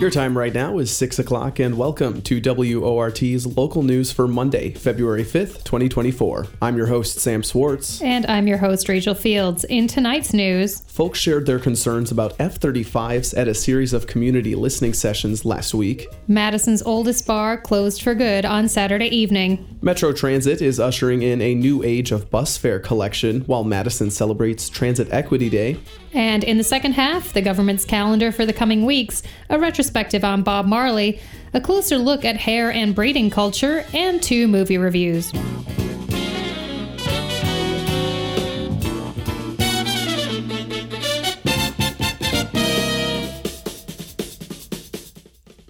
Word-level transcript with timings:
Your 0.00 0.08
time 0.08 0.36
right 0.36 0.54
now 0.54 0.78
is 0.78 0.90
6 0.96 1.18
o'clock, 1.18 1.58
and 1.58 1.76
welcome 1.76 2.22
to 2.22 2.40
WORT's 2.40 3.46
local 3.46 3.82
news 3.82 4.10
for 4.10 4.26
Monday, 4.26 4.70
February 4.70 5.24
5th, 5.24 5.62
2024. 5.64 6.46
I'm 6.62 6.74
your 6.78 6.86
host, 6.86 7.18
Sam 7.18 7.42
Swartz. 7.42 8.00
And 8.00 8.24
I'm 8.24 8.46
your 8.46 8.56
host, 8.56 8.88
Rachel 8.88 9.12
Fields. 9.14 9.64
In 9.64 9.86
tonight's 9.86 10.32
news, 10.32 10.80
folks 10.86 11.18
shared 11.18 11.44
their 11.44 11.58
concerns 11.58 12.10
about 12.10 12.34
F 12.38 12.58
35s 12.58 13.36
at 13.36 13.46
a 13.46 13.52
series 13.54 13.92
of 13.92 14.06
community 14.06 14.54
listening 14.54 14.94
sessions 14.94 15.44
last 15.44 15.74
week. 15.74 16.08
Madison's 16.26 16.82
oldest 16.82 17.26
bar 17.26 17.58
closed 17.58 18.00
for 18.00 18.14
good 18.14 18.46
on 18.46 18.70
Saturday 18.70 19.14
evening. 19.14 19.78
Metro 19.82 20.14
Transit 20.14 20.62
is 20.62 20.80
ushering 20.80 21.20
in 21.20 21.42
a 21.42 21.54
new 21.54 21.82
age 21.82 22.10
of 22.10 22.30
bus 22.30 22.56
fare 22.56 22.80
collection 22.80 23.42
while 23.42 23.64
Madison 23.64 24.10
celebrates 24.10 24.70
Transit 24.70 25.12
Equity 25.12 25.50
Day. 25.50 25.76
And 26.12 26.42
in 26.42 26.58
the 26.58 26.64
second 26.64 26.92
half, 26.92 27.32
the 27.32 27.40
government's 27.40 27.84
calendar 27.84 28.32
for 28.32 28.44
the 28.44 28.52
coming 28.52 28.84
weeks, 28.84 29.22
a 29.48 29.58
retrospective 29.58 30.24
on 30.24 30.42
Bob 30.42 30.66
Marley, 30.66 31.20
a 31.54 31.60
closer 31.60 31.98
look 31.98 32.24
at 32.24 32.36
hair 32.36 32.72
and 32.72 32.94
braiding 32.94 33.30
culture, 33.30 33.84
and 33.94 34.22
two 34.22 34.48
movie 34.48 34.78
reviews. 34.78 35.32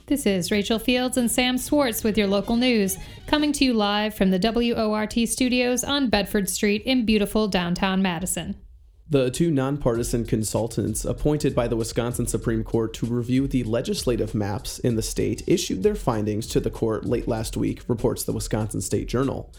This 0.07 0.27
is 0.27 0.51
Rachel 0.51 0.81
Fields 0.81 1.17
and 1.17 1.31
Sam 1.31 1.57
Swartz 1.57 2.03
with 2.03 2.19
your 2.19 2.27
local 2.27 2.57
news, 2.57 2.99
coming 3.29 3.53
to 3.53 3.65
you 3.65 3.73
live 3.73 4.13
from 4.13 4.31
the 4.31 4.41
WORT 4.41 5.29
studios 5.29 5.85
on 5.85 6.11
Bedford 6.11 6.51
Street 6.51 6.83
in 6.85 7.07
beautiful 7.07 7.47
downtown 7.47 8.03
Madison. 8.03 8.57
The 9.11 9.29
two 9.29 9.51
nonpartisan 9.51 10.25
consultants 10.25 11.05
appointed 11.05 11.53
by 11.53 11.67
the 11.67 11.75
Wisconsin 11.75 12.29
Supreme 12.29 12.63
Court 12.63 12.95
to 12.95 13.07
review 13.07 13.49
the 13.49 13.65
legislative 13.65 14.37
maps 14.37 14.79
in 14.79 14.95
the 14.95 15.03
state 15.03 15.43
issued 15.49 15.83
their 15.83 15.97
findings 15.97 16.47
to 16.47 16.61
the 16.61 16.71
court 16.71 17.05
late 17.05 17.27
last 17.27 17.57
week, 17.57 17.83
reports 17.89 18.23
the 18.23 18.31
Wisconsin 18.31 18.81
State 18.81 19.09
Journal. 19.09 19.53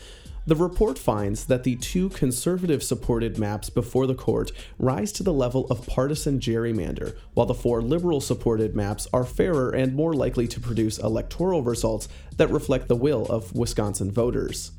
The 0.48 0.56
report 0.56 0.98
finds 0.98 1.48
that 1.48 1.66
the 1.66 1.76
two 1.76 2.08
conservative 2.08 2.82
supported 2.82 3.38
maps 3.38 3.70
before 3.70 4.08
the 4.08 4.16
court 4.16 4.54
rise 4.80 5.12
to 5.12 5.24
the 5.24 5.34
level 5.34 5.68
of 5.68 5.86
partisan 5.86 6.40
gerrymander, 6.40 7.18
while 7.34 7.46
the 7.46 7.54
four 7.54 7.82
liberal 7.82 8.22
supported 8.22 8.74
maps 8.74 9.06
are 9.12 9.26
fairer 9.26 9.72
and 9.72 9.94
more 9.94 10.14
likely 10.14 10.48
to 10.48 10.62
produce 10.62 10.98
electoral 10.98 11.62
results 11.62 12.08
that 12.38 12.50
reflect 12.50 12.88
the 12.88 12.96
will 12.96 13.26
of 13.26 13.54
Wisconsin 13.54 14.12
voters. 14.12 14.72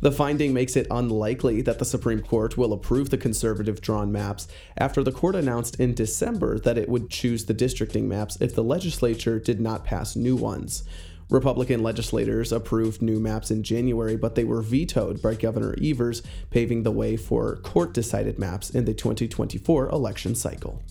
The 0.00 0.12
finding 0.12 0.52
makes 0.52 0.76
it 0.76 0.86
unlikely 0.90 1.62
that 1.62 1.78
the 1.78 1.84
Supreme 1.84 2.20
Court 2.20 2.58
will 2.58 2.74
approve 2.74 3.08
the 3.08 3.16
conservative 3.16 3.80
drawn 3.80 4.12
maps 4.12 4.46
after 4.76 5.02
the 5.02 5.12
court 5.12 5.34
announced 5.34 5.80
in 5.80 5.94
December 5.94 6.58
that 6.58 6.76
it 6.76 6.88
would 6.88 7.08
choose 7.08 7.46
the 7.46 7.54
districting 7.54 8.06
maps 8.06 8.36
if 8.40 8.54
the 8.54 8.62
legislature 8.62 9.38
did 9.38 9.58
not 9.58 9.84
pass 9.84 10.14
new 10.14 10.36
ones. 10.36 10.84
Republican 11.30 11.82
legislators 11.82 12.52
approved 12.52 13.02
new 13.02 13.18
maps 13.18 13.50
in 13.50 13.62
January, 13.62 14.16
but 14.16 14.34
they 14.34 14.44
were 14.44 14.62
vetoed 14.62 15.20
by 15.20 15.34
Governor 15.34 15.74
Evers, 15.82 16.22
paving 16.50 16.82
the 16.82 16.92
way 16.92 17.16
for 17.16 17.56
court 17.56 17.92
decided 17.92 18.38
maps 18.38 18.70
in 18.70 18.84
the 18.84 18.94
2024 18.94 19.88
election 19.88 20.34
cycle. 20.34 20.82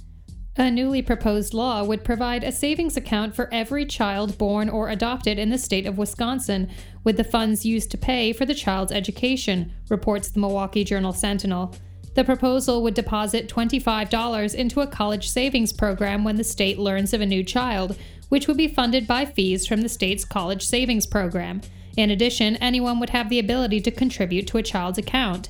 A 0.58 0.72
newly 0.72 1.02
proposed 1.02 1.54
law 1.54 1.84
would 1.84 2.06
provide 2.06 2.42
a 2.42 2.52
savings 2.52 2.96
account 2.96 3.36
for 3.36 3.50
every 3.52 3.86
child 3.86 4.38
born 4.38 4.70
or 4.70 4.88
adopted 4.88 5.38
in 5.38 5.50
the 5.50 5.58
state 5.58 5.86
of 5.86 5.98
Wisconsin, 5.98 6.70
with 7.04 7.18
the 7.18 7.26
funds 7.26 7.66
used 7.66 7.92
to 7.92 7.98
pay 7.98 8.32
for 8.32 8.46
the 8.46 8.54
child's 8.54 8.94
education, 8.94 9.74
reports 9.90 10.30
the 10.30 10.40
Milwaukee 10.40 10.86
Journal 10.86 11.12
Sentinel. 11.12 11.76
The 12.14 12.24
proposal 12.24 12.82
would 12.84 12.94
deposit 12.94 13.50
$25 13.50 14.56
into 14.56 14.80
a 14.80 14.88
college 14.88 15.28
savings 15.28 15.74
program 15.74 16.24
when 16.24 16.38
the 16.38 16.44
state 16.46 16.80
learns 16.80 17.14
of 17.14 17.20
a 17.20 17.26
new 17.26 17.44
child, 17.44 17.98
which 18.30 18.48
would 18.48 18.56
be 18.56 18.70
funded 18.70 19.06
by 19.06 19.26
fees 19.26 19.68
from 19.68 19.82
the 19.82 19.90
state's 19.90 20.24
college 20.24 20.66
savings 20.66 21.06
program. 21.06 21.60
In 21.98 22.12
addition, 22.12 22.56
anyone 22.58 23.02
would 23.02 23.10
have 23.10 23.28
the 23.28 23.40
ability 23.40 23.82
to 23.82 23.92
contribute 23.92 24.48
to 24.48 24.58
a 24.58 24.64
child's 24.64 24.98
account. 24.98 25.50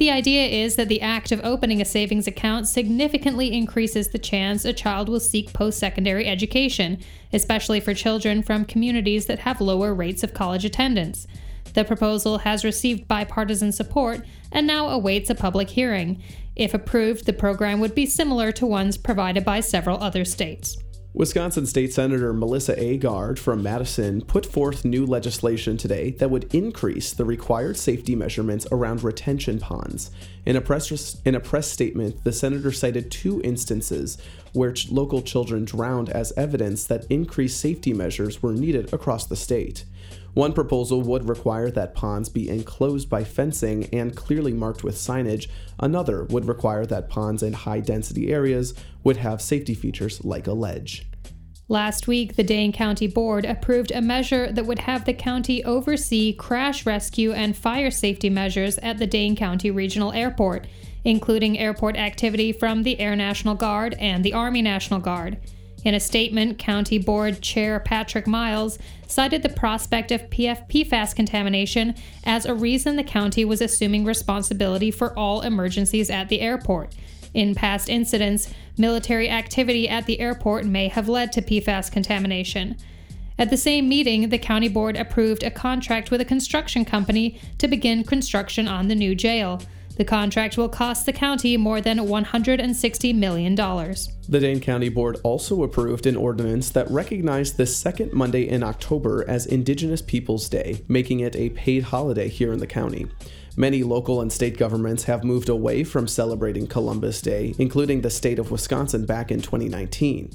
The 0.00 0.10
idea 0.10 0.46
is 0.46 0.76
that 0.76 0.88
the 0.88 1.02
act 1.02 1.30
of 1.30 1.44
opening 1.44 1.82
a 1.82 1.84
savings 1.84 2.26
account 2.26 2.66
significantly 2.66 3.52
increases 3.52 4.08
the 4.08 4.18
chance 4.18 4.64
a 4.64 4.72
child 4.72 5.10
will 5.10 5.20
seek 5.20 5.52
post 5.52 5.78
secondary 5.78 6.26
education, 6.26 7.00
especially 7.34 7.80
for 7.80 7.92
children 7.92 8.42
from 8.42 8.64
communities 8.64 9.26
that 9.26 9.40
have 9.40 9.60
lower 9.60 9.92
rates 9.92 10.22
of 10.22 10.32
college 10.32 10.64
attendance. 10.64 11.26
The 11.74 11.84
proposal 11.84 12.38
has 12.38 12.64
received 12.64 13.08
bipartisan 13.08 13.72
support 13.72 14.24
and 14.50 14.66
now 14.66 14.88
awaits 14.88 15.28
a 15.28 15.34
public 15.34 15.68
hearing. 15.68 16.22
If 16.56 16.72
approved, 16.72 17.26
the 17.26 17.34
program 17.34 17.78
would 17.80 17.94
be 17.94 18.06
similar 18.06 18.52
to 18.52 18.64
ones 18.64 18.96
provided 18.96 19.44
by 19.44 19.60
several 19.60 20.02
other 20.02 20.24
states. 20.24 20.78
Wisconsin 21.12 21.66
State 21.66 21.92
Senator 21.92 22.32
Melissa 22.32 22.76
Agard 22.76 23.36
from 23.36 23.64
Madison 23.64 24.20
put 24.22 24.46
forth 24.46 24.84
new 24.84 25.04
legislation 25.04 25.76
today 25.76 26.12
that 26.12 26.30
would 26.30 26.54
increase 26.54 27.12
the 27.12 27.24
required 27.24 27.76
safety 27.76 28.14
measurements 28.14 28.64
around 28.70 29.02
retention 29.02 29.58
ponds. 29.58 30.12
In 30.46 30.54
a 30.54 30.60
press 30.60 31.20
in 31.24 31.34
a 31.34 31.40
press 31.40 31.68
statement, 31.68 32.22
the 32.22 32.32
senator 32.32 32.70
cited 32.70 33.10
two 33.10 33.42
instances 33.42 34.18
where 34.52 34.70
ch- 34.70 34.88
local 34.90 35.20
children 35.20 35.64
drowned 35.64 36.10
as 36.10 36.32
evidence 36.36 36.86
that 36.86 37.10
increased 37.10 37.60
safety 37.60 37.92
measures 37.92 38.40
were 38.40 38.52
needed 38.52 38.94
across 38.94 39.26
the 39.26 39.34
state. 39.34 39.84
One 40.34 40.52
proposal 40.52 41.02
would 41.02 41.28
require 41.28 41.70
that 41.72 41.94
ponds 41.94 42.28
be 42.28 42.48
enclosed 42.48 43.08
by 43.08 43.24
fencing 43.24 43.86
and 43.92 44.16
clearly 44.16 44.52
marked 44.52 44.84
with 44.84 44.94
signage. 44.94 45.48
Another 45.78 46.24
would 46.24 46.46
require 46.46 46.86
that 46.86 47.08
ponds 47.08 47.42
in 47.42 47.52
high 47.52 47.80
density 47.80 48.32
areas 48.32 48.74
would 49.02 49.16
have 49.16 49.42
safety 49.42 49.74
features 49.74 50.24
like 50.24 50.46
a 50.46 50.52
ledge. 50.52 51.06
Last 51.68 52.08
week, 52.08 52.34
the 52.34 52.42
Dane 52.42 52.72
County 52.72 53.06
Board 53.06 53.44
approved 53.44 53.92
a 53.92 54.00
measure 54.00 54.50
that 54.50 54.66
would 54.66 54.80
have 54.80 55.04
the 55.04 55.14
county 55.14 55.64
oversee 55.64 56.32
crash 56.32 56.84
rescue 56.84 57.32
and 57.32 57.56
fire 57.56 57.92
safety 57.92 58.28
measures 58.28 58.76
at 58.78 58.98
the 58.98 59.06
Dane 59.06 59.36
County 59.36 59.70
Regional 59.70 60.12
Airport, 60.12 60.66
including 61.04 61.58
airport 61.58 61.96
activity 61.96 62.50
from 62.52 62.82
the 62.82 62.98
Air 62.98 63.14
National 63.14 63.54
Guard 63.54 63.94
and 64.00 64.24
the 64.24 64.32
Army 64.32 64.62
National 64.62 64.98
Guard. 64.98 65.38
In 65.82 65.94
a 65.94 66.00
statement, 66.00 66.58
County 66.58 66.98
Board 66.98 67.40
Chair 67.40 67.80
Patrick 67.80 68.26
Miles 68.26 68.78
cited 69.06 69.42
the 69.42 69.48
prospect 69.48 70.12
of 70.12 70.28
PF 70.28 70.68
PFAS 70.68 71.14
contamination 71.16 71.94
as 72.22 72.44
a 72.44 72.54
reason 72.54 72.96
the 72.96 73.04
county 73.04 73.44
was 73.44 73.62
assuming 73.62 74.04
responsibility 74.04 74.90
for 74.90 75.18
all 75.18 75.40
emergencies 75.40 76.10
at 76.10 76.28
the 76.28 76.40
airport. 76.40 76.94
In 77.32 77.54
past 77.54 77.88
incidents, 77.88 78.52
military 78.76 79.30
activity 79.30 79.88
at 79.88 80.06
the 80.06 80.20
airport 80.20 80.66
may 80.66 80.88
have 80.88 81.08
led 81.08 81.32
to 81.32 81.42
PFAS 81.42 81.90
contamination. 81.90 82.76
At 83.38 83.48
the 83.48 83.56
same 83.56 83.88
meeting, 83.88 84.28
the 84.28 84.38
county 84.38 84.68
board 84.68 84.98
approved 84.98 85.42
a 85.42 85.50
contract 85.50 86.10
with 86.10 86.20
a 86.20 86.26
construction 86.26 86.84
company 86.84 87.40
to 87.56 87.68
begin 87.68 88.04
construction 88.04 88.68
on 88.68 88.88
the 88.88 88.94
new 88.94 89.14
jail. 89.14 89.62
The 90.00 90.06
contract 90.06 90.56
will 90.56 90.70
cost 90.70 91.04
the 91.04 91.12
county 91.12 91.58
more 91.58 91.82
than 91.82 91.98
$160 91.98 93.14
million. 93.14 93.54
The 93.54 94.40
Dane 94.40 94.58
County 94.58 94.88
Board 94.88 95.18
also 95.22 95.62
approved 95.62 96.06
an 96.06 96.16
ordinance 96.16 96.70
that 96.70 96.90
recognized 96.90 97.58
the 97.58 97.66
second 97.66 98.14
Monday 98.14 98.48
in 98.48 98.62
October 98.62 99.28
as 99.28 99.44
Indigenous 99.44 100.00
Peoples 100.00 100.48
Day, 100.48 100.82
making 100.88 101.20
it 101.20 101.36
a 101.36 101.50
paid 101.50 101.82
holiday 101.82 102.30
here 102.30 102.50
in 102.50 102.60
the 102.60 102.66
county. 102.66 103.08
Many 103.58 103.82
local 103.82 104.22
and 104.22 104.32
state 104.32 104.56
governments 104.56 105.04
have 105.04 105.22
moved 105.22 105.50
away 105.50 105.84
from 105.84 106.08
celebrating 106.08 106.66
Columbus 106.66 107.20
Day, 107.20 107.54
including 107.58 108.00
the 108.00 108.08
state 108.08 108.38
of 108.38 108.50
Wisconsin 108.50 109.04
back 109.04 109.30
in 109.30 109.42
2019. 109.42 110.30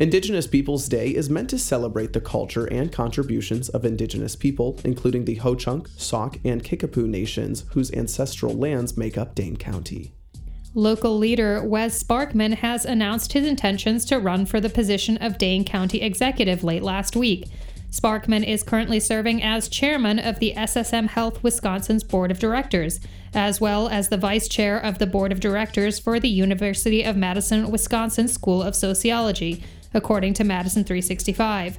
Indigenous 0.00 0.46
Peoples 0.46 0.88
Day 0.88 1.08
is 1.08 1.28
meant 1.28 1.50
to 1.50 1.58
celebrate 1.58 2.14
the 2.14 2.22
culture 2.22 2.64
and 2.64 2.90
contributions 2.90 3.68
of 3.68 3.84
Indigenous 3.84 4.34
people, 4.34 4.80
including 4.82 5.26
the 5.26 5.34
Ho 5.34 5.54
Chunk, 5.54 5.88
Sauk, 5.98 6.38
and 6.42 6.64
Kickapoo 6.64 7.06
nations 7.06 7.66
whose 7.72 7.92
ancestral 7.92 8.54
lands 8.54 8.96
make 8.96 9.18
up 9.18 9.34
Dane 9.34 9.58
County. 9.58 10.14
Local 10.74 11.18
leader 11.18 11.62
Wes 11.62 12.02
Sparkman 12.02 12.54
has 12.54 12.86
announced 12.86 13.34
his 13.34 13.46
intentions 13.46 14.06
to 14.06 14.18
run 14.18 14.46
for 14.46 14.58
the 14.58 14.70
position 14.70 15.18
of 15.18 15.36
Dane 15.36 15.66
County 15.66 16.00
Executive 16.00 16.64
late 16.64 16.82
last 16.82 17.14
week. 17.14 17.44
Sparkman 17.90 18.46
is 18.46 18.62
currently 18.62 19.00
serving 19.00 19.42
as 19.42 19.68
chairman 19.68 20.18
of 20.18 20.38
the 20.38 20.54
SSM 20.56 21.08
Health 21.08 21.42
Wisconsin's 21.42 22.04
Board 22.04 22.30
of 22.30 22.38
Directors, 22.38 23.00
as 23.34 23.60
well 23.60 23.88
as 23.90 24.08
the 24.08 24.16
vice 24.16 24.48
chair 24.48 24.78
of 24.78 24.98
the 24.98 25.06
Board 25.06 25.30
of 25.30 25.40
Directors 25.40 25.98
for 25.98 26.18
the 26.18 26.30
University 26.30 27.02
of 27.02 27.18
Madison, 27.18 27.70
Wisconsin 27.70 28.28
School 28.28 28.62
of 28.62 28.74
Sociology, 28.74 29.62
according 29.94 30.34
to 30.34 30.44
Madison 30.44 30.84
365. 30.84 31.78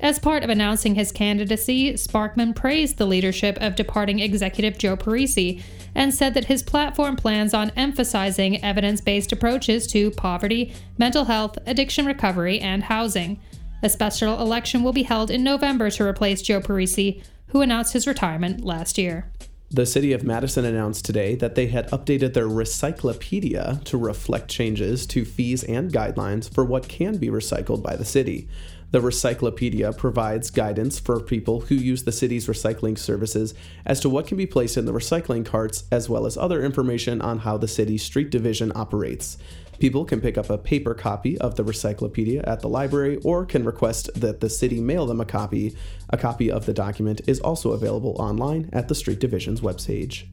As 0.00 0.18
part 0.18 0.42
of 0.42 0.50
announcing 0.50 0.96
his 0.96 1.12
candidacy, 1.12 1.92
Sparkman 1.92 2.56
praised 2.56 2.98
the 2.98 3.06
leadership 3.06 3.56
of 3.60 3.76
departing 3.76 4.18
executive 4.18 4.76
Joe 4.76 4.96
Parisi 4.96 5.62
and 5.94 6.12
said 6.12 6.34
that 6.34 6.46
his 6.46 6.62
platform 6.64 7.14
plans 7.14 7.54
on 7.54 7.70
emphasizing 7.76 8.62
evidence 8.64 9.00
based 9.00 9.30
approaches 9.30 9.86
to 9.88 10.10
poverty, 10.10 10.74
mental 10.98 11.26
health, 11.26 11.56
addiction 11.66 12.04
recovery, 12.04 12.58
and 12.58 12.82
housing. 12.82 13.40
A 13.84 13.88
special 13.88 14.40
election 14.40 14.82
will 14.82 14.92
be 14.92 15.04
held 15.04 15.30
in 15.30 15.44
November 15.44 15.88
to 15.90 16.04
replace 16.04 16.42
Joe 16.42 16.60
Parisi, 16.60 17.22
who 17.48 17.60
announced 17.60 17.92
his 17.92 18.06
retirement 18.06 18.64
last 18.64 18.98
year. 18.98 19.30
The 19.74 19.86
city 19.86 20.12
of 20.12 20.22
Madison 20.22 20.66
announced 20.66 21.06
today 21.06 21.34
that 21.36 21.54
they 21.54 21.68
had 21.68 21.88
updated 21.92 22.34
their 22.34 22.46
Recyclopedia 22.46 23.82
to 23.84 23.96
reflect 23.96 24.50
changes 24.50 25.06
to 25.06 25.24
fees 25.24 25.64
and 25.64 25.90
guidelines 25.90 26.52
for 26.52 26.62
what 26.62 26.88
can 26.88 27.16
be 27.16 27.28
recycled 27.28 27.82
by 27.82 27.96
the 27.96 28.04
city. 28.04 28.48
The 28.90 29.00
Recyclopedia 29.00 29.96
provides 29.96 30.50
guidance 30.50 30.98
for 30.98 31.20
people 31.20 31.62
who 31.62 31.74
use 31.74 32.02
the 32.02 32.12
city's 32.12 32.48
recycling 32.48 32.98
services 32.98 33.54
as 33.86 33.98
to 34.00 34.10
what 34.10 34.26
can 34.26 34.36
be 34.36 34.44
placed 34.44 34.76
in 34.76 34.84
the 34.84 34.92
recycling 34.92 35.46
carts, 35.46 35.84
as 35.90 36.06
well 36.06 36.26
as 36.26 36.36
other 36.36 36.62
information 36.62 37.22
on 37.22 37.38
how 37.38 37.56
the 37.56 37.66
city's 37.66 38.02
street 38.02 38.28
division 38.28 38.72
operates. 38.74 39.38
People 39.78 40.04
can 40.04 40.20
pick 40.20 40.38
up 40.38 40.50
a 40.50 40.58
paper 40.58 40.94
copy 40.94 41.36
of 41.38 41.56
the 41.56 41.64
Recyclopedia 41.64 42.46
at 42.46 42.60
the 42.60 42.68
library 42.68 43.18
or 43.24 43.44
can 43.44 43.64
request 43.64 44.10
that 44.14 44.40
the 44.40 44.48
city 44.48 44.80
mail 44.80 45.06
them 45.06 45.20
a 45.20 45.24
copy. 45.24 45.76
A 46.10 46.16
copy 46.16 46.50
of 46.50 46.66
the 46.66 46.72
document 46.72 47.20
is 47.26 47.40
also 47.40 47.72
available 47.72 48.14
online 48.18 48.70
at 48.72 48.88
the 48.88 48.94
Street 48.94 49.18
Division's 49.18 49.60
webpage. 49.60 50.26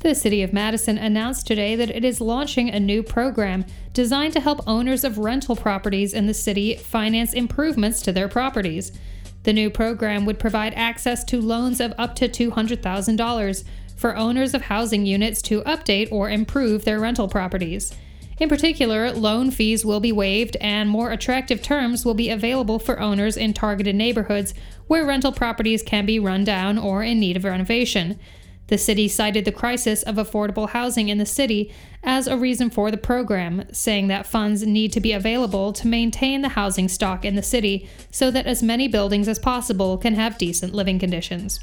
The 0.00 0.14
City 0.14 0.42
of 0.42 0.52
Madison 0.52 0.98
announced 0.98 1.46
today 1.46 1.76
that 1.76 1.88
it 1.88 2.04
is 2.04 2.20
launching 2.20 2.68
a 2.68 2.78
new 2.78 3.02
program 3.02 3.64
designed 3.94 4.34
to 4.34 4.40
help 4.40 4.60
owners 4.66 5.02
of 5.02 5.16
rental 5.16 5.56
properties 5.56 6.12
in 6.12 6.26
the 6.26 6.34
city 6.34 6.76
finance 6.76 7.32
improvements 7.32 8.02
to 8.02 8.12
their 8.12 8.28
properties. 8.28 8.92
The 9.44 9.54
new 9.54 9.70
program 9.70 10.26
would 10.26 10.38
provide 10.38 10.74
access 10.74 11.24
to 11.24 11.40
loans 11.40 11.80
of 11.80 11.94
up 11.96 12.14
to 12.16 12.28
$200,000 12.28 13.64
for 13.96 14.14
owners 14.14 14.52
of 14.52 14.62
housing 14.62 15.06
units 15.06 15.40
to 15.42 15.62
update 15.62 16.12
or 16.12 16.28
improve 16.28 16.84
their 16.84 17.00
rental 17.00 17.26
properties. 17.26 17.94
In 18.38 18.48
particular, 18.48 19.12
loan 19.12 19.50
fees 19.50 19.84
will 19.84 20.00
be 20.00 20.12
waived 20.12 20.56
and 20.60 20.90
more 20.90 21.12
attractive 21.12 21.62
terms 21.62 22.04
will 22.04 22.14
be 22.14 22.30
available 22.30 22.78
for 22.78 22.98
owners 23.00 23.36
in 23.36 23.54
targeted 23.54 23.94
neighborhoods 23.94 24.54
where 24.86 25.06
rental 25.06 25.32
properties 25.32 25.82
can 25.82 26.04
be 26.04 26.18
run 26.18 26.42
down 26.44 26.76
or 26.76 27.02
in 27.02 27.20
need 27.20 27.36
of 27.36 27.44
renovation. 27.44 28.18
The 28.68 28.78
city 28.78 29.08
cited 29.08 29.44
the 29.44 29.52
crisis 29.52 30.02
of 30.02 30.16
affordable 30.16 30.70
housing 30.70 31.10
in 31.10 31.18
the 31.18 31.26
city 31.26 31.72
as 32.02 32.26
a 32.26 32.36
reason 32.36 32.70
for 32.70 32.90
the 32.90 32.96
program, 32.96 33.66
saying 33.72 34.08
that 34.08 34.26
funds 34.26 34.66
need 34.66 34.92
to 34.92 35.00
be 35.00 35.12
available 35.12 35.72
to 35.74 35.86
maintain 35.86 36.40
the 36.40 36.48
housing 36.50 36.88
stock 36.88 37.24
in 37.24 37.36
the 37.36 37.42
city 37.42 37.88
so 38.10 38.30
that 38.30 38.46
as 38.46 38.62
many 38.62 38.88
buildings 38.88 39.28
as 39.28 39.38
possible 39.38 39.98
can 39.98 40.14
have 40.14 40.38
decent 40.38 40.74
living 40.74 40.98
conditions. 40.98 41.60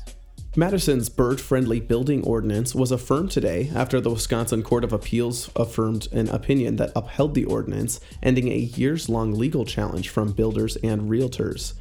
Madison's 0.53 1.07
bird 1.07 1.39
friendly 1.39 1.79
building 1.79 2.21
ordinance 2.25 2.75
was 2.75 2.91
affirmed 2.91 3.31
today 3.31 3.71
after 3.73 4.01
the 4.01 4.09
Wisconsin 4.09 4.61
Court 4.61 4.83
of 4.83 4.91
Appeals 4.91 5.49
affirmed 5.55 6.09
an 6.11 6.27
opinion 6.27 6.75
that 6.75 6.91
upheld 6.93 7.35
the 7.35 7.45
ordinance, 7.45 8.01
ending 8.21 8.49
a 8.49 8.57
years 8.57 9.07
long 9.07 9.33
legal 9.33 9.63
challenge 9.63 10.09
from 10.09 10.33
builders 10.33 10.75
and 10.83 11.09
realtors. 11.09 11.71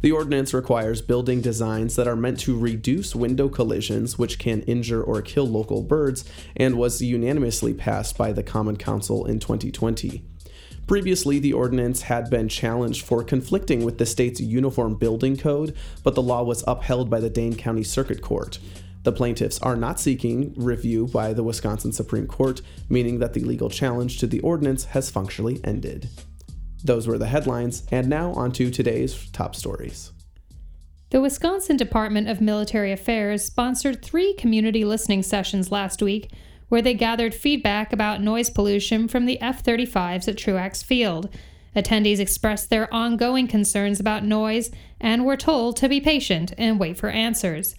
The 0.00 0.10
ordinance 0.10 0.52
requires 0.52 1.02
building 1.02 1.40
designs 1.40 1.94
that 1.94 2.08
are 2.08 2.16
meant 2.16 2.40
to 2.40 2.58
reduce 2.58 3.14
window 3.14 3.48
collisions, 3.48 4.18
which 4.18 4.40
can 4.40 4.62
injure 4.62 5.00
or 5.00 5.22
kill 5.22 5.46
local 5.46 5.82
birds, 5.82 6.24
and 6.56 6.74
was 6.74 7.00
unanimously 7.00 7.74
passed 7.74 8.18
by 8.18 8.32
the 8.32 8.42
Common 8.42 8.76
Council 8.76 9.24
in 9.24 9.38
2020. 9.38 10.24
Previously, 10.86 11.40
the 11.40 11.52
ordinance 11.52 12.02
had 12.02 12.30
been 12.30 12.48
challenged 12.48 13.04
for 13.04 13.24
conflicting 13.24 13.84
with 13.84 13.98
the 13.98 14.06
state's 14.06 14.40
Uniform 14.40 14.94
Building 14.94 15.36
Code, 15.36 15.74
but 16.04 16.14
the 16.14 16.22
law 16.22 16.44
was 16.44 16.62
upheld 16.66 17.10
by 17.10 17.18
the 17.18 17.30
Dane 17.30 17.56
County 17.56 17.82
Circuit 17.82 18.22
Court. 18.22 18.60
The 19.02 19.10
plaintiffs 19.12 19.58
are 19.60 19.76
not 19.76 19.98
seeking 19.98 20.54
review 20.56 21.08
by 21.08 21.32
the 21.32 21.42
Wisconsin 21.42 21.92
Supreme 21.92 22.28
Court, 22.28 22.60
meaning 22.88 23.18
that 23.18 23.34
the 23.34 23.40
legal 23.40 23.68
challenge 23.68 24.18
to 24.18 24.28
the 24.28 24.40
ordinance 24.40 24.84
has 24.84 25.10
functionally 25.10 25.60
ended. 25.64 26.08
Those 26.84 27.08
were 27.08 27.18
the 27.18 27.26
headlines, 27.26 27.82
and 27.90 28.08
now 28.08 28.32
on 28.34 28.52
to 28.52 28.70
today's 28.70 29.28
top 29.30 29.56
stories. 29.56 30.12
The 31.10 31.20
Wisconsin 31.20 31.76
Department 31.76 32.28
of 32.28 32.40
Military 32.40 32.92
Affairs 32.92 33.44
sponsored 33.44 34.04
three 34.04 34.34
community 34.34 34.84
listening 34.84 35.22
sessions 35.22 35.72
last 35.72 36.02
week 36.02 36.30
where 36.68 36.82
they 36.82 36.94
gathered 36.94 37.34
feedback 37.34 37.92
about 37.92 38.22
noise 38.22 38.50
pollution 38.50 39.08
from 39.08 39.26
the 39.26 39.40
F 39.40 39.62
35s 39.62 40.28
at 40.28 40.36
Truax 40.36 40.82
Field. 40.82 41.28
Attendees 41.74 42.18
expressed 42.18 42.70
their 42.70 42.92
ongoing 42.92 43.46
concerns 43.46 44.00
about 44.00 44.24
noise 44.24 44.70
and 45.00 45.24
were 45.24 45.36
told 45.36 45.76
to 45.76 45.88
be 45.88 46.00
patient 46.00 46.52
and 46.56 46.80
wait 46.80 46.96
for 46.96 47.10
answers. 47.10 47.74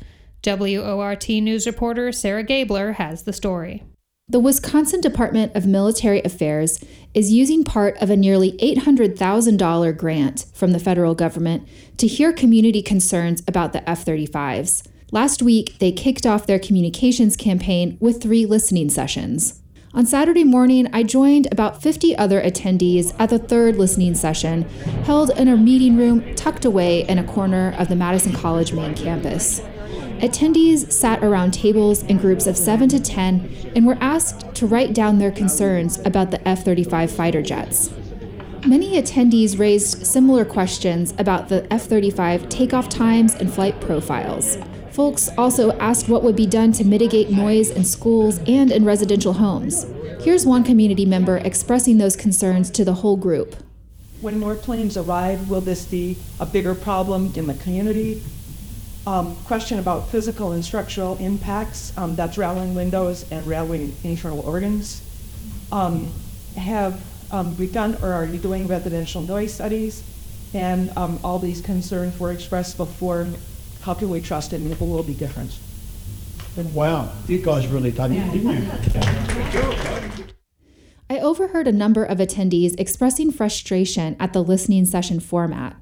WORT 0.46 1.30
News 1.30 1.66
reporter 1.66 2.12
Sarah 2.12 2.44
Gabler 2.44 2.94
has 2.94 3.24
the 3.24 3.34
story. 3.34 3.84
The 4.30 4.40
Wisconsin 4.40 5.00
Department 5.00 5.56
of 5.56 5.66
Military 5.66 6.22
Affairs 6.22 6.84
is 7.14 7.32
using 7.32 7.64
part 7.64 7.98
of 8.02 8.10
a 8.10 8.18
nearly 8.18 8.52
$800,000 8.58 9.98
grant 9.98 10.46
from 10.54 10.74
the 10.74 10.80
federal 10.80 11.16
government 11.16 11.68
to 11.96 12.08
hear 12.08 12.34
community 12.34 12.82
concerns 12.82 13.42
about 13.48 13.72
the 13.72 13.90
F 13.90 14.04
35s. 14.04 14.86
Last 15.14 15.42
week, 15.42 15.78
they 15.80 15.94
kicked 15.94 16.26
off 16.26 16.48
their 16.48 16.60
communications 16.60 17.38
campaign 17.38 17.98
with 18.02 18.22
three 18.22 18.46
listening 18.46 18.90
sessions. 18.90 19.62
On 19.94 20.06
Saturday 20.06 20.44
morning, 20.44 20.90
I 20.92 21.04
joined 21.04 21.48
about 21.50 21.82
50 21.82 22.18
other 22.18 22.42
attendees 22.42 23.16
at 23.18 23.30
the 23.30 23.40
third 23.40 23.78
listening 23.78 24.16
session, 24.16 24.64
held 25.06 25.30
in 25.30 25.48
a 25.48 25.56
meeting 25.56 25.96
room 25.96 26.36
tucked 26.36 26.66
away 26.66 27.08
in 27.08 27.20
a 27.20 27.24
corner 27.24 27.74
of 27.80 27.88
the 27.88 27.96
Madison 27.96 28.34
College 28.34 28.74
main 28.74 28.94
campus. 28.96 29.62
Attendees 30.20 30.92
sat 30.92 31.24
around 31.24 31.54
tables 31.54 32.04
in 32.04 32.18
groups 32.18 32.46
of 32.46 32.58
7 32.58 32.90
to 32.90 33.00
10 33.00 33.72
and 33.78 33.88
were 33.88 33.98
asked 34.02 34.54
to 34.56 34.68
write 34.68 34.94
down 34.94 35.20
their 35.20 35.32
concerns 35.32 36.00
about 36.00 36.32
the 36.32 36.46
F 36.46 36.66
35 36.66 37.10
fighter 37.10 37.42
jets. 37.42 37.94
Many 38.66 39.02
attendees 39.02 39.58
raised 39.58 40.06
similar 40.06 40.44
questions 40.44 41.14
about 41.18 41.48
the 41.48 41.66
F 41.72 41.86
35 41.86 42.50
takeoff 42.50 42.90
times 42.90 43.36
and 43.36 43.54
flight 43.54 43.80
profiles. 43.80 44.58
Folks 44.98 45.30
also 45.38 45.74
asked 45.74 46.10
what 46.10 46.24
would 46.24 46.36
be 46.36 46.48
done 46.48 46.72
to 46.72 46.84
mitigate 46.84 47.30
noise 47.30 47.70
in 47.70 47.86
schools 47.86 48.40
and 48.48 48.72
in 48.72 48.84
residential 48.84 49.32
homes. 49.32 49.86
Here's 50.22 50.44
one 50.44 50.64
community 50.64 51.06
member 51.06 51.38
expressing 51.38 52.00
those 52.00 52.16
concerns 52.16 52.72
to 52.72 52.84
the 52.84 52.96
whole 52.96 53.16
group. 53.16 53.58
When 54.22 54.40
more 54.40 54.56
planes 54.56 54.98
arrive, 54.98 55.52
will 55.52 55.62
this 55.62 55.86
be 55.86 56.18
a 56.40 56.48
bigger 56.48 56.74
problem 56.74 57.32
in 57.36 57.46
the 57.46 57.54
community? 57.54 58.24
Um, 59.06 59.36
question 59.46 59.78
about 59.78 60.10
physical 60.10 60.54
and 60.54 60.66
structural 60.66 61.16
impacts. 61.18 61.96
Um, 61.96 62.16
that's 62.16 62.36
rattling 62.36 62.74
windows 62.74 63.24
and 63.30 63.46
rattling 63.46 63.96
internal 64.04 64.40
organs. 64.40 65.04
Um, 65.72 66.12
have 66.56 67.00
um, 67.30 67.54
begun 67.54 68.00
or 68.02 68.14
are 68.14 68.26
you 68.26 68.40
doing 68.40 68.66
residential 68.66 69.22
noise 69.22 69.54
studies? 69.54 70.02
And 70.56 70.90
um, 70.98 71.20
all 71.24 71.38
these 71.38 71.62
concerns 71.62 72.20
were 72.20 72.32
expressed 72.32 72.78
before. 72.78 73.28
How 73.88 73.94
can 73.94 74.10
we 74.10 74.20
trust 74.20 74.52
it? 74.52 74.60
Maybe 74.60 74.76
will 74.84 75.02
be 75.02 75.14
different. 75.14 75.58
Wow, 76.74 77.10
you 77.26 77.38
guys 77.38 77.68
really 77.68 77.92
done 77.92 78.12
it, 78.12 78.34
didn't 78.34 78.52
you? 78.52 78.70
I 81.10 81.20
overheard 81.20 81.70
a 81.70 81.72
number 81.72 82.04
of 82.04 82.18
attendees 82.18 82.78
expressing 82.78 83.32
frustration 83.32 84.18
at 84.20 84.34
the 84.34 84.44
listening 84.44 84.84
session 84.84 85.22
format. 85.22 85.78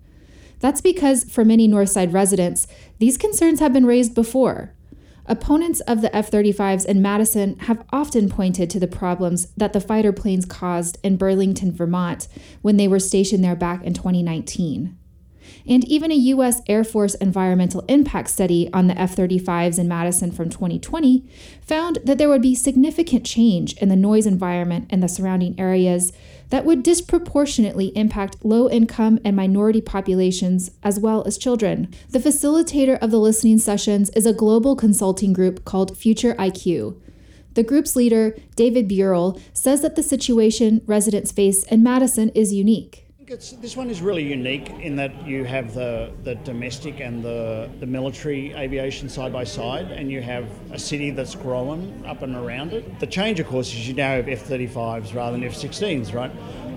That's 0.60 0.82
because 0.82 1.24
for 1.24 1.44
many 1.44 1.68
Northside 1.68 2.14
residents, 2.14 2.68
these 3.00 3.18
concerns 3.18 3.60
have 3.60 3.74
been 3.74 3.88
raised 3.88 4.14
before. 4.14 4.76
Opponents 5.26 5.80
of 5.80 6.02
the 6.02 6.16
F 6.16 6.30
35s 6.30 6.86
in 6.86 7.02
Madison 7.02 7.58
have 7.62 7.84
often 7.92 8.30
pointed 8.30 8.70
to 8.70 8.80
the 8.80 8.88
problems 8.88 9.48
that 9.58 9.74
the 9.74 9.82
fighter 9.82 10.14
planes 10.14 10.46
caused 10.46 11.00
in 11.02 11.18
Burlington, 11.18 11.72
Vermont, 11.72 12.28
when 12.62 12.78
they 12.78 12.88
were 12.88 13.00
stationed 13.00 13.44
there 13.44 13.56
back 13.56 13.84
in 13.84 13.96
2019. 13.96 14.96
And 15.68 15.84
even 15.86 16.12
a 16.12 16.16
U.S. 16.16 16.62
Air 16.68 16.84
Force 16.84 17.16
environmental 17.16 17.84
impact 17.88 18.30
study 18.30 18.70
on 18.74 18.88
the 18.88 19.00
F 19.00 19.16
35s 19.16 19.80
in 19.80 19.88
Madison 19.88 20.32
from 20.32 20.50
2020 20.50 21.24
found 21.62 22.00
that 22.04 22.18
there 22.18 22.30
would 22.30 22.42
be 22.42 22.56
significant 22.56 23.26
change 23.26 23.74
in 23.78 23.90
the 23.90 23.96
noise 23.96 24.26
environment 24.26 24.92
in 24.92 25.00
the 25.00 25.08
surrounding 25.08 25.60
areas 25.60 26.12
that 26.50 26.66
would 26.66 26.84
disproportionately 26.84 27.88
impact 27.98 28.44
low 28.44 28.70
income 28.70 29.20
and 29.26 29.36
minority 29.36 29.82
populations 29.82 30.72
as 30.84 31.00
well 31.00 31.24
as 31.26 31.38
children. 31.38 31.94
The 32.10 32.20
facilitator 32.20 32.98
of 33.00 33.12
the 33.12 33.20
listening 33.20 33.58
sessions 33.58 34.10
is 34.12 34.26
a 34.26 34.34
global 34.34 34.76
consulting 34.76 35.34
group 35.34 35.66
called 35.66 35.98
Future 35.98 36.36
IQ. 36.36 37.00
The 37.56 37.64
group's 37.64 37.96
leader, 37.96 38.36
David 38.56 38.90
Beurle, 38.90 39.40
says 39.54 39.82
that 39.82 39.96
the 39.96 40.04
situation 40.04 40.82
residents 40.86 41.32
face 41.32 41.64
in 41.64 41.82
Madison 41.82 42.30
is 42.30 42.54
unique. 42.54 43.05
This 43.28 43.76
one 43.76 43.90
is 43.90 44.04
really 44.04 44.22
unique 44.22 44.70
in 44.70 44.96
that 44.98 45.26
you 45.26 45.46
have 45.46 45.74
the, 45.74 46.12
the 46.24 46.36
domestic 46.36 47.00
and 47.00 47.24
the, 47.24 47.72
the 47.80 47.86
military 47.88 48.54
aviation 48.54 49.10
side 49.10 49.34
by 49.34 49.44
side, 49.44 49.90
and 49.90 50.12
you 50.12 50.22
have 50.22 50.48
a 50.72 50.78
city 50.78 51.10
that's 51.10 51.34
growing 51.34 52.06
up 52.06 52.22
and 52.22 52.36
around 52.36 52.72
it. 52.72 53.00
The 53.00 53.08
change, 53.08 53.40
of 53.40 53.48
course, 53.48 53.74
is 53.74 53.88
you 53.88 53.96
now 53.96 54.12
have 54.18 54.30
F 54.30 54.48
35s 54.48 55.16
rather 55.16 55.32
than 55.32 55.44
F 55.44 55.56
16s, 55.56 56.14
right? 56.14 56.30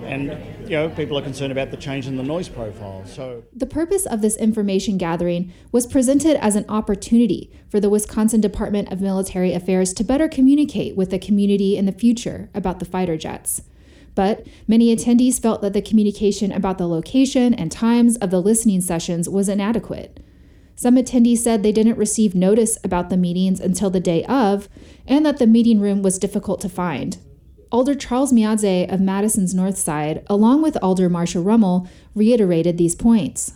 And 0.03 0.29
you 0.63 0.71
know, 0.71 0.89
people 0.89 1.19
are 1.19 1.21
concerned 1.21 1.51
about 1.51 1.69
the 1.69 1.77
change 1.77 2.07
in 2.07 2.17
the 2.17 2.23
noise 2.23 2.49
profile. 2.49 3.05
So 3.05 3.43
the 3.55 3.67
purpose 3.67 4.07
of 4.07 4.23
this 4.23 4.35
information 4.35 4.97
gathering 4.97 5.53
was 5.71 5.85
presented 5.85 6.43
as 6.43 6.55
an 6.55 6.65
opportunity 6.67 7.51
for 7.69 7.79
the 7.79 7.91
Wisconsin 7.91 8.41
Department 8.41 8.91
of 8.91 9.01
Military 9.01 9.53
Affairs 9.53 9.93
to 9.93 10.03
better 10.03 10.27
communicate 10.27 10.95
with 10.95 11.11
the 11.11 11.19
community 11.19 11.77
in 11.77 11.85
the 11.85 11.91
future 11.91 12.49
about 12.55 12.79
the 12.79 12.85
fighter 12.85 13.17
jets. 13.17 13.61
But 14.15 14.45
many 14.67 14.95
attendees 14.95 15.41
felt 15.41 15.61
that 15.61 15.73
the 15.73 15.81
communication 15.81 16.51
about 16.51 16.77
the 16.77 16.87
location 16.87 17.53
and 17.53 17.71
times 17.71 18.17
of 18.17 18.31
the 18.31 18.41
listening 18.41 18.81
sessions 18.81 19.29
was 19.29 19.49
inadequate. 19.49 20.19
Some 20.75 20.95
attendees 20.95 21.39
said 21.39 21.61
they 21.61 21.73
didn't 21.73 21.97
receive 21.97 22.33
notice 22.33 22.77
about 22.83 23.09
the 23.09 23.17
meetings 23.17 23.59
until 23.59 23.89
the 23.89 23.99
day 23.99 24.23
of, 24.25 24.69
and 25.05 25.25
that 25.25 25.37
the 25.37 25.47
meeting 25.47 25.79
room 25.81 26.01
was 26.01 26.17
difficult 26.17 26.61
to 26.61 26.69
find. 26.69 27.17
Alder 27.71 27.95
Charles 27.95 28.31
Myadze 28.31 28.91
of 28.91 29.01
Madison's 29.01 29.53
North 29.53 29.77
Side, 29.77 30.23
along 30.27 30.61
with 30.61 30.77
Alder 30.81 31.09
Marsha 31.09 31.43
Rummel, 31.43 31.87
reiterated 32.15 32.77
these 32.77 32.95
points. 32.95 33.53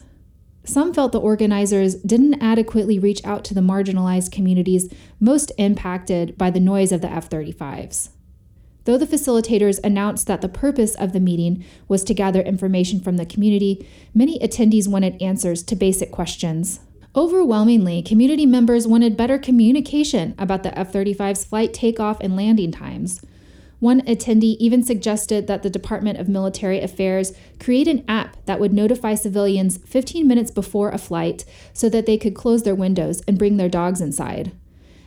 Some 0.66 0.94
felt 0.94 1.12
the 1.12 1.20
organizers 1.20 1.96
didn't 1.96 2.42
adequately 2.42 3.00
reach 3.00 3.24
out 3.26 3.44
to 3.46 3.54
the 3.54 3.62
marginalized 3.62 4.32
communities 4.32 4.94
most 5.20 5.52
impacted 5.58 6.38
by 6.38 6.52
the 6.52 6.60
noise 6.60 6.92
of 6.92 7.02
the 7.02 7.10
F 7.10 7.30
35s. 7.30 8.10
Though 8.86 8.98
the 8.98 9.08
facilitators 9.08 9.80
announced 9.84 10.28
that 10.28 10.42
the 10.42 10.50
purpose 10.50 10.96
of 10.96 11.14
the 11.14 11.20
meeting 11.20 11.64
was 11.88 12.04
to 12.04 12.14
gather 12.14 12.42
information 12.42 13.00
from 13.00 13.18
the 13.18 13.26
community, 13.26 13.88
many 14.14 14.38
attendees 14.40 14.88
wanted 14.88 15.22
answers 15.22 15.64
to 15.64 15.76
basic 15.76 16.12
questions. 16.12 16.82
Overwhelmingly, 17.16 18.02
community 18.02 18.46
members 18.46 18.88
wanted 18.88 19.16
better 19.16 19.38
communication 19.38 20.34
about 20.38 20.64
the 20.64 20.78
F 20.78 20.92
35's 20.92 21.44
flight 21.44 21.74
takeoff 21.74 22.20
and 22.20 22.36
landing 22.36 22.72
times. 22.72 23.22
One 23.80 24.02
attendee 24.02 24.56
even 24.60 24.82
suggested 24.82 25.46
that 25.48 25.62
the 25.62 25.70
Department 25.70 26.18
of 26.18 26.30
Military 26.30 26.82
Affairs 26.82 27.34
create 27.60 27.88
an 27.88 28.04
app 28.08 28.38
that 28.46 28.60
would 28.60 28.74
notify 28.74 29.14
civilians 29.14 29.78
15 29.78 30.28
minutes 30.28 30.52
before 30.52 30.90
a 30.90 30.98
flight 30.98 31.46
so 31.74 31.90
that 31.90 32.06
they 32.06 32.18
could 32.18 32.34
close 32.34 32.64
their 32.64 32.76
windows 32.76 33.22
and 33.28 33.38
bring 33.38 33.58
their 33.58 33.70
dogs 33.70 34.02
inside. 34.02 34.54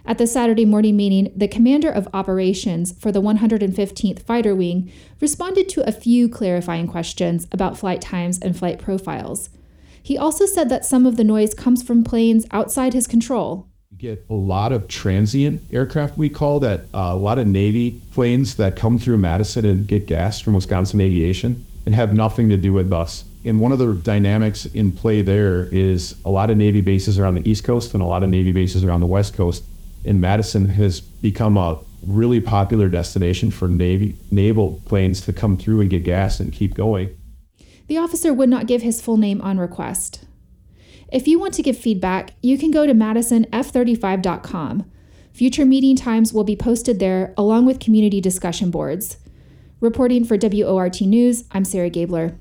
At 0.09 0.19
the 0.19 0.27
Saturday 0.29 0.65
morning 0.65 0.97
meeting, 0.97 1.33
the 1.35 1.49
commander 1.49 1.91
of 1.91 2.07
operations 2.15 2.93
for 2.93 3.11
the 3.11 3.21
115th 3.21 4.23
Fighter 4.23 4.55
Wing 4.55 4.93
responded 5.21 5.69
to 5.71 5.87
a 5.87 5.91
few 5.91 6.29
clarifying 6.29 6.87
questions 6.87 7.49
about 7.51 7.77
flight 7.77 8.03
times 8.03 8.39
and 8.41 8.57
flight 8.57 8.79
profiles. 8.79 9.51
He 10.01 10.17
also 10.17 10.47
said 10.47 10.69
that 10.69 10.85
some 10.85 11.07
of 11.07 11.17
the 11.17 11.25
noise 11.25 11.55
comes 11.55 11.83
from 11.83 12.05
planes 12.05 12.47
outside 12.53 12.95
his 12.95 13.09
control, 13.09 13.67
We 13.91 13.97
get 13.97 14.25
a 14.31 14.35
lot 14.35 14.71
of 14.71 14.87
transient 14.87 15.63
aircraft 15.73 16.17
we 16.17 16.29
call 16.29 16.61
that 16.61 16.83
uh, 16.95 17.11
a 17.11 17.17
lot 17.17 17.41
of 17.41 17.49
navy 17.49 18.01
planes 18.13 18.55
that 18.57 18.77
come 18.77 19.01
through 19.01 19.19
madison 19.19 19.65
and 19.65 19.89
get 19.89 20.07
gas 20.07 20.41
from 20.41 20.55
wisconsin 20.55 21.01
aviation 21.01 21.67
and 21.85 21.97
have 21.97 22.15
nothing 22.15 22.49
to 22.51 22.57
do 22.57 22.73
with 22.73 22.93
us. 22.93 23.25
And 23.45 23.59
one 23.59 23.73
of 23.73 23.81
the 23.81 23.93
dynamics 23.95 24.67
in 24.67 24.93
play 24.93 25.23
there 25.23 25.65
is 25.73 26.15
a 26.25 26.31
lot 26.31 26.51
of 26.51 26.57
navy 26.57 26.81
bases 26.81 27.19
are 27.19 27.27
on 27.27 27.35
the 27.35 27.49
east 27.49 27.65
coast 27.65 27.93
and 27.93 28.03
a 28.03 28.07
lot 28.07 28.23
of 28.23 28.29
navy 28.29 28.53
bases 28.53 28.85
are 28.85 28.93
on 28.93 29.01
the 29.01 29.07
west 29.07 29.35
coast 29.35 29.65
and 30.07 30.21
madison 30.21 30.67
has 30.67 31.01
become 31.01 31.57
a 31.57 31.79
really 32.07 32.41
popular 32.41 32.89
destination 32.89 33.51
for 33.51 33.69
navy 33.69 34.17
naval 34.31 34.81
planes 34.87 35.21
to 35.21 35.33
come 35.33 35.57
through 35.57 35.81
and 35.81 35.91
get 35.91 36.05
gas 36.05 36.41
and 36.41 36.53
keep 36.53 36.75
going 36.75 37.15
the 37.89 37.99
officer 37.99 38.33
would 38.33 38.49
not 38.49 38.67
give 38.67 38.83
his 38.83 39.01
full 39.01 39.17
name 39.17 39.41
on 39.41 39.59
request 39.59 40.27
if 41.13 41.29
you 41.29 41.39
want 41.39 41.55
to 41.55 41.63
give 41.63 41.79
feedback, 41.79 42.33
you 42.43 42.59
can 42.59 42.73
go 42.73 42.85
to 42.85 42.93
madisonf35.com. 42.93 44.91
Future 45.33 45.65
meeting 45.65 45.95
times 45.95 46.33
will 46.33 46.45
be 46.45 46.57
posted 46.57 46.99
there 46.99 47.33
along 47.37 47.67
with 47.67 47.79
community 47.79 48.21
discussion 48.21 48.71
boards. 48.71 49.19
Reporting 49.81 50.25
for 50.25 50.37
WORT 50.37 51.01
News, 51.03 51.45
I'm 51.53 51.65
Sarah 51.65 51.91
Gabler. 51.91 52.37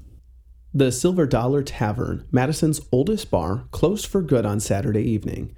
The 0.73 0.91
Silver 0.91 1.27
Dollar 1.27 1.61
Tavern, 1.61 2.25
Madison's 2.31 2.81
oldest 2.91 3.29
bar, 3.29 3.65
closed 3.71 4.07
for 4.07 4.21
good 4.21 4.45
on 4.45 4.59
Saturday 4.59 5.03
evening. 5.03 5.55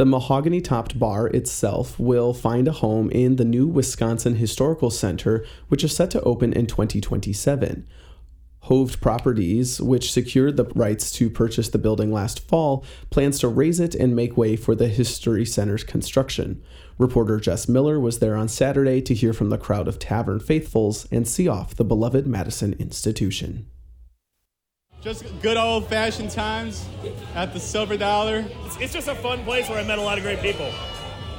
The 0.00 0.06
mahogany 0.06 0.62
topped 0.62 0.98
bar 0.98 1.26
itself 1.26 2.00
will 2.00 2.32
find 2.32 2.66
a 2.66 2.72
home 2.72 3.10
in 3.10 3.36
the 3.36 3.44
new 3.44 3.66
Wisconsin 3.66 4.36
Historical 4.36 4.88
Center, 4.88 5.44
which 5.68 5.84
is 5.84 5.94
set 5.94 6.10
to 6.12 6.22
open 6.22 6.54
in 6.54 6.66
2027. 6.66 7.86
Hovde 8.64 8.98
Properties, 9.02 9.78
which 9.78 10.10
secured 10.10 10.56
the 10.56 10.64
rights 10.74 11.12
to 11.12 11.28
purchase 11.28 11.68
the 11.68 11.76
building 11.76 12.10
last 12.10 12.40
fall, 12.48 12.82
plans 13.10 13.38
to 13.40 13.48
raise 13.48 13.78
it 13.78 13.94
and 13.94 14.16
make 14.16 14.38
way 14.38 14.56
for 14.56 14.74
the 14.74 14.88
History 14.88 15.44
Center's 15.44 15.84
construction. 15.84 16.62
Reporter 16.96 17.38
Jess 17.38 17.68
Miller 17.68 18.00
was 18.00 18.20
there 18.20 18.36
on 18.36 18.48
Saturday 18.48 19.02
to 19.02 19.12
hear 19.12 19.34
from 19.34 19.50
the 19.50 19.58
crowd 19.58 19.86
of 19.86 19.98
tavern 19.98 20.40
faithfuls 20.40 21.06
and 21.12 21.28
see 21.28 21.46
off 21.46 21.76
the 21.76 21.84
beloved 21.84 22.26
Madison 22.26 22.72
institution. 22.78 23.66
Just 25.00 25.24
good 25.40 25.56
old 25.56 25.88
fashioned 25.88 26.30
times 26.30 26.86
at 27.34 27.54
the 27.54 27.60
Silver 27.60 27.96
Dollar. 27.96 28.44
It's, 28.66 28.76
it's 28.76 28.92
just 28.92 29.08
a 29.08 29.14
fun 29.14 29.42
place 29.44 29.66
where 29.70 29.78
I 29.78 29.84
met 29.84 29.98
a 29.98 30.02
lot 30.02 30.18
of 30.18 30.24
great 30.24 30.40
people. 30.40 30.70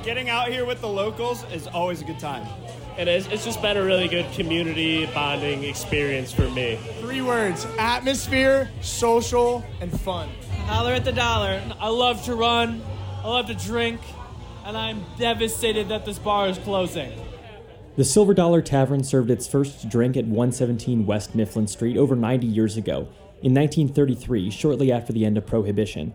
Getting 0.03 0.30
out 0.30 0.48
here 0.48 0.65
with 0.65 0.82
the 0.82 0.88
locals 0.88 1.44
is 1.53 1.68
always 1.68 2.01
a 2.01 2.06
good 2.06 2.18
time. 2.18 2.48
It 2.98 3.08
is. 3.08 3.27
It's 3.27 3.46
just 3.46 3.62
been 3.62 3.77
a 3.77 3.84
really 3.84 4.08
good 4.08 4.25
community 4.34 5.06
bonding 5.13 5.63
experience 5.63 6.32
for 6.32 6.50
me. 6.50 6.80
Three 7.01 7.22
words 7.22 7.68
atmosphere, 7.77 8.72
social, 8.82 9.63
and 9.80 9.91
fun. 10.01 10.30
Holler 10.65 10.94
at 10.94 11.06
the 11.06 11.12
dollar. 11.12 11.62
I 11.80 11.89
love 11.89 12.25
to 12.25 12.34
run, 12.34 12.82
I 13.24 13.27
love 13.27 13.46
to 13.46 13.53
drink, 13.53 14.01
and 14.65 14.75
I'm 14.75 15.06
devastated 15.20 15.89
that 15.89 16.03
this 16.03 16.18
bar 16.18 16.50
is 16.50 16.58
closing. 16.58 17.12
The 17.96 18.06
Silver 18.06 18.34
Dollar 18.34 18.63
Tavern 18.63 19.03
served 19.03 19.30
its 19.30 19.48
first 19.48 19.88
drink 19.88 20.18
at 20.18 20.25
117 20.25 21.06
West 21.06 21.36
Mifflin 21.36 21.68
Street 21.68 21.98
over 21.98 22.15
90 22.15 22.48
years 22.48 22.77
ago, 22.77 23.08
in 23.43 23.53
1933, 23.53 24.50
shortly 24.50 24.91
after 24.91 25.12
the 25.12 25.25
end 25.25 25.38
of 25.38 25.45
Prohibition. 25.45 26.13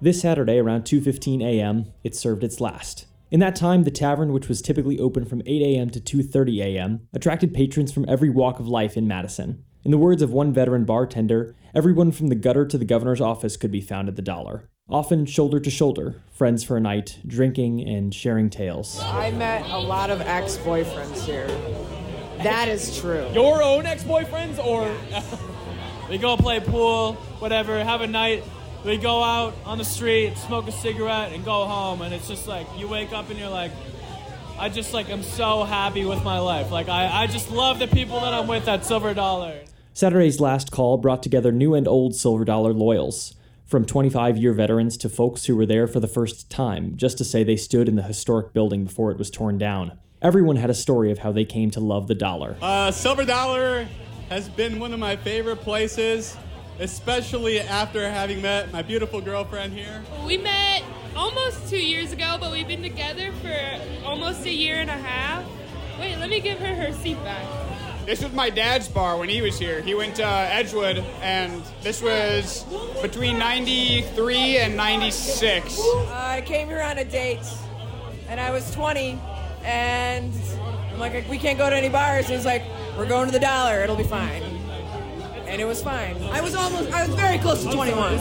This 0.00 0.20
Saturday, 0.20 0.58
around 0.58 0.84
2:15 0.84 1.42
a.m., 1.42 1.92
it 2.02 2.16
served 2.16 2.42
its 2.42 2.60
last. 2.60 3.06
In 3.30 3.40
that 3.40 3.56
time, 3.56 3.84
the 3.84 3.90
tavern, 3.90 4.32
which 4.32 4.48
was 4.48 4.60
typically 4.60 4.98
open 4.98 5.24
from 5.24 5.42
8 5.46 5.62
a.m. 5.62 5.90
to 5.90 6.00
2:30 6.00 6.60
a.m., 6.60 7.08
attracted 7.14 7.54
patrons 7.54 7.92
from 7.92 8.04
every 8.08 8.28
walk 8.28 8.58
of 8.58 8.68
life 8.68 8.96
in 8.96 9.06
Madison. 9.06 9.64
In 9.84 9.90
the 9.90 9.98
words 9.98 10.22
of 10.22 10.32
one 10.32 10.52
veteran 10.52 10.84
bartender, 10.84 11.54
everyone 11.74 12.12
from 12.12 12.28
the 12.28 12.34
gutter 12.34 12.66
to 12.66 12.78
the 12.78 12.84
governor's 12.84 13.20
office 13.20 13.56
could 13.56 13.70
be 13.70 13.80
found 13.80 14.08
at 14.08 14.16
the 14.16 14.22
dollar. 14.22 14.68
Often 14.88 15.26
shoulder 15.26 15.60
to 15.60 15.70
shoulder, 15.70 16.22
friends 16.32 16.62
for 16.62 16.76
a 16.76 16.80
night, 16.80 17.18
drinking 17.26 17.88
and 17.88 18.14
sharing 18.14 18.50
tales. 18.50 19.00
I 19.00 19.30
met 19.30 19.64
a 19.70 19.78
lot 19.78 20.10
of 20.10 20.20
ex 20.20 20.56
boyfriends 20.58 21.24
here. 21.24 21.46
That 22.42 22.68
is 22.68 22.98
true. 23.00 23.28
Your 23.32 23.62
own 23.62 23.86
ex 23.86 24.02
boyfriends, 24.04 24.58
or 24.58 24.94
we 26.12 26.18
go 26.18 26.36
play 26.36 26.60
pool, 26.60 27.14
whatever, 27.38 27.82
have 27.82 28.02
a 28.02 28.06
night, 28.06 28.44
we 28.84 28.98
go 28.98 29.22
out 29.22 29.54
on 29.64 29.78
the 29.78 29.84
street, 29.84 30.36
smoke 30.36 30.68
a 30.68 30.72
cigarette, 30.72 31.32
and 31.32 31.42
go 31.42 31.64
home. 31.64 32.02
And 32.02 32.12
it's 32.12 32.28
just 32.28 32.46
like 32.46 32.66
you 32.76 32.86
wake 32.86 33.14
up 33.14 33.30
and 33.30 33.38
you're 33.38 33.48
like, 33.48 33.72
I 34.58 34.68
just 34.68 34.92
like 34.92 35.08
I'm 35.08 35.22
so 35.22 35.64
happy 35.64 36.04
with 36.04 36.22
my 36.22 36.38
life. 36.38 36.70
Like 36.70 36.90
I, 36.90 37.22
I 37.22 37.26
just 37.28 37.50
love 37.50 37.78
the 37.78 37.86
people 37.86 38.20
that 38.20 38.34
I'm 38.34 38.46
with 38.46 38.68
at 38.68 38.84
Silver 38.84 39.14
Dollar. 39.14 39.58
Saturday's 39.94 40.38
last 40.38 40.70
call 40.70 40.98
brought 40.98 41.22
together 41.22 41.50
new 41.50 41.72
and 41.72 41.88
old 41.88 42.14
Silver 42.14 42.44
Dollar 42.44 42.74
loyals, 42.74 43.34
from 43.64 43.86
25 43.86 44.36
year 44.36 44.52
veterans 44.52 44.98
to 44.98 45.08
folks 45.08 45.46
who 45.46 45.56
were 45.56 45.64
there 45.64 45.86
for 45.86 45.98
the 46.00 46.06
first 46.06 46.50
time, 46.50 46.94
just 46.94 47.16
to 47.16 47.24
say 47.24 47.42
they 47.42 47.56
stood 47.56 47.88
in 47.88 47.96
the 47.96 48.02
historic 48.02 48.52
building 48.52 48.84
before 48.84 49.10
it 49.10 49.16
was 49.16 49.30
torn 49.30 49.56
down. 49.56 49.98
Everyone 50.20 50.56
had 50.56 50.68
a 50.68 50.74
story 50.74 51.10
of 51.10 51.20
how 51.20 51.32
they 51.32 51.46
came 51.46 51.70
to 51.70 51.80
love 51.80 52.06
the 52.06 52.14
dollar. 52.14 52.58
Uh, 52.60 52.90
Silver 52.90 53.24
Dollar 53.24 53.88
has 54.32 54.48
been 54.48 54.78
one 54.78 54.94
of 54.94 54.98
my 54.98 55.14
favorite 55.14 55.60
places 55.60 56.36
especially 56.78 57.60
after 57.60 58.08
having 58.10 58.40
met 58.40 58.72
my 58.72 58.80
beautiful 58.80 59.20
girlfriend 59.20 59.72
here. 59.74 60.02
We 60.26 60.38
met 60.38 60.82
almost 61.14 61.68
two 61.68 61.78
years 61.78 62.12
ago, 62.12 62.38
but 62.40 62.50
we've 62.50 62.66
been 62.66 62.82
together 62.82 63.30
for 63.42 64.06
almost 64.06 64.46
a 64.46 64.50
year 64.50 64.76
and 64.76 64.88
a 64.88 64.94
half. 64.94 65.44
Wait, 66.00 66.16
let 66.16 66.30
me 66.30 66.40
give 66.40 66.58
her 66.58 66.74
her 66.74 66.92
seat 66.94 67.22
back. 67.22 67.46
This 68.06 68.22
was 68.22 68.32
my 68.32 68.50
dad's 68.50 68.88
bar 68.88 69.16
when 69.18 69.28
he 69.28 69.42
was 69.42 69.58
here. 69.58 69.80
He 69.80 69.94
went 69.94 70.16
to 70.16 70.26
Edgewood, 70.26 71.04
and 71.20 71.62
this 71.82 72.02
was 72.02 72.64
between 73.00 73.38
93 73.38 74.58
and 74.58 74.76
96. 74.76 75.78
Uh, 75.78 76.08
I 76.10 76.40
came 76.40 76.68
here 76.68 76.80
on 76.80 76.98
a 76.98 77.04
date, 77.04 77.46
and 78.28 78.40
I 78.40 78.50
was 78.50 78.68
20, 78.72 79.20
and 79.62 80.32
I'm 80.92 80.98
like, 80.98 81.28
we 81.28 81.38
can't 81.38 81.58
go 81.58 81.68
to 81.68 81.76
any 81.76 81.88
bars. 81.88 82.28
He's 82.28 82.44
like, 82.44 82.62
we're 82.96 83.08
going 83.08 83.26
to 83.26 83.32
the 83.32 83.40
dollar, 83.40 83.82
it'll 83.82 83.96
be 83.96 84.04
fine 84.04 84.42
and 85.52 85.60
it 85.60 85.66
was 85.66 85.82
fine. 85.82 86.16
I 86.32 86.40
was 86.40 86.54
almost, 86.54 86.90
I 86.92 87.06
was 87.06 87.14
very 87.14 87.36
close 87.36 87.62
to 87.62 87.70
21. 87.70 88.16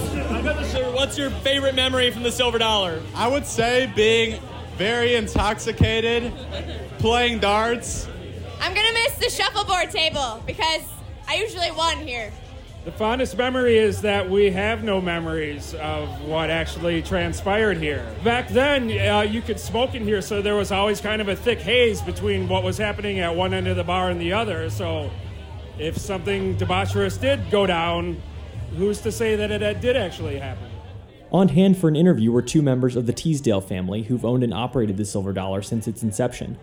What's 0.94 1.18
your 1.18 1.30
favorite 1.30 1.76
memory 1.76 2.12
from 2.12 2.24
the 2.24 2.32
Silver 2.32 2.58
Dollar? 2.58 3.02
I 3.16 3.30
would 3.30 3.46
say 3.46 3.90
being 3.96 4.42
very 4.76 5.16
intoxicated, 5.16 6.34
playing 7.00 7.40
darts. 7.40 8.10
I'm 8.60 8.74
gonna 8.74 8.94
miss 8.94 9.16
the 9.16 9.30
shuffleboard 9.30 9.92
table 9.92 10.44
because 10.46 10.82
I 11.26 11.36
usually 11.36 11.72
won 11.72 11.98
here. 12.06 12.34
The 12.84 12.92
fondest 12.92 13.38
memory 13.38 13.78
is 13.78 14.02
that 14.02 14.28
we 14.28 14.50
have 14.50 14.84
no 14.84 15.00
memories 15.00 15.76
of 15.76 16.10
what 16.24 16.50
actually 16.50 17.04
transpired 17.04 17.78
here. 17.78 18.04
Back 18.24 18.48
then, 18.48 18.90
uh, 18.90 19.22
you 19.22 19.44
could 19.44 19.60
smoke 19.60 19.94
in 19.94 20.04
here, 20.04 20.20
so 20.20 20.42
there 20.42 20.56
was 20.56 20.72
always 20.72 21.00
kind 21.00 21.22
of 21.22 21.28
a 21.28 21.36
thick 21.36 21.60
haze 21.60 22.02
between 22.02 22.48
what 22.48 22.64
was 22.64 22.80
happening 22.80 23.20
at 23.20 23.36
one 23.36 23.54
end 23.54 23.68
of 23.68 23.78
the 23.78 23.84
bar 23.84 24.10
and 24.10 24.20
the 24.20 24.34
other. 24.34 24.68
So 24.72 25.12
if 25.78 25.96
something 25.96 26.58
debaucherous 26.58 27.22
did 27.22 27.52
go 27.52 27.68
down, 27.68 28.20
who's 28.76 29.00
to 29.02 29.12
say 29.12 29.36
that 29.36 29.52
it 29.52 29.80
did 29.80 29.96
actually 29.96 30.40
happen? 30.40 30.68
On 31.32 31.50
hand 31.50 31.78
for 31.78 31.88
an 31.88 31.96
interview 31.96 32.32
were 32.32 32.42
two 32.42 32.64
members 32.64 32.96
of 32.96 33.06
the 33.06 33.14
Teasdale 33.14 33.62
family 33.62 34.02
who've 34.02 34.26
owned 34.26 34.44
and 34.44 34.56
operated 34.56 34.98
the 34.98 35.06
Silver 35.06 35.34
Dollar 35.34 35.62
since 35.62 35.88
its 35.88 36.02
inception. 36.02 36.58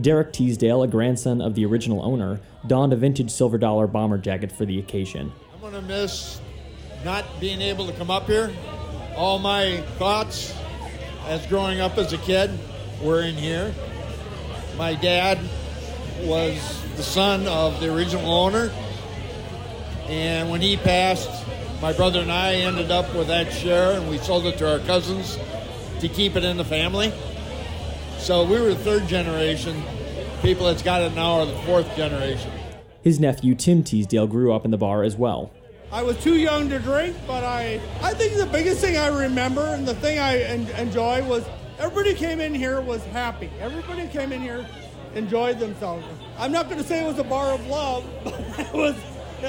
Derek 0.00 0.32
Teasdale, 0.32 0.82
a 0.82 0.88
grandson 0.88 1.42
of 1.42 1.54
the 1.54 1.66
original 1.66 2.02
owner, 2.02 2.40
donned 2.66 2.94
a 2.94 2.96
vintage 2.96 3.30
Silver 3.30 3.58
Dollar 3.58 3.86
bomber 3.86 4.16
jacket 4.16 4.50
for 4.50 4.64
the 4.64 4.78
occasion. 4.78 5.30
Going 5.70 5.82
to 5.82 5.86
miss 5.86 6.40
not 7.04 7.26
being 7.40 7.60
able 7.60 7.86
to 7.88 7.92
come 7.92 8.10
up 8.10 8.26
here. 8.26 8.50
All 9.14 9.38
my 9.38 9.82
thoughts 9.98 10.54
as 11.26 11.44
growing 11.46 11.78
up 11.78 11.98
as 11.98 12.10
a 12.14 12.16
kid 12.16 12.58
were 13.02 13.20
in 13.20 13.34
here. 13.34 13.74
My 14.78 14.94
dad 14.94 15.38
was 16.22 16.56
the 16.96 17.02
son 17.02 17.46
of 17.46 17.80
the 17.80 17.94
original 17.94 18.32
owner. 18.32 18.72
And 20.06 20.48
when 20.48 20.62
he 20.62 20.78
passed, 20.78 21.28
my 21.82 21.92
brother 21.92 22.20
and 22.20 22.32
I 22.32 22.54
ended 22.54 22.90
up 22.90 23.14
with 23.14 23.26
that 23.26 23.52
share 23.52 23.92
and 23.92 24.08
we 24.08 24.16
sold 24.16 24.46
it 24.46 24.56
to 24.58 24.72
our 24.72 24.78
cousins 24.78 25.38
to 26.00 26.08
keep 26.08 26.34
it 26.34 26.44
in 26.44 26.56
the 26.56 26.64
family. 26.64 27.12
So 28.16 28.42
we 28.44 28.58
were 28.58 28.70
the 28.70 28.76
third 28.76 29.06
generation. 29.06 29.82
People 30.40 30.64
that's 30.64 30.82
got 30.82 31.02
it 31.02 31.12
now 31.12 31.40
are 31.40 31.46
the 31.46 31.58
fourth 31.66 31.94
generation. 31.94 32.50
His 33.02 33.20
nephew 33.20 33.54
Tim 33.54 33.84
Teasdale 33.84 34.26
grew 34.26 34.54
up 34.54 34.64
in 34.64 34.70
the 34.70 34.78
bar 34.78 35.02
as 35.02 35.14
well. 35.14 35.52
I 35.90 36.02
was 36.02 36.22
too 36.22 36.36
young 36.36 36.68
to 36.68 36.78
drink, 36.78 37.16
but 37.26 37.44
I, 37.44 37.80
I 38.02 38.12
think 38.12 38.34
the 38.34 38.44
biggest 38.46 38.80
thing 38.80 38.98
I 38.98 39.06
remember 39.06 39.62
and 39.62 39.88
the 39.88 39.94
thing 39.94 40.18
I 40.18 40.38
en- 40.42 40.68
enjoy 40.76 41.24
was 41.24 41.46
everybody 41.78 42.14
came 42.14 42.40
in 42.40 42.54
here 42.54 42.82
was 42.82 43.02
happy. 43.06 43.50
Everybody 43.58 44.06
came 44.08 44.30
in 44.32 44.42
here, 44.42 44.66
enjoyed 45.14 45.58
themselves. 45.58 46.04
I'm 46.38 46.52
not 46.52 46.66
going 46.66 46.76
to 46.76 46.86
say 46.86 47.02
it 47.02 47.06
was 47.06 47.18
a 47.18 47.24
bar 47.24 47.54
of 47.54 47.66
love, 47.68 48.04
but 48.24 48.60
it 48.60 48.72
was, 48.74 48.96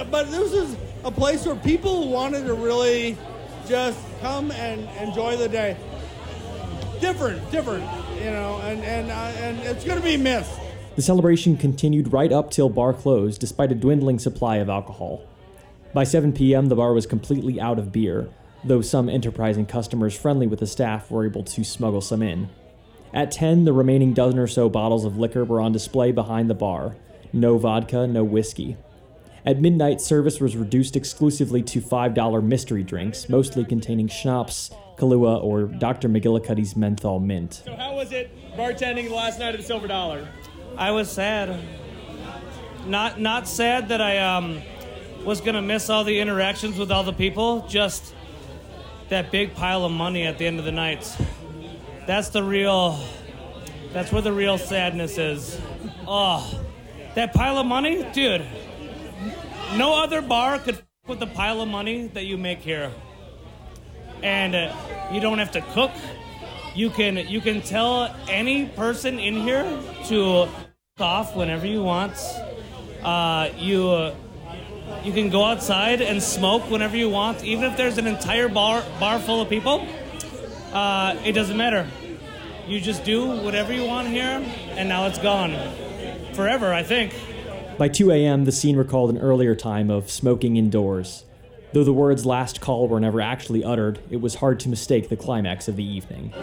but 0.09 0.31
this 0.31 0.53
is 0.53 0.77
a 1.03 1.11
place 1.11 1.45
where 1.45 1.57
people 1.57 2.07
wanted 2.09 2.45
to 2.45 2.53
really 2.53 3.17
just 3.67 3.99
come 4.21 4.51
and 4.51 4.87
enjoy 5.05 5.35
the 5.35 5.49
day. 5.49 5.75
Different, 7.01 7.51
different, 7.51 7.83
you 8.15 8.31
know, 8.31 8.59
and 8.63 8.83
and 8.83 9.11
uh, 9.11 9.13
and 9.13 9.59
it's 9.59 9.85
going 9.85 9.97
to 9.97 10.03
be 10.03 10.17
missed. 10.17 10.59
The 10.95 11.01
celebration 11.01 11.55
continued 11.55 12.11
right 12.11 12.31
up 12.31 12.51
till 12.51 12.69
bar 12.69 12.93
closed, 12.93 13.39
despite 13.39 13.71
a 13.71 13.75
dwindling 13.75 14.19
supply 14.19 14.57
of 14.57 14.69
alcohol. 14.69 15.23
By 15.93 16.03
7 16.03 16.33
p.m., 16.33 16.67
the 16.67 16.75
bar 16.75 16.93
was 16.93 17.07
completely 17.07 17.59
out 17.59 17.79
of 17.79 17.91
beer, 17.91 18.29
though 18.63 18.81
some 18.81 19.09
enterprising 19.09 19.65
customers 19.65 20.17
friendly 20.17 20.45
with 20.47 20.59
the 20.59 20.67
staff 20.67 21.09
were 21.09 21.25
able 21.25 21.43
to 21.43 21.63
smuggle 21.63 22.01
some 22.01 22.21
in. 22.21 22.49
At 23.13 23.31
10, 23.31 23.65
the 23.65 23.73
remaining 23.73 24.13
dozen 24.13 24.37
or 24.37 24.47
so 24.47 24.69
bottles 24.69 25.03
of 25.03 25.17
liquor 25.17 25.43
were 25.43 25.59
on 25.59 25.71
display 25.71 26.11
behind 26.11 26.49
the 26.49 26.53
bar. 26.53 26.95
No 27.33 27.57
vodka, 27.57 28.05
no 28.05 28.23
whiskey. 28.23 28.77
At 29.45 29.61
midnight, 29.61 29.99
service 30.01 30.39
was 30.39 30.55
reduced 30.55 30.95
exclusively 30.95 31.63
to 31.63 31.81
$5 31.81 32.43
mystery 32.43 32.83
drinks, 32.83 33.29
mostly 33.29 33.65
containing 33.65 34.07
schnapps, 34.07 34.69
Kahlua, 34.97 35.43
or 35.43 35.63
Dr. 35.63 36.09
McGillicuddy's 36.09 36.75
menthol 36.75 37.19
mint. 37.19 37.61
So 37.65 37.75
how 37.75 37.95
was 37.95 38.11
it 38.11 38.29
bartending 38.55 39.07
the 39.07 39.15
last 39.15 39.39
night 39.39 39.55
of 39.55 39.61
the 39.61 39.65
Silver 39.65 39.87
Dollar? 39.87 40.27
I 40.77 40.91
was 40.91 41.09
sad. 41.09 41.59
Not 42.85 43.19
not 43.19 43.47
sad 43.47 43.89
that 43.89 44.01
I 44.01 44.17
um 44.17 44.61
was 45.23 45.41
gonna 45.41 45.61
miss 45.61 45.89
all 45.89 46.03
the 46.03 46.19
interactions 46.19 46.77
with 46.77 46.91
all 46.91 47.03
the 47.03 47.13
people. 47.13 47.65
Just 47.67 48.15
that 49.09 49.31
big 49.31 49.55
pile 49.55 49.85
of 49.85 49.91
money 49.91 50.23
at 50.25 50.37
the 50.37 50.45
end 50.45 50.59
of 50.59 50.65
the 50.65 50.71
night. 50.71 51.15
That's 52.07 52.29
the 52.29 52.43
real. 52.43 52.99
That's 53.93 54.11
where 54.11 54.21
the 54.21 54.33
real 54.33 54.57
sadness 54.57 55.17
is. 55.17 55.59
Oh, 56.07 56.59
that 57.15 57.33
pile 57.33 57.57
of 57.57 57.65
money, 57.65 58.03
dude. 58.13 58.45
No 59.75 60.01
other 60.01 60.21
bar 60.21 60.59
could 60.59 60.75
f- 60.75 60.83
with 61.07 61.19
the 61.19 61.27
pile 61.27 61.61
of 61.61 61.67
money 61.67 62.07
that 62.07 62.25
you 62.25 62.37
make 62.37 62.59
here. 62.59 62.91
And 64.23 64.55
uh, 64.55 64.75
you 65.11 65.19
don't 65.19 65.39
have 65.39 65.51
to 65.51 65.61
cook. 65.61 65.91
You 66.75 66.89
can 66.89 67.17
you 67.17 67.41
can 67.41 67.61
tell 67.61 68.15
any 68.27 68.67
person 68.67 69.19
in 69.19 69.35
here 69.35 69.63
to 70.05 70.43
f- 70.43 70.67
off 70.99 71.35
whenever 71.35 71.65
you 71.65 71.83
want. 71.83 72.13
Uh, 73.03 73.49
you 73.57 73.89
uh, 73.89 74.15
you 75.03 75.13
can 75.13 75.29
go 75.29 75.43
outside 75.43 76.01
and 76.01 76.21
smoke 76.21 76.69
whenever 76.69 76.97
you 76.97 77.09
want, 77.09 77.43
even 77.43 77.65
if 77.65 77.77
there's 77.77 77.97
an 77.97 78.07
entire 78.07 78.49
bar 78.49 78.83
bar 78.99 79.19
full 79.19 79.41
of 79.41 79.49
people. 79.49 79.87
Uh, 80.73 81.15
it 81.25 81.33
doesn't 81.33 81.57
matter. 81.57 81.87
You 82.67 82.79
just 82.79 83.03
do 83.03 83.25
whatever 83.25 83.73
you 83.73 83.85
want 83.85 84.07
here, 84.07 84.45
and 84.71 84.89
now 84.89 85.07
it's 85.07 85.19
gone 85.19 85.55
forever. 86.33 86.73
I 86.73 86.83
think. 86.83 87.13
By 87.77 87.87
2 87.87 88.11
a.m., 88.11 88.43
the 88.43 88.51
scene 88.51 88.75
recalled 88.75 89.09
an 89.09 89.17
earlier 89.17 89.55
time 89.55 89.89
of 89.89 90.11
smoking 90.11 90.57
indoors. 90.57 91.23
Though 91.71 91.83
the 91.83 91.93
words 91.93 92.25
last 92.25 92.59
call 92.59 92.87
were 92.87 92.99
never 92.99 93.21
actually 93.21 93.63
uttered, 93.63 93.99
it 94.09 94.19
was 94.21 94.35
hard 94.35 94.59
to 94.61 94.69
mistake 94.69 95.07
the 95.07 95.15
climax 95.15 95.67
of 95.67 95.77
the 95.77 95.83
evening. 95.83 96.33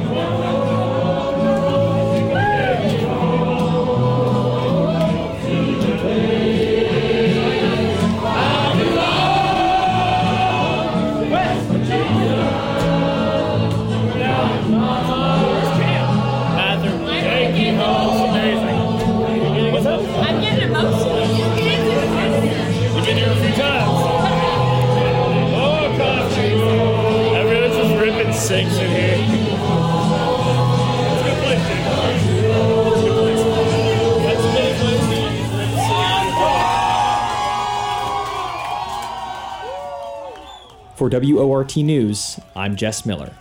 What's 0.00 0.67
For 41.08 41.20
WORT 41.20 41.74
News, 41.76 42.38
I'm 42.54 42.76
Jess 42.76 43.06
Miller. 43.06 43.34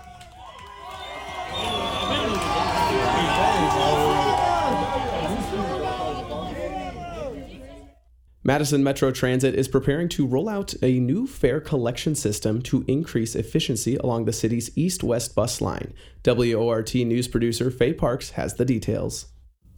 Madison 8.46 8.82
Metro 8.82 9.12
Transit 9.12 9.54
is 9.54 9.68
preparing 9.68 10.08
to 10.10 10.26
roll 10.26 10.48
out 10.48 10.76
a 10.82 11.00
new 11.00 11.28
fare 11.28 11.60
collection 11.60 12.16
system 12.16 12.62
to 12.62 12.86
increase 12.88 13.36
efficiency 13.36 13.98
along 13.98 14.24
the 14.24 14.32
city's 14.32 14.72
east 14.78 15.04
west 15.04 15.36
bus 15.36 15.60
line. 15.60 15.94
WORT 16.26 16.96
news 16.96 17.28
producer 17.28 17.70
Faye 17.70 17.92
Parks 17.92 18.30
has 18.32 18.54
the 18.54 18.64
details. 18.64 19.26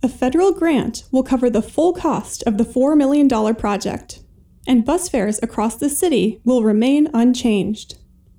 A 0.03 0.09
federal 0.09 0.51
grant 0.51 1.05
will 1.11 1.23
cover 1.23 1.49
the 1.49 1.63
full 1.63 1.93
cost 1.93 2.43
of 2.43 2.59
the 2.59 2.63
$4 2.63 2.95
million 2.95 3.27
project, 3.55 4.19
and 4.69 4.85
bus 4.85 5.09
fares 5.09 5.39
across 5.41 5.75
the 5.75 5.89
city 5.89 6.39
will 6.45 6.63
remain 6.63 7.09
unchanged. 7.11 7.97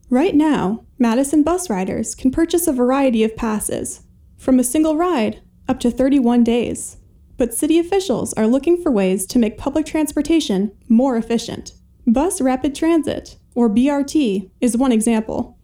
Right 0.08 0.34
now, 0.34 0.86
Madison 0.96 1.42
bus 1.42 1.68
riders 1.68 2.14
can 2.14 2.30
purchase 2.30 2.68
a 2.68 2.72
variety 2.72 3.24
of 3.24 3.34
passes, 3.36 4.02
from 4.36 4.60
a 4.60 4.64
single 4.64 4.96
ride 4.96 5.42
up 5.68 5.80
to 5.80 5.90
31 5.90 6.44
days. 6.44 6.98
But 7.36 7.52
city 7.52 7.80
officials 7.80 8.32
are 8.34 8.46
looking 8.46 8.80
for 8.80 8.92
ways 8.92 9.26
to 9.26 9.40
make 9.40 9.58
public 9.58 9.86
transportation 9.86 10.70
more 10.88 11.16
efficient. 11.16 11.72
Bus 12.06 12.40
Rapid 12.40 12.76
Transit, 12.76 13.36
or 13.56 13.68
BRT, 13.68 14.50
is 14.60 14.76
one 14.76 14.92
example. 14.92 15.58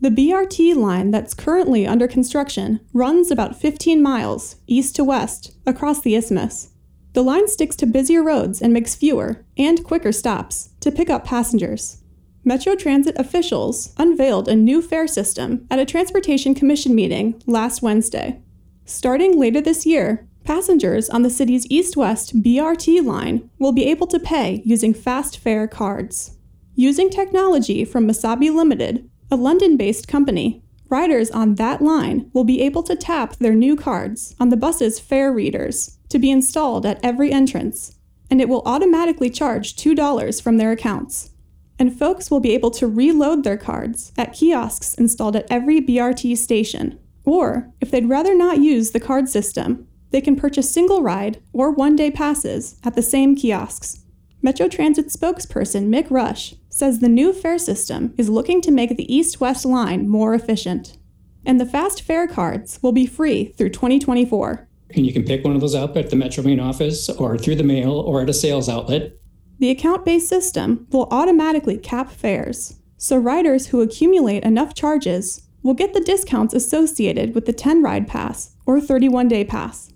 The 0.00 0.10
BRT 0.10 0.76
line 0.76 1.10
that's 1.10 1.34
currently 1.34 1.84
under 1.84 2.06
construction 2.06 2.78
runs 2.92 3.32
about 3.32 3.60
15 3.60 4.00
miles 4.00 4.56
east 4.68 4.94
to 4.96 5.04
west 5.04 5.52
across 5.66 6.00
the 6.00 6.14
isthmus. 6.14 6.71
The 7.14 7.22
line 7.22 7.46
sticks 7.46 7.76
to 7.76 7.86
busier 7.86 8.22
roads 8.22 8.62
and 8.62 8.72
makes 8.72 8.94
fewer 8.94 9.44
and 9.58 9.84
quicker 9.84 10.12
stops 10.12 10.70
to 10.80 10.90
pick 10.90 11.10
up 11.10 11.24
passengers. 11.24 11.98
Metro 12.44 12.74
Transit 12.74 13.16
officials 13.18 13.94
unveiled 13.98 14.48
a 14.48 14.56
new 14.56 14.80
fare 14.80 15.06
system 15.06 15.66
at 15.70 15.78
a 15.78 15.84
Transportation 15.84 16.54
Commission 16.54 16.94
meeting 16.94 17.40
last 17.46 17.82
Wednesday. 17.82 18.40
Starting 18.84 19.38
later 19.38 19.60
this 19.60 19.86
year, 19.86 20.26
passengers 20.42 21.08
on 21.10 21.22
the 21.22 21.30
city's 21.30 21.66
east 21.70 21.96
west 21.96 22.42
BRT 22.42 23.04
line 23.04 23.48
will 23.58 23.72
be 23.72 23.84
able 23.84 24.06
to 24.08 24.18
pay 24.18 24.62
using 24.64 24.94
fast 24.94 25.38
fare 25.38 25.68
cards. 25.68 26.36
Using 26.74 27.10
technology 27.10 27.84
from 27.84 28.08
Masabi 28.08 28.52
Limited, 28.52 29.08
a 29.30 29.36
London 29.36 29.76
based 29.76 30.08
company, 30.08 30.61
riders 30.92 31.30
on 31.30 31.54
that 31.54 31.80
line 31.80 32.30
will 32.34 32.44
be 32.44 32.60
able 32.60 32.82
to 32.82 32.94
tap 32.94 33.34
their 33.36 33.54
new 33.54 33.74
cards 33.74 34.36
on 34.38 34.50
the 34.50 34.56
bus's 34.56 35.00
fare 35.00 35.32
readers 35.32 35.98
to 36.10 36.18
be 36.18 36.30
installed 36.30 36.84
at 36.84 37.00
every 37.02 37.32
entrance, 37.32 37.96
and 38.30 38.42
it 38.42 38.48
will 38.48 38.62
automatically 38.66 39.30
charge 39.30 39.74
$2 39.74 40.42
from 40.42 40.58
their 40.58 40.70
accounts. 40.70 41.30
And 41.78 41.98
folks 41.98 42.30
will 42.30 42.40
be 42.40 42.52
able 42.52 42.70
to 42.72 42.86
reload 42.86 43.42
their 43.42 43.56
cards 43.56 44.12
at 44.18 44.34
kiosks 44.34 44.94
installed 44.94 45.34
at 45.34 45.46
every 45.50 45.80
BRT 45.80 46.36
station. 46.36 46.98
Or, 47.24 47.72
if 47.80 47.90
they'd 47.90 48.08
rather 48.08 48.34
not 48.34 48.58
use 48.58 48.90
the 48.90 49.00
card 49.00 49.30
system, 49.30 49.88
they 50.10 50.20
can 50.20 50.36
purchase 50.36 50.70
single 50.70 51.02
ride 51.02 51.42
or 51.54 51.70
one 51.70 51.96
day 51.96 52.10
passes 52.10 52.76
at 52.84 52.94
the 52.94 53.02
same 53.02 53.34
kiosks. 53.34 54.04
Metro 54.42 54.68
Transit 54.68 55.06
spokesperson 55.06 55.88
Mick 55.88 56.08
Rusch 56.08 56.54
says 56.72 56.98
the 56.98 57.08
new 57.08 57.32
fare 57.32 57.58
system 57.58 58.14
is 58.16 58.30
looking 58.30 58.60
to 58.62 58.70
make 58.70 58.96
the 58.96 59.14
east 59.14 59.40
west 59.40 59.64
line 59.64 60.08
more 60.08 60.34
efficient. 60.34 60.96
And 61.44 61.60
the 61.60 61.66
fast 61.66 62.02
fare 62.02 62.26
cards 62.26 62.78
will 62.82 62.92
be 62.92 63.06
free 63.06 63.46
through 63.56 63.70
2024. 63.70 64.68
And 64.94 65.04
you 65.04 65.12
can 65.12 65.24
pick 65.24 65.44
one 65.44 65.54
of 65.54 65.60
those 65.60 65.74
up 65.74 65.96
at 65.96 66.10
the 66.10 66.16
Metro 66.16 66.42
main 66.42 66.60
office 66.60 67.08
or 67.10 67.36
through 67.36 67.56
the 67.56 67.62
mail 67.62 67.92
or 67.92 68.22
at 68.22 68.30
a 68.30 68.34
sales 68.34 68.68
outlet. 68.68 69.12
The 69.58 69.70
account 69.70 70.04
based 70.04 70.28
system 70.28 70.86
will 70.90 71.08
automatically 71.10 71.78
cap 71.78 72.10
fares, 72.10 72.80
So 72.96 73.16
riders 73.16 73.66
who 73.68 73.80
accumulate 73.80 74.44
enough 74.44 74.74
charges 74.74 75.42
will 75.62 75.74
get 75.74 75.92
the 75.92 76.00
discounts 76.00 76.54
associated 76.54 77.34
with 77.34 77.46
the 77.46 77.52
10 77.52 77.82
ride 77.82 78.08
pass 78.08 78.56
or 78.66 78.80
31 78.80 79.28
day 79.28 79.44
pass. 79.44 79.92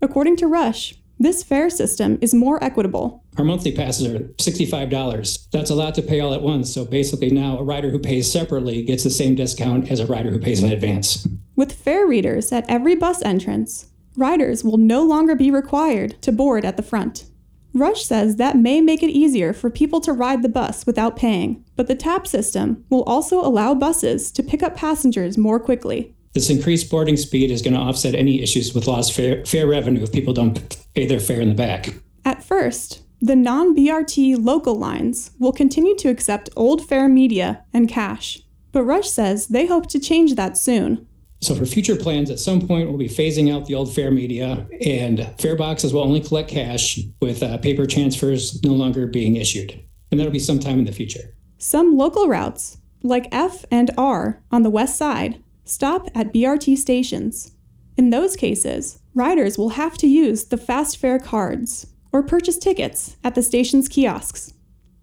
According 0.00 0.36
to 0.36 0.46
Rusch, 0.46 0.94
this 1.18 1.42
fare 1.42 1.70
system 1.70 2.18
is 2.20 2.32
more 2.32 2.62
equitable. 2.62 3.19
Our 3.38 3.44
monthly 3.44 3.72
passes 3.72 4.06
are 4.06 4.18
$65. 4.18 5.50
That's 5.50 5.70
a 5.70 5.74
lot 5.74 5.94
to 5.94 6.02
pay 6.02 6.20
all 6.20 6.34
at 6.34 6.42
once. 6.42 6.72
So 6.72 6.84
basically, 6.84 7.30
now 7.30 7.58
a 7.58 7.62
rider 7.62 7.90
who 7.90 7.98
pays 7.98 8.30
separately 8.30 8.82
gets 8.82 9.04
the 9.04 9.10
same 9.10 9.34
discount 9.34 9.90
as 9.90 10.00
a 10.00 10.06
rider 10.06 10.30
who 10.30 10.38
pays 10.38 10.62
in 10.62 10.72
advance. 10.72 11.26
With 11.56 11.72
fare 11.72 12.06
readers 12.06 12.52
at 12.52 12.68
every 12.68 12.96
bus 12.96 13.22
entrance, 13.22 13.88
riders 14.16 14.64
will 14.64 14.78
no 14.78 15.02
longer 15.02 15.34
be 15.34 15.50
required 15.50 16.20
to 16.22 16.32
board 16.32 16.64
at 16.64 16.76
the 16.76 16.82
front. 16.82 17.26
Rusch 17.72 18.02
says 18.02 18.36
that 18.36 18.56
may 18.56 18.80
make 18.80 19.02
it 19.02 19.10
easier 19.10 19.52
for 19.52 19.70
people 19.70 20.00
to 20.00 20.12
ride 20.12 20.42
the 20.42 20.48
bus 20.48 20.84
without 20.86 21.16
paying, 21.16 21.64
but 21.76 21.86
the 21.86 21.94
TAP 21.94 22.26
system 22.26 22.84
will 22.90 23.04
also 23.04 23.40
allow 23.40 23.74
buses 23.74 24.32
to 24.32 24.42
pick 24.42 24.62
up 24.62 24.74
passengers 24.74 25.38
more 25.38 25.60
quickly. 25.60 26.14
This 26.32 26.50
increased 26.50 26.90
boarding 26.90 27.16
speed 27.16 27.50
is 27.50 27.62
going 27.62 27.74
to 27.74 27.80
offset 27.80 28.14
any 28.14 28.42
issues 28.42 28.74
with 28.74 28.88
lost 28.88 29.12
fare, 29.12 29.44
fare 29.44 29.68
revenue 29.68 30.02
if 30.02 30.12
people 30.12 30.32
don't 30.32 30.76
pay 30.94 31.06
their 31.06 31.20
fare 31.20 31.40
in 31.40 31.48
the 31.48 31.54
back. 31.54 31.94
At 32.24 32.42
first, 32.42 33.02
the 33.20 33.36
non 33.36 33.76
BRT 33.76 34.42
local 34.42 34.74
lines 34.74 35.32
will 35.38 35.52
continue 35.52 35.94
to 35.96 36.08
accept 36.08 36.48
old 36.56 36.88
fare 36.88 37.08
media 37.08 37.64
and 37.72 37.88
cash, 37.88 38.40
but 38.72 38.84
Rusch 38.84 39.08
says 39.08 39.48
they 39.48 39.66
hope 39.66 39.88
to 39.88 40.00
change 40.00 40.34
that 40.36 40.56
soon. 40.56 41.06
So 41.42 41.54
for 41.54 41.66
future 41.66 41.96
plans, 41.96 42.30
at 42.30 42.38
some 42.38 42.66
point, 42.66 42.88
we'll 42.88 42.98
be 42.98 43.08
phasing 43.08 43.54
out 43.54 43.66
the 43.66 43.74
old 43.74 43.94
fare 43.94 44.10
media, 44.10 44.66
and 44.84 45.26
fare 45.38 45.56
boxes 45.56 45.92
will 45.92 46.02
only 46.02 46.20
collect 46.20 46.50
cash 46.50 46.98
with 47.20 47.42
uh, 47.42 47.58
paper 47.58 47.86
transfers 47.86 48.62
no 48.62 48.72
longer 48.72 49.06
being 49.06 49.36
issued. 49.36 49.78
And 50.10 50.18
that'll 50.18 50.32
be 50.32 50.38
sometime 50.38 50.78
in 50.78 50.84
the 50.84 50.92
future. 50.92 51.34
Some 51.58 51.96
local 51.96 52.28
routes, 52.28 52.78
like 53.02 53.28
F 53.32 53.64
and 53.70 53.90
R 53.96 54.42
on 54.50 54.62
the 54.62 54.70
west 54.70 54.96
side, 54.96 55.42
stop 55.64 56.08
at 56.14 56.32
BRT 56.32 56.76
stations. 56.76 57.52
In 57.96 58.10
those 58.10 58.36
cases, 58.36 58.98
riders 59.14 59.56
will 59.56 59.70
have 59.70 59.96
to 59.98 60.06
use 60.06 60.46
the 60.46 60.56
fast 60.56 60.96
fare 60.96 61.18
cards 61.18 61.86
or 62.12 62.22
purchase 62.22 62.58
tickets 62.58 63.16
at 63.22 63.34
the 63.34 63.42
station's 63.42 63.88
kiosks. 63.88 64.54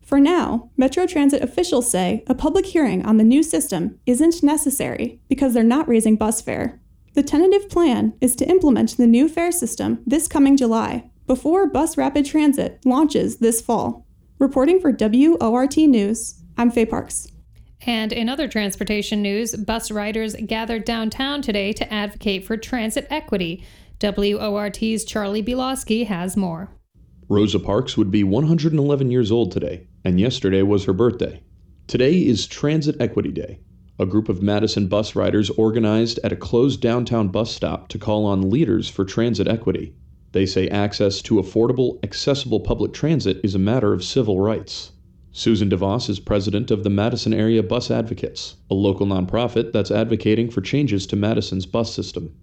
For 0.02 0.20
now, 0.20 0.70
Metro 0.78 1.06
Transit 1.06 1.44
officials 1.44 1.90
say 1.90 2.24
a 2.28 2.34
public 2.34 2.66
hearing 2.66 3.06
on 3.06 3.18
the 3.18 3.24
new 3.24 3.44
system 3.44 4.00
isn't 4.06 4.42
necessary 4.42 5.20
because 5.28 5.54
they're 5.54 5.64
not 5.64 5.88
raising 5.88 6.16
bus 6.16 6.42
fare. 6.42 6.80
The 7.14 7.24
tentative 7.24 7.70
plan 7.70 8.14
is 8.22 8.36
to 8.38 8.48
implement 8.48 8.96
the 8.96 9.08
new 9.08 9.28
fare 9.28 9.52
system 9.52 10.04
this 10.06 10.28
coming 10.28 10.56
July, 10.56 11.10
before 11.26 11.68
Bus 11.68 11.98
Rapid 11.98 12.26
Transit 12.26 12.80
launches 12.86 13.38
this 13.38 13.60
fall. 13.60 14.08
Reporting 14.40 14.80
for 14.80 14.92
WORT 14.92 15.76
News, 15.76 16.42
I'm 16.58 16.72
Faye 16.72 16.86
Parks. 16.86 17.28
And 17.86 18.14
in 18.14 18.30
other 18.30 18.48
transportation 18.48 19.22
news, 19.22 19.56
bus 19.56 19.92
riders 19.92 20.36
gathered 20.36 20.86
downtown 20.86 21.42
today 21.42 21.74
to 21.74 21.94
advocate 21.94 22.46
for 22.46 22.56
transit 22.56 23.08
equity. 23.10 23.64
WORT's 24.02 25.04
Charlie 25.04 25.44
Bielowski 25.44 26.08
has 26.08 26.38
more. 26.38 26.70
Rosa 27.30 27.60
Parks 27.60 27.98
would 27.98 28.10
be 28.10 28.24
111 28.24 29.12
years 29.12 29.34
old 29.34 29.52
today, 29.52 29.86
and 30.06 30.18
yesterday 30.18 30.62
was 30.62 30.86
her 30.86 30.94
birthday. 30.94 31.42
Today 31.86 32.26
is 32.26 32.48
Transit 32.48 32.96
Equity 33.02 33.34
Day. 33.34 33.60
A 34.00 34.06
group 34.06 34.30
of 34.30 34.42
Madison 34.42 34.88
bus 34.88 35.14
riders 35.14 35.50
organized 35.50 36.22
at 36.24 36.32
a 36.32 36.38
closed 36.38 36.80
downtown 36.80 37.28
bus 37.28 37.52
stop 37.52 37.90
to 37.90 38.00
call 38.00 38.26
on 38.26 38.50
leaders 38.50 38.88
for 38.88 39.04
transit 39.04 39.46
equity. 39.46 39.94
They 40.32 40.46
say 40.46 40.70
access 40.70 41.22
to 41.24 41.36
affordable, 41.36 42.02
accessible 42.02 42.62
public 42.62 42.94
transit 42.94 43.42
is 43.44 43.56
a 43.56 43.60
matter 43.60 43.92
of 43.92 44.06
civil 44.06 44.40
rights. 44.40 44.94
Susan 45.34 45.70
DeVos 45.70 46.10
is 46.10 46.22
president 46.22 46.72
of 46.72 46.86
the 46.86 46.90
Madison 46.90 47.34
Area 47.34 47.62
Bus 47.62 47.92
Advocates, 47.92 48.56
a 48.72 48.74
local 48.74 49.06
nonprofit 49.06 49.74
that's 49.74 49.92
advocating 49.92 50.50
for 50.50 50.62
changes 50.62 51.06
to 51.08 51.18
Madison's 51.18 51.66
bus 51.66 51.94
system 51.94 52.34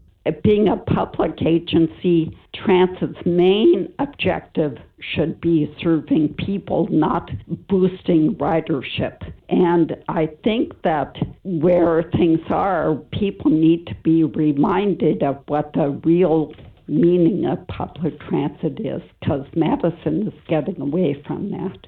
being 0.42 0.68
a 0.68 0.76
public 0.76 1.42
agency, 1.42 2.36
Transit's 2.54 3.18
main 3.26 3.92
objective 3.98 4.78
should 4.98 5.40
be 5.40 5.74
serving 5.82 6.34
people, 6.34 6.88
not 6.90 7.30
boosting 7.68 8.34
ridership. 8.36 9.18
And 9.48 9.96
I 10.08 10.30
think 10.42 10.80
that 10.82 11.16
where 11.42 12.04
things 12.16 12.40
are, 12.48 12.94
people 13.12 13.50
need 13.50 13.86
to 13.88 13.94
be 14.02 14.24
reminded 14.24 15.22
of 15.22 15.42
what 15.46 15.72
the 15.74 16.00
real 16.04 16.52
meaning 16.86 17.46
of 17.46 17.66
public 17.68 18.18
transit 18.20 18.80
is, 18.80 19.02
because 19.20 19.46
Madison 19.54 20.28
is 20.28 20.34
getting 20.48 20.80
away 20.80 21.22
from 21.26 21.50
that. 21.50 21.86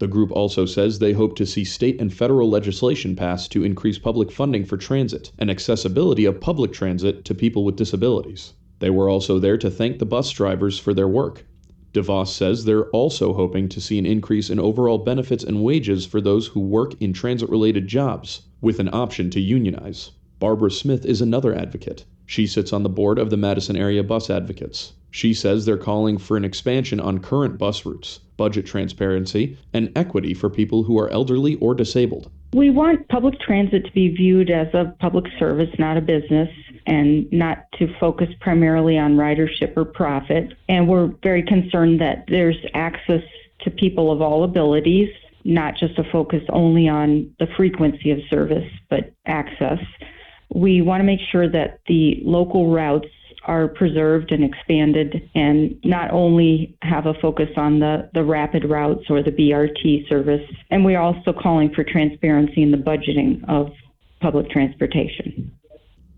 The 0.00 0.08
group 0.08 0.32
also 0.32 0.66
says 0.66 0.98
they 0.98 1.12
hope 1.12 1.36
to 1.36 1.46
see 1.46 1.64
state 1.64 2.00
and 2.00 2.12
federal 2.12 2.50
legislation 2.50 3.14
passed 3.14 3.52
to 3.52 3.62
increase 3.62 3.98
public 3.98 4.32
funding 4.32 4.64
for 4.64 4.76
transit 4.76 5.30
and 5.38 5.48
accessibility 5.48 6.24
of 6.24 6.40
public 6.40 6.72
transit 6.72 7.24
to 7.26 7.34
people 7.34 7.64
with 7.64 7.76
disabilities. 7.76 8.54
They 8.80 8.90
were 8.90 9.08
also 9.08 9.38
there 9.38 9.56
to 9.58 9.70
thank 9.70 10.00
the 10.00 10.04
bus 10.04 10.30
drivers 10.30 10.78
for 10.80 10.94
their 10.94 11.06
work. 11.06 11.46
DeVos 11.92 12.26
says 12.26 12.64
they're 12.64 12.90
also 12.90 13.34
hoping 13.34 13.68
to 13.68 13.80
see 13.80 13.98
an 13.98 14.04
increase 14.04 14.50
in 14.50 14.58
overall 14.58 14.98
benefits 14.98 15.44
and 15.44 15.62
wages 15.62 16.04
for 16.04 16.20
those 16.20 16.48
who 16.48 16.60
work 16.60 17.00
in 17.00 17.12
transit 17.12 17.48
related 17.48 17.86
jobs, 17.86 18.42
with 18.60 18.80
an 18.80 18.90
option 18.92 19.30
to 19.30 19.40
unionize. 19.40 20.10
Barbara 20.40 20.72
Smith 20.72 21.06
is 21.06 21.20
another 21.20 21.54
advocate. 21.54 22.04
She 22.26 22.48
sits 22.48 22.72
on 22.72 22.82
the 22.82 22.88
board 22.88 23.16
of 23.20 23.30
the 23.30 23.36
Madison 23.36 23.76
Area 23.76 24.02
Bus 24.02 24.28
Advocates. 24.28 24.94
She 25.12 25.32
says 25.32 25.64
they're 25.64 25.76
calling 25.76 26.18
for 26.18 26.36
an 26.36 26.44
expansion 26.44 26.98
on 26.98 27.20
current 27.20 27.58
bus 27.58 27.86
routes, 27.86 28.18
budget 28.36 28.66
transparency, 28.66 29.56
and 29.72 29.92
equity 29.96 30.34
for 30.34 30.50
people 30.50 30.82
who 30.82 30.98
are 30.98 31.08
elderly 31.10 31.56
or 31.56 31.74
disabled. 31.74 32.30
We 32.52 32.70
want 32.70 33.08
public 33.08 33.40
transit 33.40 33.84
to 33.84 33.92
be 33.92 34.14
viewed 34.14 34.50
as 34.50 34.68
a 34.74 34.94
public 35.00 35.24
service, 35.38 35.70
not 35.78 35.96
a 35.96 36.00
business, 36.00 36.48
and 36.86 37.30
not 37.32 37.64
to 37.78 37.92
focus 37.98 38.28
primarily 38.40 38.98
on 38.98 39.16
ridership 39.16 39.76
or 39.76 39.84
profit. 39.84 40.52
And 40.68 40.88
we're 40.88 41.10
very 41.22 41.42
concerned 41.42 42.00
that 42.00 42.24
there's 42.28 42.58
access 42.74 43.22
to 43.62 43.70
people 43.70 44.12
of 44.12 44.20
all 44.20 44.44
abilities, 44.44 45.08
not 45.44 45.74
just 45.76 45.98
a 45.98 46.04
focus 46.12 46.42
only 46.50 46.88
on 46.88 47.34
the 47.38 47.46
frequency 47.56 48.10
of 48.10 48.18
service, 48.30 48.70
but 48.88 49.12
access. 49.26 49.78
We 50.54 50.82
want 50.82 51.00
to 51.00 51.04
make 51.04 51.20
sure 51.32 51.48
that 51.48 51.80
the 51.88 52.20
local 52.24 52.70
routes 52.70 53.08
are 53.46 53.68
preserved 53.68 54.32
and 54.32 54.44
expanded 54.44 55.28
and 55.34 55.78
not 55.84 56.10
only 56.10 56.76
have 56.82 57.06
a 57.06 57.14
focus 57.14 57.48
on 57.56 57.80
the, 57.80 58.08
the 58.14 58.24
rapid 58.24 58.64
routes 58.64 59.04
or 59.10 59.22
the 59.22 59.30
BRT 59.30 60.08
service, 60.08 60.48
and 60.70 60.84
we're 60.84 61.00
also 61.00 61.32
calling 61.32 61.72
for 61.74 61.84
transparency 61.84 62.62
in 62.62 62.70
the 62.70 62.76
budgeting 62.76 63.42
of 63.48 63.70
public 64.20 64.50
transportation. 64.50 65.52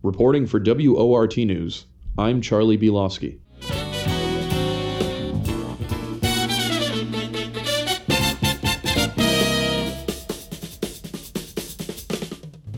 Reporting 0.03 0.47
for 0.47 0.61
WORT 0.65 1.37
News, 1.39 1.87
I'm 2.17 2.41
Charlie 2.41 2.79
Bielowski. 2.79 3.41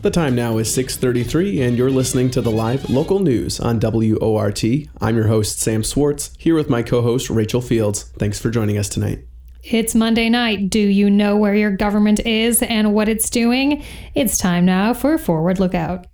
The 0.09 0.15
time 0.15 0.33
now 0.33 0.57
is 0.57 0.73
6:33 0.73 1.61
and 1.61 1.77
you're 1.77 1.91
listening 1.91 2.31
to 2.31 2.41
the 2.41 2.49
live 2.49 2.89
local 2.89 3.19
news 3.19 3.59
on 3.59 3.79
WORT. 3.79 4.63
I'm 4.99 5.15
your 5.15 5.27
host 5.27 5.59
Sam 5.59 5.83
Swartz, 5.83 6.31
here 6.39 6.55
with 6.55 6.67
my 6.67 6.81
co-host 6.81 7.29
Rachel 7.29 7.61
Fields. 7.61 8.05
Thanks 8.17 8.39
for 8.39 8.49
joining 8.49 8.79
us 8.79 8.89
tonight. 8.89 9.19
It's 9.61 9.93
Monday 9.93 10.27
night. 10.27 10.71
Do 10.71 10.79
you 10.79 11.11
know 11.11 11.37
where 11.37 11.53
your 11.53 11.69
government 11.69 12.21
is 12.21 12.63
and 12.63 12.91
what 12.95 13.07
it's 13.07 13.29
doing? 13.29 13.83
It's 14.15 14.39
time 14.39 14.65
now 14.65 14.95
for 14.95 15.13
a 15.13 15.19
forward 15.19 15.59
lookout. 15.59 16.07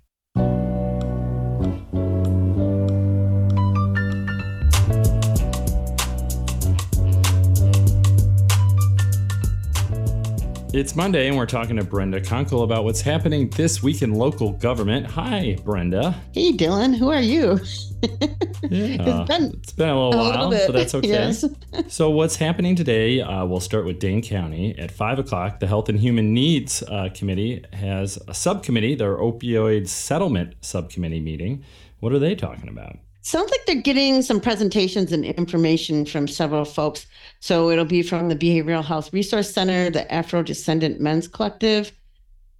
It's 10.76 10.94
Monday, 10.94 11.26
and 11.26 11.38
we're 11.38 11.46
talking 11.46 11.76
to 11.76 11.84
Brenda 11.84 12.20
Konkel 12.20 12.62
about 12.62 12.84
what's 12.84 13.00
happening 13.00 13.48
this 13.48 13.82
week 13.82 14.02
in 14.02 14.12
local 14.12 14.52
government. 14.52 15.06
Hi, 15.06 15.56
Brenda. 15.64 16.14
Hey, 16.34 16.52
Dylan. 16.52 16.94
Who 16.94 17.08
are 17.08 17.22
you? 17.22 17.58
yeah, 18.02 18.96
it's 19.00 19.26
been, 19.26 19.52
it's 19.54 19.72
been 19.72 19.88
a 19.88 19.94
little 19.94 20.12
a 20.12 20.16
while, 20.32 20.48
little 20.50 20.66
so 20.66 20.72
that's 20.72 20.94
okay. 20.94 21.08
yes. 21.08 21.46
so, 21.88 22.10
what's 22.10 22.36
happening 22.36 22.76
today? 22.76 23.22
Uh, 23.22 23.46
we'll 23.46 23.60
start 23.60 23.86
with 23.86 23.98
Dane 23.98 24.20
County 24.20 24.78
at 24.78 24.90
five 24.90 25.18
o'clock. 25.18 25.60
The 25.60 25.66
Health 25.66 25.88
and 25.88 25.98
Human 25.98 26.34
Needs 26.34 26.82
uh, 26.82 27.08
Committee 27.14 27.64
has 27.72 28.18
a 28.28 28.34
subcommittee, 28.34 28.96
their 28.96 29.16
opioid 29.16 29.88
settlement 29.88 30.56
subcommittee 30.60 31.20
meeting. 31.20 31.64
What 32.00 32.12
are 32.12 32.18
they 32.18 32.34
talking 32.34 32.68
about? 32.68 32.98
Sounds 33.26 33.50
like 33.50 33.66
they're 33.66 33.82
getting 33.82 34.22
some 34.22 34.40
presentations 34.40 35.10
and 35.10 35.24
information 35.24 36.04
from 36.04 36.28
several 36.28 36.64
folks. 36.64 37.06
So 37.40 37.70
it'll 37.70 37.84
be 37.84 38.02
from 38.02 38.28
the 38.28 38.36
Behavioral 38.36 38.84
Health 38.84 39.12
Resource 39.12 39.52
Center, 39.52 39.90
the 39.90 40.10
Afro 40.12 40.42
Descendant 40.42 41.00
Men's 41.00 41.28
Collective, 41.28 41.92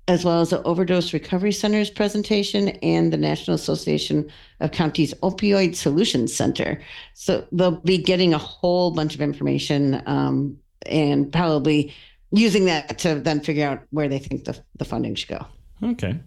as 0.08 0.24
well 0.24 0.40
as 0.40 0.50
the 0.50 0.62
Overdose 0.62 1.12
Recovery 1.12 1.52
Center's 1.52 1.90
presentation 1.90 2.68
and 2.68 3.12
the 3.12 3.16
National 3.16 3.54
Association 3.54 4.30
of 4.60 4.70
Counties 4.70 5.12
Opioid 5.14 5.74
Solutions 5.74 6.34
Center. 6.34 6.80
So 7.14 7.46
they'll 7.50 7.80
be 7.80 7.98
getting 7.98 8.32
a 8.32 8.38
whole 8.38 8.92
bunch 8.92 9.14
of 9.14 9.20
information 9.20 10.02
um, 10.06 10.58
and 10.86 11.32
probably 11.32 11.92
using 12.30 12.66
that 12.66 12.98
to 12.98 13.16
then 13.16 13.40
figure 13.40 13.66
out 13.66 13.82
where 13.90 14.08
they 14.08 14.18
think 14.18 14.44
the, 14.44 14.60
the 14.76 14.84
funding 14.84 15.14
should 15.14 15.28
go. 15.28 15.46
Okay. 15.82 16.18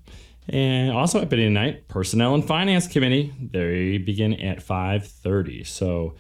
And 0.50 0.92
also 0.92 1.20
at 1.20 1.26
happening 1.26 1.48
tonight, 1.48 1.88
Personnel 1.88 2.34
and 2.34 2.46
Finance 2.46 2.88
Committee. 2.88 3.34
They 3.40 3.98
begin 3.98 4.34
at 4.34 4.60
5:30. 4.60 5.66
So 5.66 6.16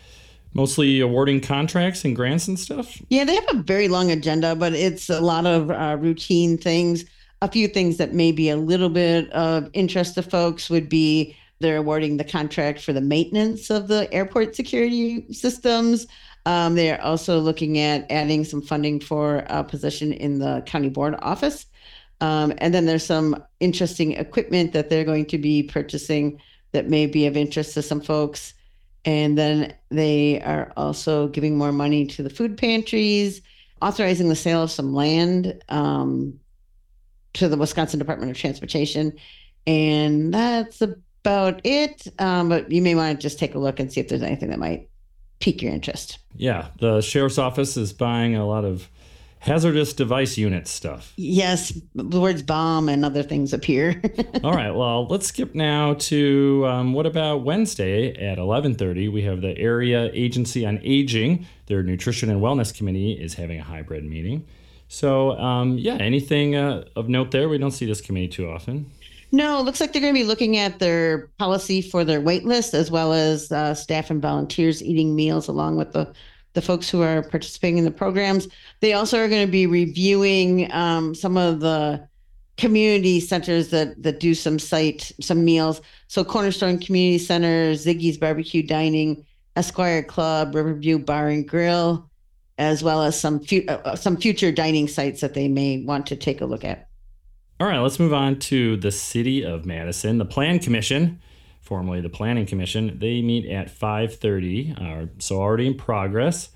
mostly 0.53 0.99
awarding 0.99 1.41
contracts 1.41 2.05
and 2.05 2.15
grants 2.15 2.47
and 2.47 2.59
stuff. 2.59 3.01
Yeah, 3.09 3.23
they 3.23 3.35
have 3.35 3.49
a 3.49 3.61
very 3.61 3.87
long 3.87 4.11
agenda, 4.11 4.55
but 4.55 4.73
it's 4.73 5.09
a 5.09 5.21
lot 5.21 5.45
of 5.45 5.71
uh, 5.71 5.97
routine 5.99 6.57
things. 6.57 7.05
A 7.41 7.49
few 7.49 7.67
things 7.67 7.97
that 7.97 8.13
may 8.13 8.31
be 8.31 8.49
a 8.49 8.57
little 8.57 8.89
bit 8.89 9.31
of 9.31 9.69
interest 9.73 10.15
to 10.15 10.23
folks 10.23 10.69
would 10.69 10.89
be 10.89 11.35
they're 11.59 11.77
awarding 11.77 12.17
the 12.17 12.23
contract 12.23 12.81
for 12.81 12.93
the 12.93 13.01
maintenance 13.01 13.69
of 13.69 13.87
the 13.87 14.11
airport 14.13 14.55
security 14.55 15.31
systems. 15.31 16.07
Um, 16.45 16.75
they're 16.75 17.01
also 17.01 17.39
looking 17.39 17.79
at 17.79 18.09
adding 18.09 18.45
some 18.45 18.61
funding 18.61 18.99
for 18.99 19.43
a 19.47 19.63
position 19.63 20.13
in 20.13 20.39
the 20.39 20.63
county 20.65 20.89
board 20.89 21.15
office. 21.19 21.65
Um, 22.21 22.53
and 22.57 22.73
then 22.73 22.85
there's 22.85 23.05
some 23.05 23.43
interesting 23.59 24.13
equipment 24.13 24.73
that 24.73 24.89
they're 24.89 25.05
going 25.05 25.25
to 25.27 25.37
be 25.37 25.63
purchasing 25.63 26.41
that 26.71 26.89
may 26.89 27.05
be 27.05 27.25
of 27.27 27.37
interest 27.37 27.73
to 27.73 27.81
some 27.81 28.01
folks. 28.01 28.53
And 29.05 29.37
then 29.37 29.73
they 29.89 30.41
are 30.41 30.71
also 30.75 31.27
giving 31.29 31.57
more 31.57 31.71
money 31.71 32.05
to 32.07 32.23
the 32.23 32.29
food 32.29 32.57
pantries, 32.57 33.41
authorizing 33.81 34.29
the 34.29 34.35
sale 34.35 34.63
of 34.63 34.71
some 34.71 34.93
land 34.93 35.61
um, 35.69 36.39
to 37.33 37.47
the 37.47 37.57
Wisconsin 37.57 37.99
Department 37.99 38.31
of 38.31 38.37
Transportation. 38.37 39.13
And 39.65 40.33
that's 40.33 40.81
about 40.81 41.61
it. 41.63 42.07
Um, 42.19 42.49
but 42.49 42.71
you 42.71 42.81
may 42.81 42.95
want 42.95 43.19
to 43.19 43.21
just 43.21 43.39
take 43.39 43.55
a 43.55 43.59
look 43.59 43.79
and 43.79 43.91
see 43.91 44.01
if 44.01 44.09
there's 44.09 44.23
anything 44.23 44.49
that 44.49 44.59
might 44.59 44.89
pique 45.39 45.61
your 45.61 45.71
interest. 45.71 46.19
Yeah, 46.35 46.67
the 46.79 47.01
sheriff's 47.01 47.37
office 47.37 47.77
is 47.77 47.93
buying 47.93 48.35
a 48.35 48.45
lot 48.45 48.65
of 48.65 48.89
hazardous 49.39 49.93
device 49.93 50.37
unit 50.37 50.67
stuff. 50.67 51.13
Yes, 51.15 51.73
the 51.95 52.19
words 52.19 52.43
bomb 52.43 52.89
and 52.89 53.03
other 53.03 53.23
things 53.23 53.53
appear. 53.53 54.01
All 54.43 54.53
right, 54.53 54.71
well, 54.71 55.07
let's 55.07 55.27
skip 55.27 55.55
now 55.55 55.95
to 55.95 56.65
um, 56.67 56.93
what 56.93 57.05
about 57.05 57.43
Wednesday 57.43 58.13
at 58.13 58.37
11:30? 58.37 59.11
We 59.11 59.21
have 59.23 59.41
the 59.41 59.57
area 59.57 60.09
agency 60.13 60.65
on 60.65 60.79
aging. 60.83 61.45
Their 61.67 61.83
nutrition 61.83 62.29
and 62.29 62.41
wellness 62.41 62.75
committee 62.75 63.13
is 63.13 63.33
having 63.33 63.59
a 63.59 63.63
hybrid 63.63 64.03
meeting. 64.03 64.45
So, 64.87 65.37
um, 65.37 65.77
yeah, 65.77 65.95
anything 65.95 66.55
uh, 66.55 66.85
of 66.95 67.09
note 67.09 67.31
there? 67.31 67.47
We 67.47 67.57
don't 67.57 67.71
see 67.71 67.85
this 67.85 68.01
committee 68.01 68.27
too 68.27 68.49
often. 68.49 68.89
No, 69.31 69.59
it 69.59 69.63
looks 69.63 69.79
like 69.79 69.93
they're 69.93 70.01
going 70.01 70.13
to 70.13 70.19
be 70.19 70.25
looking 70.25 70.57
at 70.57 70.79
their 70.79 71.27
policy 71.37 71.83
for 71.83 72.03
their 72.03 72.19
wait 72.19 72.45
list 72.45 72.73
as 72.73 72.89
well 72.89 73.13
as 73.13 73.51
uh, 73.51 73.75
staff 73.75 74.09
and 74.09 74.19
volunteers 74.19 74.81
eating 74.81 75.15
meals 75.15 75.47
along 75.47 75.77
with 75.77 75.93
the 75.93 76.11
the 76.59 76.65
folks 76.65 76.89
who 76.89 77.01
are 77.01 77.23
participating 77.23 77.77
in 77.77 77.85
the 77.85 77.91
programs. 77.91 78.49
They 78.81 78.91
also 78.91 79.17
are 79.17 79.29
going 79.29 79.45
to 79.45 79.51
be 79.51 79.65
reviewing 79.65 80.69
um, 80.73 81.15
some 81.15 81.37
of 81.37 81.61
the 81.61 82.05
community 82.57 83.21
centers 83.21 83.69
that 83.69 84.03
that 84.03 84.19
do 84.19 84.35
some 84.35 84.59
site 84.59 85.13
some 85.21 85.45
meals. 85.45 85.81
So 86.07 86.25
Cornerstone 86.25 86.79
Community 86.79 87.17
Center, 87.17 87.71
Ziggy's 87.73 88.17
Barbecue 88.17 88.61
Dining, 88.61 89.25
Esquire 89.55 90.03
Club, 90.03 90.53
Riverview 90.53 90.99
Bar 90.99 91.29
and 91.29 91.47
Grill, 91.47 92.09
as 92.57 92.83
well 92.83 93.01
as 93.03 93.17
some 93.17 93.39
fu- 93.39 93.65
uh, 93.69 93.95
some 93.95 94.17
future 94.17 94.51
dining 94.51 94.89
sites 94.89 95.21
that 95.21 95.33
they 95.33 95.47
may 95.47 95.81
want 95.85 96.05
to 96.07 96.17
take 96.17 96.41
a 96.41 96.45
look 96.45 96.65
at. 96.65 96.89
All 97.61 97.67
right, 97.67 97.79
let's 97.79 97.99
move 97.99 98.13
on 98.13 98.39
to 98.39 98.75
the 98.75 98.91
City 98.91 99.45
of 99.45 99.65
Madison. 99.65 100.17
The 100.17 100.25
Plan 100.25 100.59
Commission, 100.59 101.21
formerly 101.69 102.01
the 102.01 102.09
Planning 102.09 102.47
Commission, 102.47 102.97
they 102.99 103.21
meet 103.21 103.45
at 103.49 103.69
5:30, 103.69 104.73
uh, 104.81 105.05
so 105.19 105.39
already 105.39 105.67
in 105.67 105.75
progress. 105.75 106.49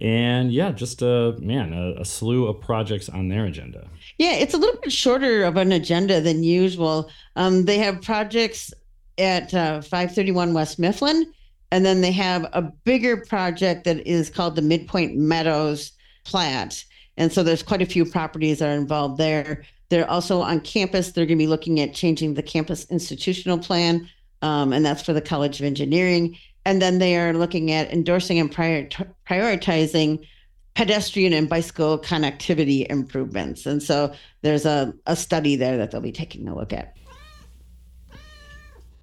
And 0.00 0.52
yeah, 0.52 0.72
just 0.72 1.02
a 1.02 1.36
man, 1.38 1.72
a, 1.72 2.00
a 2.00 2.04
slew 2.04 2.46
of 2.48 2.60
projects 2.60 3.08
on 3.08 3.28
their 3.28 3.44
agenda. 3.44 3.86
Yeah, 4.18 4.32
it's 4.32 4.54
a 4.54 4.56
little 4.56 4.80
bit 4.80 4.90
shorter 4.90 5.44
of 5.44 5.56
an 5.56 5.70
agenda 5.70 6.20
than 6.20 6.42
usual. 6.42 7.10
Um, 7.36 7.66
they 7.66 7.78
have 7.78 8.02
projects 8.02 8.72
at 9.18 9.54
uh, 9.54 9.82
531 9.82 10.52
West 10.52 10.80
Mifflin, 10.80 11.32
and 11.70 11.84
then 11.84 12.00
they 12.00 12.10
have 12.10 12.44
a 12.52 12.62
bigger 12.62 13.18
project 13.18 13.84
that 13.84 14.04
is 14.06 14.30
called 14.30 14.56
the 14.56 14.62
Midpoint 14.62 15.16
Meadows 15.16 15.92
plat. 16.24 16.82
And 17.16 17.32
so 17.32 17.44
there's 17.44 17.62
quite 17.62 17.82
a 17.82 17.86
few 17.86 18.04
properties 18.04 18.58
that 18.58 18.70
are 18.70 18.80
involved 18.80 19.18
there. 19.18 19.64
They're 19.90 20.10
also 20.10 20.40
on 20.40 20.60
campus. 20.60 21.12
They're 21.12 21.26
going 21.26 21.38
to 21.38 21.44
be 21.44 21.46
looking 21.46 21.78
at 21.78 21.94
changing 21.94 22.34
the 22.34 22.42
campus 22.42 22.84
institutional 22.90 23.58
plan, 23.58 24.08
um, 24.44 24.74
and 24.74 24.84
that's 24.84 25.02
for 25.02 25.14
the 25.14 25.22
College 25.22 25.58
of 25.58 25.64
Engineering. 25.64 26.36
And 26.66 26.80
then 26.80 26.98
they 26.98 27.16
are 27.16 27.32
looking 27.32 27.72
at 27.72 27.90
endorsing 27.90 28.38
and 28.38 28.52
prior- 28.52 28.88
prioritizing 29.26 30.26
pedestrian 30.74 31.32
and 31.32 31.48
bicycle 31.48 31.98
connectivity 31.98 32.86
improvements. 32.90 33.64
And 33.64 33.82
so 33.82 34.12
there's 34.42 34.66
a, 34.66 34.92
a 35.06 35.16
study 35.16 35.56
there 35.56 35.78
that 35.78 35.90
they'll 35.90 36.02
be 36.02 36.12
taking 36.12 36.46
a 36.46 36.54
look 36.54 36.74
at. 36.74 36.94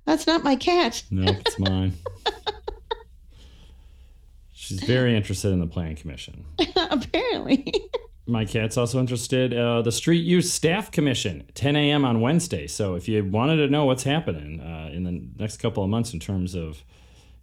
That's 0.06 0.28
not 0.28 0.44
my 0.44 0.56
cat. 0.56 1.04
No, 1.10 1.32
it's 1.32 1.58
mine. 1.58 1.94
She's 4.54 4.84
very 4.84 5.16
interested 5.16 5.52
in 5.52 5.60
the 5.60 5.68
planning 5.68 5.96
commission. 5.96 6.46
Apparently. 6.76 7.74
My 8.28 8.46
cat's 8.46 8.78
also 8.78 9.00
interested. 9.00 9.54
Uh, 9.54 9.82
the 9.82 9.92
Street 9.92 10.24
Use 10.24 10.52
Staff 10.52 10.92
Commission, 10.92 11.44
10 11.56 11.76
a.m. 11.76 12.06
on 12.06 12.22
Wednesday. 12.22 12.68
So 12.68 12.96
if 12.96 13.08
you 13.08 13.24
wanted 13.26 13.58
to 13.58 13.68
know 13.68 13.86
what's 13.86 14.04
happening 14.04 14.60
uh, 14.60 14.92
in 14.94 15.04
the 15.04 15.28
next 15.38 15.58
couple 15.58 15.84
of 15.84 15.90
months 15.90 16.14
in 16.14 16.20
terms 16.20 16.54
of 16.54 16.84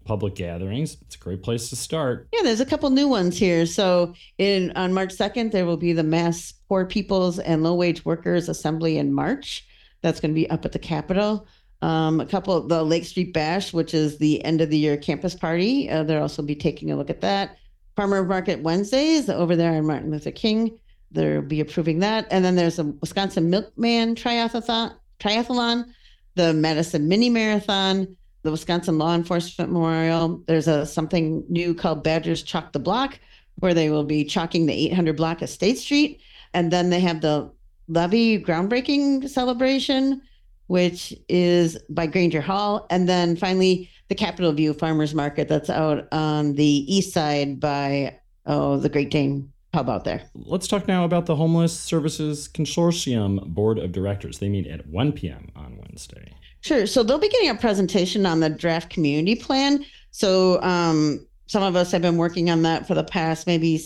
public 0.05 0.37
gatherings, 0.37 0.97
it's 1.03 1.17
a 1.17 1.19
great 1.19 1.43
place 1.43 1.69
to 1.71 1.77
start. 1.77 2.29
Yeah, 2.33 2.43
there's 2.43 2.61
a 2.61 2.67
couple 2.67 2.89
new 2.91 3.09
ones 3.09 3.37
here. 3.37 3.67
So 3.67 4.15
in 4.39 4.71
on 4.77 4.95
March 4.95 5.17
2nd, 5.17 5.51
there 5.51 5.67
will 5.67 5.77
be 5.77 5.93
the 5.93 6.05
Mass 6.05 6.55
Poor 6.69 6.87
Peoples 6.87 7.39
and 7.41 7.63
Low 7.63 7.75
Wage 7.75 8.05
Workers 8.05 8.49
Assembly 8.49 8.99
in 8.99 9.13
March. 9.13 9.67
That's 10.03 10.21
going 10.21 10.31
to 10.31 10.41
be 10.41 10.49
up 10.49 10.65
at 10.65 10.73
the 10.73 10.79
Capitol. 10.79 11.47
Um, 11.83 12.21
a 12.21 12.27
couple, 12.27 12.67
the 12.67 12.83
Lake 12.83 13.05
Street 13.05 13.33
Bash, 13.33 13.73
which 13.73 13.95
is 13.95 14.19
the 14.19 14.45
end 14.45 14.61
of 14.61 14.71
the 14.71 14.79
year 14.79 14.97
campus 14.97 15.35
party. 15.35 15.89
Uh, 15.91 16.03
they'll 16.05 16.23
also 16.23 16.43
be 16.43 16.57
taking 16.57 16.91
a 16.91 16.97
look 16.97 17.11
at 17.11 17.21
that. 17.21 17.57
Farmer 17.99 18.25
Market 18.25 18.61
Wednesdays 18.61 19.29
over 19.29 19.57
there 19.57 19.73
on 19.73 19.85
Martin 19.85 20.13
Luther 20.13 20.31
King. 20.31 20.79
They'll 21.11 21.43
be 21.43 21.59
approving 21.59 21.99
that. 21.99 22.29
And 22.31 22.45
then 22.45 22.55
there's 22.55 22.79
a 22.79 22.85
Wisconsin 22.85 23.51
Milkman 23.51 24.15
Triathlon, 24.15 24.95
triathlon 25.19 25.85
the 26.37 26.55
Madison 26.55 27.09
Mini 27.09 27.29
Marathon, 27.29 28.17
the 28.45 28.53
Wisconsin 28.53 28.99
Law 28.99 29.17
Enforcement 29.17 29.73
Memorial. 29.73 30.41
There's 30.47 30.69
a 30.69 30.87
something 30.87 31.43
new 31.49 31.75
called 31.75 32.05
Badgers 32.05 32.45
Chalk 32.45 32.71
the 32.71 32.79
Block, 32.79 33.19
where 33.57 33.75
they 33.75 33.91
will 33.91 34.05
be 34.05 34.25
chalking 34.25 34.67
the 34.67 34.75
800 34.75 35.17
block 35.17 35.43
of 35.43 35.51
State 35.51 35.79
Street. 35.79 36.21
And 36.55 36.73
then 36.73 36.91
they 36.91 37.01
have 37.01 37.21
the 37.21 37.51
Levee 37.89 38.41
groundbreaking 38.41 39.29
celebration, 39.29 40.23
which 40.69 41.13
is 41.29 41.77
by 41.91 42.07
Grainger 42.07 42.43
Hall. 42.43 42.87
And 42.91 43.09
then 43.09 43.35
finally, 43.35 43.91
the 44.09 44.15
Capitol 44.15 44.53
View 44.53 44.73
Farmers 44.73 45.15
Market 45.15 45.49
that's 45.49 45.71
out 45.71 46.09
on 46.13 46.55
the 46.55 46.65
east 46.65 47.13
side 47.13 47.61
by 47.61 48.19
oh 48.47 48.79
the 48.79 48.89
Great 48.89 49.11
Dane 49.11 49.53
pub 49.73 49.91
out 49.91 50.05
there. 50.05 50.23
Let's 50.35 50.67
talk 50.67 50.89
now 50.89 51.05
about 51.05 51.27
the 51.27 51.37
Homeless 51.37 51.79
Services 51.79 52.49
Consortium 52.49 53.47
Board 53.49 53.79
of 53.79 53.93
Directors. 53.93 54.39
They 54.39 54.49
meet 54.49 54.67
at 54.67 54.87
1 54.87 55.13
p.m. 55.13 55.51
on 55.55 55.77
Wednesday. 55.77 56.33
Sure. 56.61 56.87
So 56.87 57.03
they'll 57.03 57.19
be 57.19 57.29
getting 57.29 57.51
a 57.51 57.55
presentation 57.55 58.27
on 58.27 58.41
the 58.41 58.49
draft 58.49 58.91
community 58.91 59.35
plan. 59.35 59.85
So 60.11 60.61
um, 60.63 61.27
some 61.47 61.63
of 61.63 61.77
us 61.77 61.93
have 61.93 62.03
been 62.03 62.17
working 62.17 62.51
on 62.51 62.63
that 62.63 62.87
for 62.87 62.95
the 62.95 63.05
past 63.05 63.47
maybe 63.47 63.81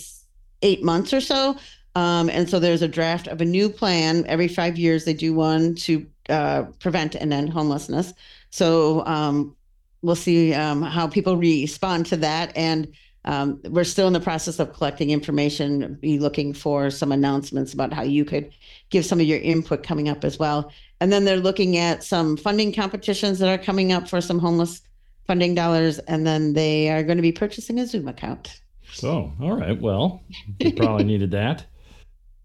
eight 0.63 0.83
months 0.83 1.13
or 1.13 1.21
so. 1.21 1.57
Um, 1.95 2.31
and 2.31 2.49
so 2.49 2.59
there's 2.59 2.83
a 2.83 2.89
draft 2.89 3.27
of 3.27 3.41
a 3.41 3.45
new 3.45 3.69
plan. 3.69 4.25
Every 4.27 4.49
five 4.49 4.79
years, 4.79 5.05
they 5.05 5.13
do 5.13 5.35
one 5.35 5.75
to 5.77 6.07
uh, 6.29 6.63
prevent 6.79 7.15
and 7.15 7.33
end 7.33 7.51
homelessness. 7.51 8.15
So 8.51 9.05
um, 9.05 9.55
we'll 10.03 10.17
see 10.17 10.53
um, 10.53 10.83
how 10.83 11.07
people 11.07 11.37
respond 11.37 12.07
to 12.07 12.17
that. 12.19 12.53
And 12.57 12.93
um, 13.25 13.61
we're 13.65 13.85
still 13.85 14.09
in 14.09 14.13
the 14.13 14.21
process 14.21 14.59
of 14.59 14.73
collecting 14.73 15.11
information, 15.11 15.97
be 16.01 16.19
looking 16.19 16.53
for 16.53 16.91
some 16.91 17.13
announcements 17.13 17.73
about 17.73 17.93
how 17.93 18.03
you 18.03 18.25
could 18.25 18.53
give 18.91 19.07
some 19.07 19.21
of 19.21 19.27
your 19.27 19.39
input 19.39 19.85
coming 19.85 20.09
up 20.09 20.25
as 20.25 20.39
well. 20.39 20.73
And 21.01 21.13
then 21.13 21.25
they're 21.25 21.37
looking 21.37 21.77
at 21.77 22.03
some 22.03 22.37
funding 22.37 22.73
competitions 22.73 23.39
that 23.39 23.49
are 23.49 23.63
coming 23.63 23.93
up 23.93 24.09
for 24.09 24.21
some 24.21 24.39
homeless 24.39 24.83
funding 25.27 25.55
dollars. 25.55 26.01
And 26.01 26.27
then 26.27 26.53
they 26.53 26.91
are 26.91 27.05
going 27.05 27.17
to 27.17 27.23
be 27.23 27.33
purchasing 27.33 27.79
a 27.79 27.87
Zoom 27.87 28.09
account. 28.09 28.61
So, 28.93 29.33
all 29.41 29.57
right. 29.57 29.81
Well, 29.81 30.23
you 30.59 30.73
probably 30.75 31.05
needed 31.05 31.31
that. 31.33 31.67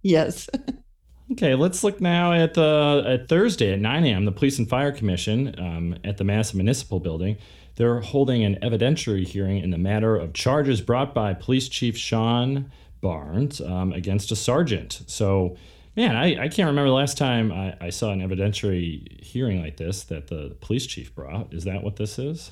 Yes. 0.04 0.48
Okay, 1.30 1.56
let's 1.56 1.84
look 1.84 2.00
now 2.00 2.32
at 2.32 2.54
the 2.54 3.04
at 3.06 3.28
Thursday 3.28 3.74
at 3.74 3.80
9 3.80 4.06
a.m. 4.06 4.24
The 4.24 4.32
Police 4.32 4.60
and 4.60 4.70
Fire 4.70 4.94
Commission 4.94 5.54
um, 5.60 5.96
at 6.06 6.18
the 6.18 6.24
Mass 6.24 6.54
Municipal 6.54 7.02
Building. 7.02 7.38
They're 7.76 8.00
holding 8.00 8.46
an 8.46 8.56
evidentiary 8.62 9.28
hearing 9.28 9.58
in 9.58 9.70
the 9.70 9.78
matter 9.78 10.16
of 10.16 10.34
charges 10.34 10.80
brought 10.80 11.14
by 11.14 11.34
Police 11.34 11.68
Chief 11.68 11.98
Shon 11.98 12.72
Barnes 13.02 13.60
um, 13.60 13.92
against 13.92 14.32
a 14.32 14.38
sergeant. 14.38 15.02
So, 15.08 15.58
man, 15.98 16.16
I, 16.16 16.44
I 16.44 16.48
can't 16.48 16.68
remember 16.68 16.88
the 16.88 16.96
last 16.96 17.18
time 17.18 17.52
I, 17.52 17.76
I 17.82 17.90
saw 17.90 18.12
an 18.12 18.22
evidentiary 18.22 19.22
hearing 19.22 19.62
like 19.62 19.76
this 19.76 20.04
that 20.06 20.28
the 20.28 20.56
police 20.62 20.86
chief 20.88 21.14
brought. 21.14 21.54
Is 21.54 21.66
that 21.66 21.84
what 21.84 21.98
this 21.98 22.18
is? 22.18 22.52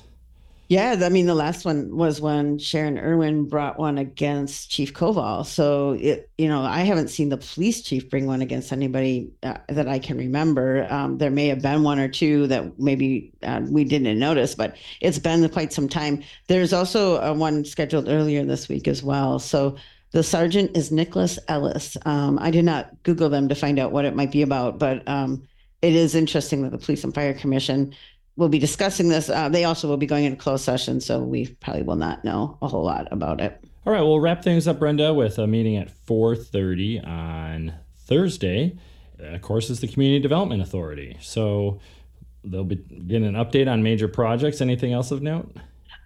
Yeah, 0.68 1.00
I 1.02 1.10
mean 1.10 1.26
the 1.26 1.34
last 1.34 1.64
one 1.64 1.96
was 1.96 2.20
when 2.20 2.58
Sharon 2.58 2.98
Irwin 2.98 3.48
brought 3.48 3.78
one 3.78 3.98
against 3.98 4.68
Chief 4.68 4.92
Koval. 4.92 5.46
So 5.46 5.92
it, 5.92 6.28
you 6.38 6.48
know, 6.48 6.62
I 6.62 6.80
haven't 6.80 7.08
seen 7.08 7.28
the 7.28 7.36
police 7.36 7.82
chief 7.82 8.10
bring 8.10 8.26
one 8.26 8.42
against 8.42 8.72
anybody 8.72 9.30
uh, 9.44 9.58
that 9.68 9.86
I 9.86 10.00
can 10.00 10.18
remember. 10.18 10.88
Um, 10.90 11.18
there 11.18 11.30
may 11.30 11.46
have 11.48 11.62
been 11.62 11.84
one 11.84 12.00
or 12.00 12.08
two 12.08 12.48
that 12.48 12.80
maybe 12.80 13.32
uh, 13.44 13.62
we 13.68 13.84
didn't 13.84 14.18
notice, 14.18 14.56
but 14.56 14.76
it's 15.00 15.20
been 15.20 15.48
quite 15.50 15.72
some 15.72 15.88
time. 15.88 16.24
There's 16.48 16.72
also 16.72 17.22
uh, 17.22 17.32
one 17.32 17.64
scheduled 17.64 18.08
earlier 18.08 18.44
this 18.44 18.68
week 18.68 18.88
as 18.88 19.04
well. 19.04 19.38
So 19.38 19.76
the 20.10 20.24
sergeant 20.24 20.76
is 20.76 20.90
Nicholas 20.90 21.38
Ellis. 21.46 21.96
Um, 22.04 22.40
I 22.40 22.50
did 22.50 22.64
not 22.64 22.90
Google 23.04 23.28
them 23.28 23.48
to 23.50 23.54
find 23.54 23.78
out 23.78 23.92
what 23.92 24.04
it 24.04 24.16
might 24.16 24.32
be 24.32 24.42
about, 24.42 24.80
but 24.80 25.06
um, 25.08 25.46
it 25.82 25.94
is 25.94 26.16
interesting 26.16 26.62
that 26.62 26.72
the 26.72 26.78
Police 26.78 27.04
and 27.04 27.14
Fire 27.14 27.34
Commission 27.34 27.94
will 28.36 28.48
be 28.48 28.58
discussing 28.58 29.08
this. 29.08 29.28
Uh, 29.28 29.48
they 29.48 29.64
also 29.64 29.88
will 29.88 29.96
be 29.96 30.06
going 30.06 30.24
into 30.24 30.36
closed 30.36 30.64
session, 30.64 31.00
so 31.00 31.22
we 31.22 31.48
probably 31.60 31.82
will 31.82 31.96
not 31.96 32.24
know 32.24 32.58
a 32.62 32.68
whole 32.68 32.84
lot 32.84 33.08
about 33.10 33.40
it. 33.40 33.62
All 33.86 33.92
right, 33.92 34.02
we'll 34.02 34.20
wrap 34.20 34.42
things 34.42 34.66
up, 34.68 34.78
Brenda, 34.78 35.14
with 35.14 35.38
a 35.38 35.46
meeting 35.46 35.76
at 35.76 35.90
4:30 36.06 37.06
on 37.06 37.74
Thursday. 38.06 38.76
Of 39.18 39.40
course, 39.42 39.70
is 39.70 39.80
the 39.80 39.88
Community 39.88 40.20
Development 40.20 40.60
Authority. 40.60 41.16
So 41.20 41.80
they'll 42.44 42.64
be 42.64 42.76
getting 42.76 43.26
an 43.26 43.34
update 43.34 43.70
on 43.70 43.82
major 43.82 44.08
projects. 44.08 44.60
Anything 44.60 44.92
else 44.92 45.10
of 45.10 45.22
note? 45.22 45.56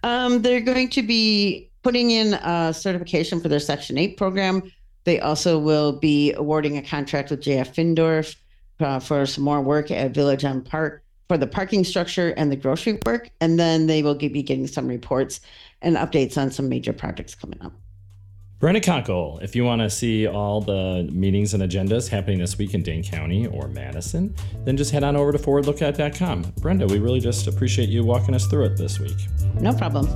Um, 0.03 0.41
they're 0.41 0.61
going 0.61 0.89
to 0.89 1.01
be 1.01 1.69
putting 1.83 2.11
in 2.11 2.35
a 2.35 2.73
certification 2.73 3.41
for 3.41 3.49
their 3.49 3.59
Section 3.59 3.97
8 3.97 4.17
program. 4.17 4.63
They 5.03 5.19
also 5.19 5.59
will 5.59 5.93
be 5.93 6.33
awarding 6.33 6.77
a 6.77 6.81
contract 6.81 7.31
with 7.31 7.41
JF 7.41 7.73
Findorff 7.73 8.35
uh, 8.79 8.99
for 8.99 9.25
some 9.25 9.43
more 9.43 9.61
work 9.61 9.91
at 9.91 10.13
Village 10.13 10.45
on 10.45 10.61
Park 10.61 11.03
for 11.31 11.37
the 11.37 11.47
parking 11.47 11.85
structure 11.85 12.31
and 12.35 12.51
the 12.51 12.57
grocery 12.57 12.99
work. 13.05 13.29
And 13.39 13.57
then 13.57 13.87
they 13.87 14.03
will 14.03 14.15
be 14.15 14.43
getting 14.43 14.67
some 14.67 14.85
reports 14.85 15.39
and 15.81 15.95
updates 15.95 16.37
on 16.37 16.51
some 16.51 16.67
major 16.67 16.91
projects 16.91 17.35
coming 17.35 17.61
up. 17.61 17.71
Brenda 18.59 18.81
Konkel, 18.81 19.41
if 19.41 19.55
you 19.55 19.63
want 19.63 19.81
to 19.81 19.89
see 19.89 20.27
all 20.27 20.59
the 20.59 21.09
meetings 21.09 21.53
and 21.53 21.63
agendas 21.63 22.09
happening 22.09 22.39
this 22.39 22.57
week 22.57 22.73
in 22.73 22.83
Dane 22.83 23.01
County 23.01 23.47
or 23.47 23.69
Madison, 23.69 24.35
then 24.65 24.75
just 24.75 24.91
head 24.91 25.05
on 25.05 25.15
over 25.15 25.31
to 25.31 25.37
forwardlookout.com. 25.37 26.53
Brenda, 26.59 26.85
we 26.85 26.99
really 26.99 27.21
just 27.21 27.47
appreciate 27.47 27.87
you 27.87 28.03
walking 28.03 28.35
us 28.35 28.45
through 28.47 28.65
it 28.65 28.75
this 28.75 28.99
week. 28.99 29.15
No 29.55 29.73
problem. 29.73 30.09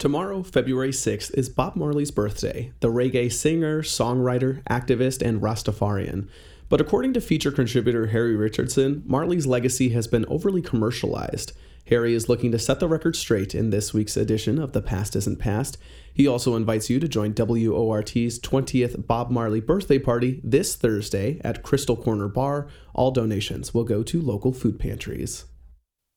Tomorrow, 0.00 0.44
February 0.44 0.92
6th, 0.92 1.34
is 1.34 1.50
Bob 1.50 1.76
Marley's 1.76 2.10
birthday, 2.10 2.72
the 2.80 2.88
reggae 2.88 3.30
singer, 3.30 3.82
songwriter, 3.82 4.62
activist, 4.62 5.20
and 5.20 5.42
Rastafarian. 5.42 6.26
But 6.70 6.80
according 6.80 7.12
to 7.12 7.20
feature 7.20 7.52
contributor 7.52 8.06
Harry 8.06 8.34
Richardson, 8.34 9.02
Marley's 9.04 9.46
legacy 9.46 9.90
has 9.90 10.06
been 10.06 10.24
overly 10.24 10.62
commercialized. 10.62 11.52
Harry 11.88 12.14
is 12.14 12.30
looking 12.30 12.50
to 12.50 12.58
set 12.58 12.80
the 12.80 12.88
record 12.88 13.14
straight 13.14 13.54
in 13.54 13.68
this 13.68 13.92
week's 13.92 14.16
edition 14.16 14.58
of 14.58 14.72
The 14.72 14.80
Past 14.80 15.14
Isn't 15.16 15.38
Past. 15.38 15.76
He 16.14 16.26
also 16.26 16.56
invites 16.56 16.88
you 16.88 16.98
to 16.98 17.06
join 17.06 17.34
WORT's 17.34 18.38
20th 18.38 19.06
Bob 19.06 19.30
Marley 19.30 19.60
birthday 19.60 19.98
party 19.98 20.40
this 20.42 20.76
Thursday 20.76 21.42
at 21.44 21.62
Crystal 21.62 21.94
Corner 21.94 22.28
Bar. 22.28 22.68
All 22.94 23.10
donations 23.10 23.74
will 23.74 23.84
go 23.84 24.02
to 24.04 24.22
local 24.22 24.54
food 24.54 24.78
pantries. 24.78 25.44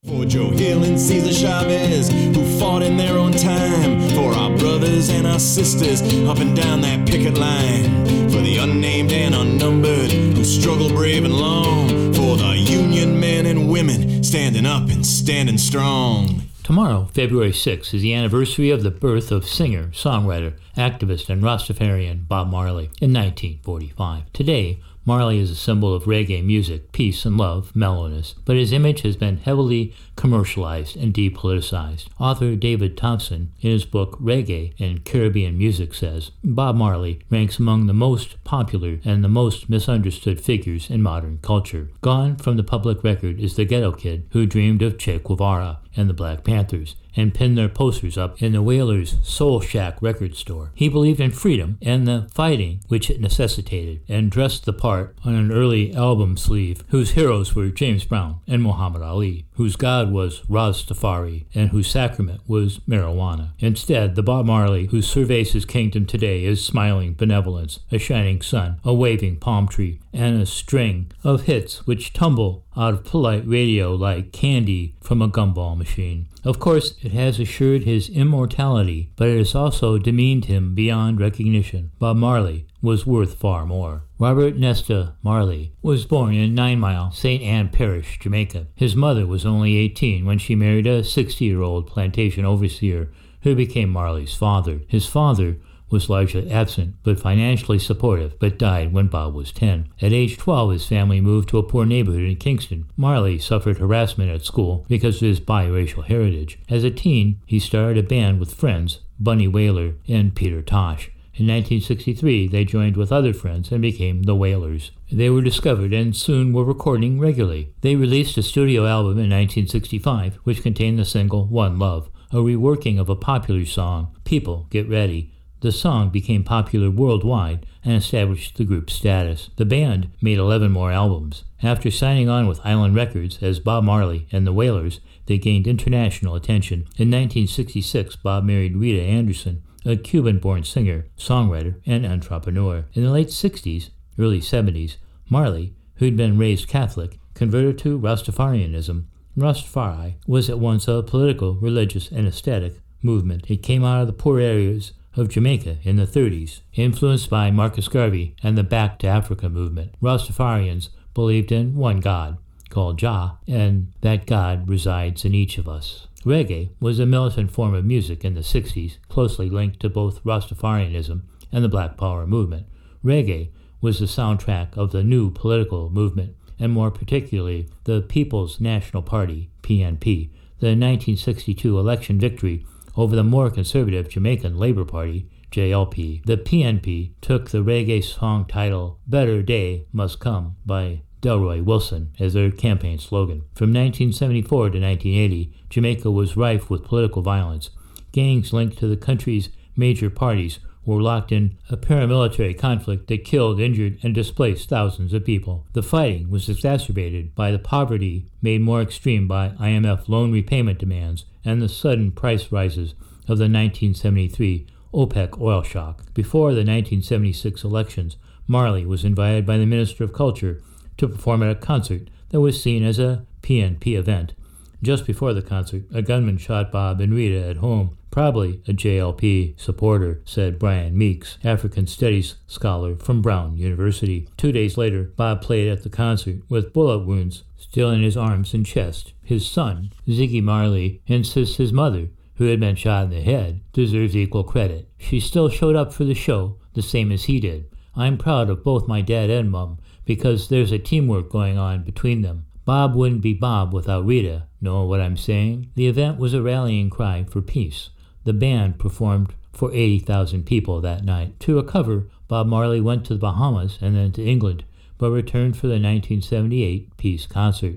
For 0.05 0.25
Joe 0.25 0.49
Hill 0.49 0.83
and 0.83 0.99
Cesar 0.99 1.31
Chavez, 1.31 2.09
who 2.09 2.59
fought 2.59 2.83
in 2.83 2.97
their 2.97 3.17
own 3.17 3.31
time. 3.31 4.09
For 4.09 4.33
our 4.33 4.49
brothers 4.57 5.09
and 5.09 5.25
our 5.25 5.39
sisters 5.39 6.01
up 6.27 6.39
and 6.39 6.53
down 6.53 6.81
that 6.81 7.07
picket 7.07 7.37
line. 7.37 8.05
For 8.29 8.41
the 8.41 8.57
unnamed 8.61 9.13
and 9.13 9.33
unnumbered, 9.33 10.11
who 10.11 10.43
struggle 10.43 10.89
brave 10.89 11.23
and 11.23 11.33
long. 11.33 11.87
For 12.13 12.35
the 12.35 12.53
Union 12.57 13.17
men 13.17 13.45
and 13.45 13.69
women 13.69 14.21
standing 14.25 14.65
up 14.65 14.89
and 14.89 15.05
standing 15.05 15.57
strong. 15.57 16.43
Tomorrow, 16.63 17.09
February 17.13 17.51
6th, 17.51 17.93
is 17.93 18.01
the 18.01 18.13
anniversary 18.13 18.71
of 18.71 18.83
the 18.83 18.91
birth 18.91 19.31
of 19.31 19.47
singer, 19.47 19.87
songwriter, 19.93 20.53
activist, 20.75 21.29
and 21.29 21.41
Rastafarian 21.41 22.27
Bob 22.27 22.49
Marley 22.49 22.85
in 22.99 23.13
1945. 23.13 24.33
Today, 24.33 24.79
Marley 25.05 25.37
is 25.37 25.51
a 25.51 25.55
symbol 25.55 25.93
of 25.93 26.05
reggae 26.05 26.43
music, 26.43 26.93
peace 26.93 27.25
and 27.25 27.37
love, 27.37 27.75
mellowness, 27.75 28.35
but 28.45 28.55
his 28.55 28.71
image 28.71 29.01
has 29.01 29.17
been 29.17 29.37
heavily 29.37 29.93
commercialized 30.15 30.95
and 30.95 31.13
depoliticized. 31.13 32.07
Author 32.19 32.55
David 32.55 32.95
Thompson, 32.95 33.51
in 33.59 33.71
his 33.71 33.83
book 33.83 34.17
Reggae 34.21 34.73
and 34.79 35.03
Caribbean 35.03 35.57
Music, 35.57 35.93
says 35.93 36.31
Bob 36.43 36.77
Marley 36.77 37.19
ranks 37.29 37.59
among 37.59 37.87
the 37.87 37.93
most 37.93 38.41
popular 38.45 38.99
and 39.03 39.23
the 39.23 39.29
most 39.29 39.69
misunderstood 39.69 40.39
figures 40.39 40.89
in 40.89 41.01
modern 41.01 41.39
culture. 41.41 41.89
Gone 42.01 42.37
from 42.37 42.55
the 42.55 42.63
public 42.63 43.03
record 43.03 43.41
is 43.41 43.55
the 43.55 43.65
ghetto 43.65 43.91
kid 43.91 44.27
who 44.31 44.45
dreamed 44.45 44.81
of 44.81 44.97
Che 44.97 45.19
Guevara 45.19 45.79
and 45.97 46.09
the 46.09 46.13
Black 46.13 46.45
Panthers 46.45 46.95
and 47.15 47.33
pinned 47.33 47.57
their 47.57 47.69
posters 47.69 48.17
up 48.17 48.41
in 48.41 48.53
the 48.53 48.61
Wailers' 48.61 49.17
Soul 49.23 49.61
Shack 49.61 50.01
record 50.01 50.35
store. 50.35 50.71
He 50.73 50.89
believed 50.89 51.19
in 51.19 51.31
freedom 51.31 51.77
and 51.81 52.07
the 52.07 52.27
fighting 52.31 52.81
which 52.87 53.09
it 53.09 53.21
necessitated, 53.21 54.01
and 54.07 54.31
dressed 54.31 54.65
the 54.65 54.73
part 54.73 55.15
on 55.23 55.35
an 55.35 55.51
early 55.51 55.93
album 55.95 56.37
sleeve, 56.37 56.83
whose 56.89 57.11
heroes 57.11 57.55
were 57.55 57.69
James 57.69 58.05
Brown 58.05 58.39
and 58.47 58.61
Muhammad 58.61 59.01
Ali, 59.01 59.45
whose 59.55 59.75
god 59.75 60.11
was 60.11 60.41
Rastafari, 60.41 61.45
and 61.53 61.69
whose 61.69 61.89
sacrament 61.89 62.41
was 62.47 62.79
marijuana. 62.79 63.49
Instead, 63.59 64.15
the 64.15 64.23
Bob 64.23 64.45
Marley 64.45 64.87
who 64.87 65.01
surveys 65.01 65.53
his 65.53 65.65
kingdom 65.65 66.05
today 66.05 66.43
is 66.43 66.65
smiling 66.65 67.13
benevolence, 67.13 67.79
a 67.91 67.97
shining 67.97 68.41
sun, 68.41 68.79
a 68.83 68.93
waving 68.93 69.37
palm 69.37 69.67
tree, 69.67 69.99
and 70.11 70.41
a 70.41 70.45
string 70.45 71.11
of 71.23 71.43
hits 71.43 71.85
which 71.87 72.13
tumble 72.13 72.65
out 72.75 72.93
of 72.93 73.03
polite 73.03 73.47
radio 73.47 73.93
like 73.93 74.31
candy 74.31 74.95
from 75.01 75.21
a 75.21 75.29
gumball 75.29 75.77
machine. 75.77 76.27
Of 76.43 76.59
course, 76.59 76.95
it 77.01 77.13
has 77.13 77.39
assured 77.39 77.83
his 77.83 78.09
immortality, 78.09 79.11
but 79.15 79.29
it 79.29 79.37
has 79.37 79.55
also 79.55 79.97
demeaned 79.97 80.45
him 80.45 80.75
beyond 80.75 81.19
recognition. 81.19 81.91
Bob 81.99 82.17
Marley 82.17 82.65
was 82.83 83.07
worth 83.07 83.35
far 83.35 83.65
more. 83.65 84.03
Robert 84.19 84.57
Nesta 84.57 85.15
Marley 85.23 85.71
was 85.81 86.05
born 86.05 86.35
in 86.35 86.53
Nine 86.53 86.79
Mile, 86.79 87.11
St. 87.11 87.41
Ann 87.41 87.69
Parish, 87.69 88.19
Jamaica. 88.19 88.67
His 88.75 88.95
mother 88.95 89.25
was 89.25 89.45
only 89.45 89.77
18 89.77 90.25
when 90.25 90.37
she 90.37 90.53
married 90.53 90.85
a 90.85 91.03
60 91.03 91.45
year 91.45 91.61
old 91.61 91.87
plantation 91.87 92.43
overseer 92.43 93.09
who 93.43 93.55
became 93.55 93.89
Marley's 93.89 94.33
father. 94.35 94.81
His 94.87 95.05
father 95.05 95.57
was 95.89 96.09
largely 96.09 96.51
absent, 96.51 96.95
but 97.03 97.19
financially 97.19 97.79
supportive, 97.79 98.37
but 98.39 98.57
died 98.57 98.91
when 98.91 99.07
Bob 99.07 99.33
was 99.33 99.51
10. 99.51 99.89
At 100.01 100.11
age 100.11 100.37
12, 100.37 100.71
his 100.71 100.87
family 100.87 101.21
moved 101.21 101.47
to 101.49 101.59
a 101.59 101.63
poor 101.63 101.85
neighborhood 101.85 102.23
in 102.23 102.35
Kingston. 102.35 102.89
Marley 102.97 103.37
suffered 103.37 103.77
harassment 103.77 104.31
at 104.31 104.43
school 104.43 104.85
because 104.89 105.17
of 105.17 105.27
his 105.27 105.39
biracial 105.39 106.03
heritage. 106.03 106.59
As 106.67 106.83
a 106.83 106.91
teen, 106.91 107.39
he 107.45 107.59
started 107.59 108.03
a 108.03 108.07
band 108.07 108.39
with 108.39 108.55
friends, 108.55 108.99
Bunny 109.19 109.47
Wailer 109.47 109.93
and 110.07 110.35
Peter 110.35 110.61
Tosh. 110.61 111.11
In 111.35 111.47
1963, 111.47 112.47
they 112.47 112.63
joined 112.63 112.95
with 112.95 113.11
other 113.11 113.33
friends 113.33 113.71
and 113.71 113.81
became 113.81 114.23
the 114.23 114.35
Wailers. 114.35 114.91
They 115.11 115.29
were 115.29 115.41
discovered 115.41 115.91
and 115.91 116.15
soon 116.15 116.53
were 116.53 116.63
recording 116.63 117.19
regularly. 117.19 117.73
They 117.81 117.95
released 117.95 118.37
a 118.37 118.43
studio 118.43 118.85
album 118.85 119.13
in 119.13 119.31
1965, 119.31 120.35
which 120.43 120.61
contained 120.61 120.99
the 120.99 121.05
single 121.05 121.47
One 121.47 121.79
Love, 121.79 122.09
a 122.31 122.35
reworking 122.35 122.99
of 122.99 123.09
a 123.09 123.15
popular 123.15 123.65
song, 123.65 124.15
People 124.25 124.67
Get 124.69 124.87
Ready, 124.87 125.33
the 125.63 125.71
song 125.71 126.09
became 126.09 126.43
popular 126.43 126.91
worldwide 126.91 127.65
and 127.85 127.95
established 127.95 128.57
the 128.57 128.65
group's 128.65 128.91
status. 128.93 129.49
The 129.55 129.63
band 129.63 130.09
made 130.21 130.37
11 130.37 130.73
more 130.73 130.91
albums. 130.91 131.45
After 131.63 131.89
signing 131.89 132.27
on 132.27 132.47
with 132.47 132.59
Island 132.65 132.95
Records 132.95 133.41
as 133.41 133.61
Bob 133.61 133.85
Marley 133.85 134.27
and 134.29 134.45
the 134.45 134.51
Wailers, 134.51 134.99
they 135.27 135.37
gained 135.37 135.65
international 135.65 136.35
attention. 136.35 136.79
In 136.97 137.09
1966, 137.09 138.17
Bob 138.17 138.43
married 138.43 138.75
Rita 138.75 139.01
Anderson, 139.01 139.63
a 139.85 139.95
Cuban 139.95 140.39
born 140.39 140.63
singer, 140.63 141.05
songwriter, 141.17 141.75
and 141.85 142.05
entrepreneur. 142.05 142.85
In 142.93 143.03
the 143.03 143.11
late 143.11 143.27
60s, 143.27 143.89
early 144.17 144.39
70s, 144.39 144.97
Marley, 145.29 145.73
who'd 145.95 146.17
been 146.17 146.37
raised 146.37 146.67
Catholic, 146.67 147.19
converted 147.33 147.77
to 147.79 147.99
Rastafarianism. 147.99 149.05
Rastafari 149.37 150.15
was 150.27 150.49
at 150.49 150.59
once 150.59 150.87
a 150.87 151.01
political, 151.01 151.55
religious, 151.55 152.11
and 152.11 152.27
aesthetic 152.27 152.79
movement. 153.01 153.49
It 153.49 153.63
came 153.63 153.83
out 153.83 154.01
of 154.01 154.07
the 154.07 154.13
poor 154.13 154.39
areas 154.39 154.93
of 155.15 155.29
Jamaica 155.29 155.77
in 155.83 155.95
the 155.95 156.05
30s, 156.05 156.61
influenced 156.73 157.29
by 157.29 157.51
Marcus 157.51 157.87
Garvey 157.87 158.35
and 158.43 158.57
the 158.57 158.63
Back 158.63 158.99
to 158.99 159.07
Africa 159.07 159.49
movement. 159.49 159.95
Rastafarians 160.01 160.89
believed 161.13 161.51
in 161.51 161.75
one 161.75 161.99
God, 161.99 162.37
called 162.69 162.97
Jah, 162.97 163.37
and 163.47 163.93
that 164.01 164.25
God 164.25 164.67
resides 164.67 165.25
in 165.25 165.35
each 165.35 165.57
of 165.57 165.67
us. 165.67 166.07
Reggae 166.25 166.69
was 166.79 166.99
a 166.99 167.05
militant 167.05 167.51
form 167.51 167.73
of 167.73 167.85
music 167.85 168.23
in 168.23 168.33
the 168.33 168.41
60s, 168.41 168.97
closely 169.09 169.49
linked 169.49 169.79
to 169.81 169.89
both 169.89 170.23
Rastafarianism 170.23 171.23
and 171.51 171.63
the 171.63 171.69
Black 171.69 171.97
Power 171.97 172.25
movement. 172.25 172.67
Reggae 173.03 173.49
was 173.81 173.99
the 173.99 174.05
soundtrack 174.05 174.77
of 174.77 174.91
the 174.91 175.03
new 175.03 175.29
political 175.29 175.89
movement, 175.89 176.35
and 176.57 176.71
more 176.71 176.91
particularly 176.91 177.69
the 177.83 178.01
People's 178.01 178.61
National 178.61 179.03
Party, 179.03 179.49
PNP. 179.61 180.29
The 180.59 180.69
1962 180.69 181.77
election 181.77 182.19
victory 182.19 182.65
over 182.95 183.15
the 183.15 183.23
more 183.23 183.49
conservative 183.49 184.07
Jamaican 184.07 184.57
Labour 184.57 184.85
Party, 184.85 185.27
JLP. 185.51 186.25
The 186.25 186.37
PNP 186.37 187.11
took 187.21 187.49
the 187.49 187.63
reggae 187.63 188.03
song 188.03 188.45
title 188.45 188.99
Better 189.05 189.41
Day 189.41 189.85
Must 189.91 190.19
Come 190.19 190.55
by 190.65 191.01
Delroy 191.23 191.63
Wilson 191.63 192.11
as 192.19 192.33
their 192.33 192.51
campaign 192.51 192.99
slogan. 192.99 193.45
From 193.55 193.69
1974 193.69 194.57
to 194.71 194.79
1980, 194.79 195.53
Jamaica 195.69 196.11
was 196.11 196.37
rife 196.37 196.69
with 196.69 196.83
political 196.83 197.21
violence. 197.21 197.69
Gangs 198.11 198.53
linked 198.53 198.77
to 198.77 198.87
the 198.87 198.97
country's 198.97 199.49
major 199.75 200.09
parties 200.09 200.59
were 200.85 201.01
locked 201.01 201.31
in 201.31 201.57
a 201.69 201.77
paramilitary 201.77 202.57
conflict 202.57 203.07
that 203.07 203.23
killed, 203.23 203.59
injured, 203.59 203.97
and 204.03 204.13
displaced 204.13 204.67
thousands 204.67 205.13
of 205.13 205.25
people. 205.25 205.65
The 205.71 205.81
fighting 205.81 206.29
was 206.29 206.49
exacerbated 206.49 207.33
by 207.35 207.51
the 207.51 207.59
poverty 207.59 208.25
made 208.41 208.61
more 208.61 208.81
extreme 208.81 209.27
by 209.27 209.49
IMF 209.51 210.09
loan 210.09 210.31
repayment 210.33 210.79
demands 210.79 211.25
and 211.45 211.61
the 211.61 211.69
sudden 211.69 212.11
price 212.11 212.51
rises 212.51 212.91
of 213.29 213.37
the 213.37 213.47
1973 213.47 214.67
OPEC 214.93 215.39
oil 215.39 215.63
shock. 215.63 216.13
Before 216.13 216.51
the 216.51 216.59
1976 216.59 217.63
elections, 217.63 218.17
Marley 218.45 218.85
was 218.85 219.05
invited 219.05 219.45
by 219.45 219.57
the 219.57 219.65
Minister 219.65 220.03
of 220.03 220.11
Culture 220.11 220.61
to 220.97 221.07
perform 221.07 221.43
at 221.43 221.51
a 221.51 221.55
concert 221.55 222.09
that 222.29 222.41
was 222.41 222.61
seen 222.61 222.83
as 222.83 222.99
a 222.99 223.25
PNP 223.41 223.97
event. 223.97 224.33
Just 224.81 225.05
before 225.05 225.33
the 225.33 225.41
concert, 225.41 225.83
a 225.93 226.01
gunman 226.01 226.37
shot 226.37 226.71
Bob 226.71 226.99
and 226.99 227.13
Rita 227.13 227.47
at 227.47 227.57
home 227.57 227.97
Probably 228.13 228.61
a 228.67 228.73
JLP 228.73 229.59
supporter, 229.59 230.21
said 230.23 230.59
Brian 230.59 230.95
Meeks, 230.95 231.39
African 231.43 231.87
Studies 231.87 232.35
scholar 232.45 232.95
from 232.95 233.23
Brown 233.23 233.57
University. 233.57 234.29
Two 234.37 234.51
days 234.51 234.77
later, 234.77 235.05
Bob 235.15 235.41
played 235.41 235.67
at 235.67 235.81
the 235.81 235.89
concert 235.89 236.43
with 236.47 236.73
bullet 236.73 237.07
wounds 237.07 237.43
still 237.57 237.89
in 237.89 238.03
his 238.03 238.15
arms 238.15 238.53
and 238.53 238.67
chest. 238.67 239.13
His 239.23 239.49
son, 239.49 239.93
Ziggy 240.07 240.43
Marley, 240.43 241.01
insists 241.07 241.55
his 241.55 241.73
mother, 241.73 242.09
who 242.35 242.45
had 242.45 242.59
been 242.59 242.75
shot 242.75 243.05
in 243.05 243.09
the 243.09 243.21
head, 243.21 243.61
deserves 243.73 244.15
equal 244.15 244.43
credit. 244.43 244.87
She 244.99 245.19
still 245.19 245.49
showed 245.49 245.75
up 245.75 245.91
for 245.91 246.03
the 246.03 246.13
show, 246.13 246.57
the 246.75 246.83
same 246.83 247.11
as 247.11 247.23
he 247.23 247.39
did. 247.39 247.65
I'm 247.95 248.19
proud 248.19 248.51
of 248.51 248.63
both 248.63 248.87
my 248.87 249.01
dad 249.01 249.31
and 249.31 249.49
mum 249.49 249.79
because 250.05 250.49
there's 250.49 250.71
a 250.71 250.79
teamwork 250.79 251.29
going 251.29 251.57
on 251.57 251.83
between 251.83 252.21
them. 252.21 252.45
Bob 252.65 252.95
wouldn't 252.95 253.21
be 253.21 253.33
Bob 253.33 253.73
without 253.73 254.05
Rita. 254.05 254.47
Know 254.61 254.83
what 254.83 255.01
I'm 255.01 255.17
saying? 255.17 255.71
The 255.75 255.87
event 255.87 256.17
was 256.17 256.33
a 256.33 256.41
rallying 256.41 256.89
cry 256.89 257.25
for 257.29 257.41
peace. 257.41 257.89
The 258.23 258.33
band 258.33 258.79
performed 258.79 259.33
for 259.51 259.71
80,000 259.73 260.45
people 260.45 260.79
that 260.81 261.03
night. 261.03 261.39
To 261.41 261.57
recover, 261.57 262.07
Bob 262.27 262.47
Marley 262.47 262.79
went 262.79 263.05
to 263.05 263.13
the 263.13 263.19
Bahamas 263.19 263.77
and 263.81 263.95
then 263.95 264.11
to 264.13 264.23
England, 264.23 264.63
but 264.97 265.11
returned 265.11 265.57
for 265.57 265.67
the 265.67 265.73
1978 265.73 266.95
peace 266.97 267.25
concert. 267.27 267.75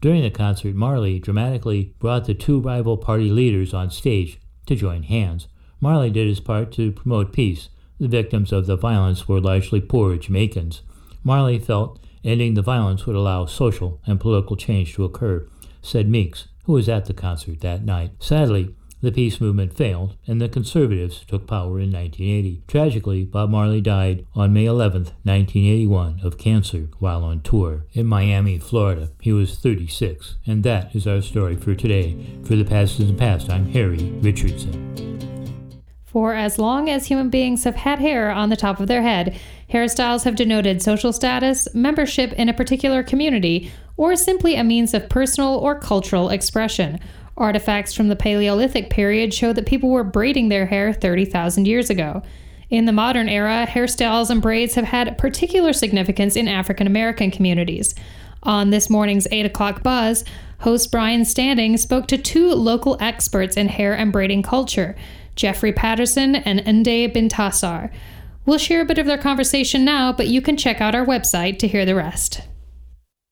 During 0.00 0.22
the 0.22 0.30
concert, 0.30 0.76
Marley 0.76 1.18
dramatically 1.18 1.94
brought 1.98 2.26
the 2.26 2.34
two 2.34 2.60
rival 2.60 2.96
party 2.96 3.30
leaders 3.30 3.74
on 3.74 3.90
stage 3.90 4.38
to 4.66 4.76
join 4.76 5.02
hands. 5.02 5.48
Marley 5.80 6.10
did 6.10 6.28
his 6.28 6.40
part 6.40 6.70
to 6.72 6.92
promote 6.92 7.32
peace. 7.32 7.68
The 7.98 8.06
victims 8.06 8.52
of 8.52 8.66
the 8.66 8.76
violence 8.76 9.26
were 9.26 9.40
largely 9.40 9.80
poor 9.80 10.16
Jamaicans. 10.16 10.82
Marley 11.22 11.58
felt 11.58 11.98
ending 12.24 12.54
the 12.54 12.62
violence 12.62 13.06
would 13.06 13.16
allow 13.16 13.46
social 13.46 14.00
and 14.06 14.20
political 14.20 14.56
change 14.56 14.94
to 14.94 15.04
occur, 15.04 15.46
said 15.82 16.08
Meeks, 16.08 16.48
who 16.64 16.72
was 16.72 16.88
at 16.88 17.06
the 17.06 17.14
concert 17.14 17.60
that 17.60 17.84
night. 17.84 18.12
Sadly, 18.18 18.74
the 19.00 19.12
peace 19.12 19.40
movement 19.40 19.76
failed, 19.76 20.16
and 20.26 20.40
the 20.40 20.48
conservatives 20.48 21.24
took 21.24 21.46
power 21.46 21.78
in 21.78 21.92
1980. 21.92 22.64
Tragically, 22.66 23.24
Bob 23.24 23.50
Marley 23.50 23.80
died 23.80 24.26
on 24.34 24.52
May 24.52 24.64
11, 24.64 25.04
1981, 25.22 26.20
of 26.24 26.36
cancer 26.36 26.88
while 26.98 27.22
on 27.22 27.40
tour 27.42 27.86
in 27.92 28.06
Miami, 28.06 28.58
Florida. 28.58 29.10
He 29.20 29.32
was 29.32 29.56
36. 29.56 30.38
And 30.46 30.64
that 30.64 30.96
is 30.96 31.06
our 31.06 31.20
story 31.20 31.54
for 31.54 31.76
today. 31.76 32.16
For 32.42 32.56
the 32.56 32.64
past 32.64 32.98
the 32.98 33.12
past, 33.14 33.48
I'm 33.48 33.66
Harry 33.66 34.10
Richardson. 34.20 35.17
For 36.10 36.32
as 36.32 36.58
long 36.58 36.88
as 36.88 37.06
human 37.06 37.28
beings 37.28 37.64
have 37.64 37.76
had 37.76 37.98
hair 37.98 38.30
on 38.30 38.48
the 38.48 38.56
top 38.56 38.80
of 38.80 38.88
their 38.88 39.02
head, 39.02 39.38
hairstyles 39.70 40.24
have 40.24 40.36
denoted 40.36 40.80
social 40.80 41.12
status, 41.12 41.68
membership 41.74 42.32
in 42.32 42.48
a 42.48 42.54
particular 42.54 43.02
community, 43.02 43.70
or 43.98 44.16
simply 44.16 44.54
a 44.54 44.64
means 44.64 44.94
of 44.94 45.10
personal 45.10 45.56
or 45.56 45.78
cultural 45.78 46.30
expression. 46.30 46.98
Artifacts 47.36 47.92
from 47.92 48.08
the 48.08 48.16
Paleolithic 48.16 48.88
period 48.88 49.34
show 49.34 49.52
that 49.52 49.66
people 49.66 49.90
were 49.90 50.02
braiding 50.02 50.48
their 50.48 50.64
hair 50.64 50.94
30,000 50.94 51.66
years 51.66 51.90
ago. 51.90 52.22
In 52.70 52.86
the 52.86 52.92
modern 52.92 53.28
era, 53.28 53.66
hairstyles 53.68 54.30
and 54.30 54.40
braids 54.40 54.76
have 54.76 54.86
had 54.86 55.18
particular 55.18 55.74
significance 55.74 56.36
in 56.36 56.48
African 56.48 56.86
American 56.86 57.30
communities. 57.30 57.94
On 58.44 58.70
this 58.70 58.88
morning's 58.88 59.28
8 59.30 59.44
o'clock 59.44 59.82
buzz, 59.82 60.24
host 60.60 60.90
Brian 60.90 61.26
Standing 61.26 61.76
spoke 61.76 62.06
to 62.08 62.16
two 62.16 62.48
local 62.54 62.96
experts 62.98 63.58
in 63.58 63.68
hair 63.68 63.92
and 63.92 64.10
braiding 64.10 64.42
culture, 64.42 64.96
Jeffrey 65.38 65.72
Patterson 65.72 66.34
and 66.34 66.58
Nde 66.60 67.14
Bintasar. 67.14 67.90
We'll 68.44 68.58
share 68.58 68.80
a 68.82 68.84
bit 68.84 68.98
of 68.98 69.06
their 69.06 69.16
conversation 69.16 69.84
now, 69.84 70.12
but 70.12 70.26
you 70.26 70.42
can 70.42 70.56
check 70.56 70.80
out 70.80 70.96
our 70.96 71.06
website 71.06 71.60
to 71.60 71.68
hear 71.68 71.86
the 71.86 71.94
rest. 71.94 72.42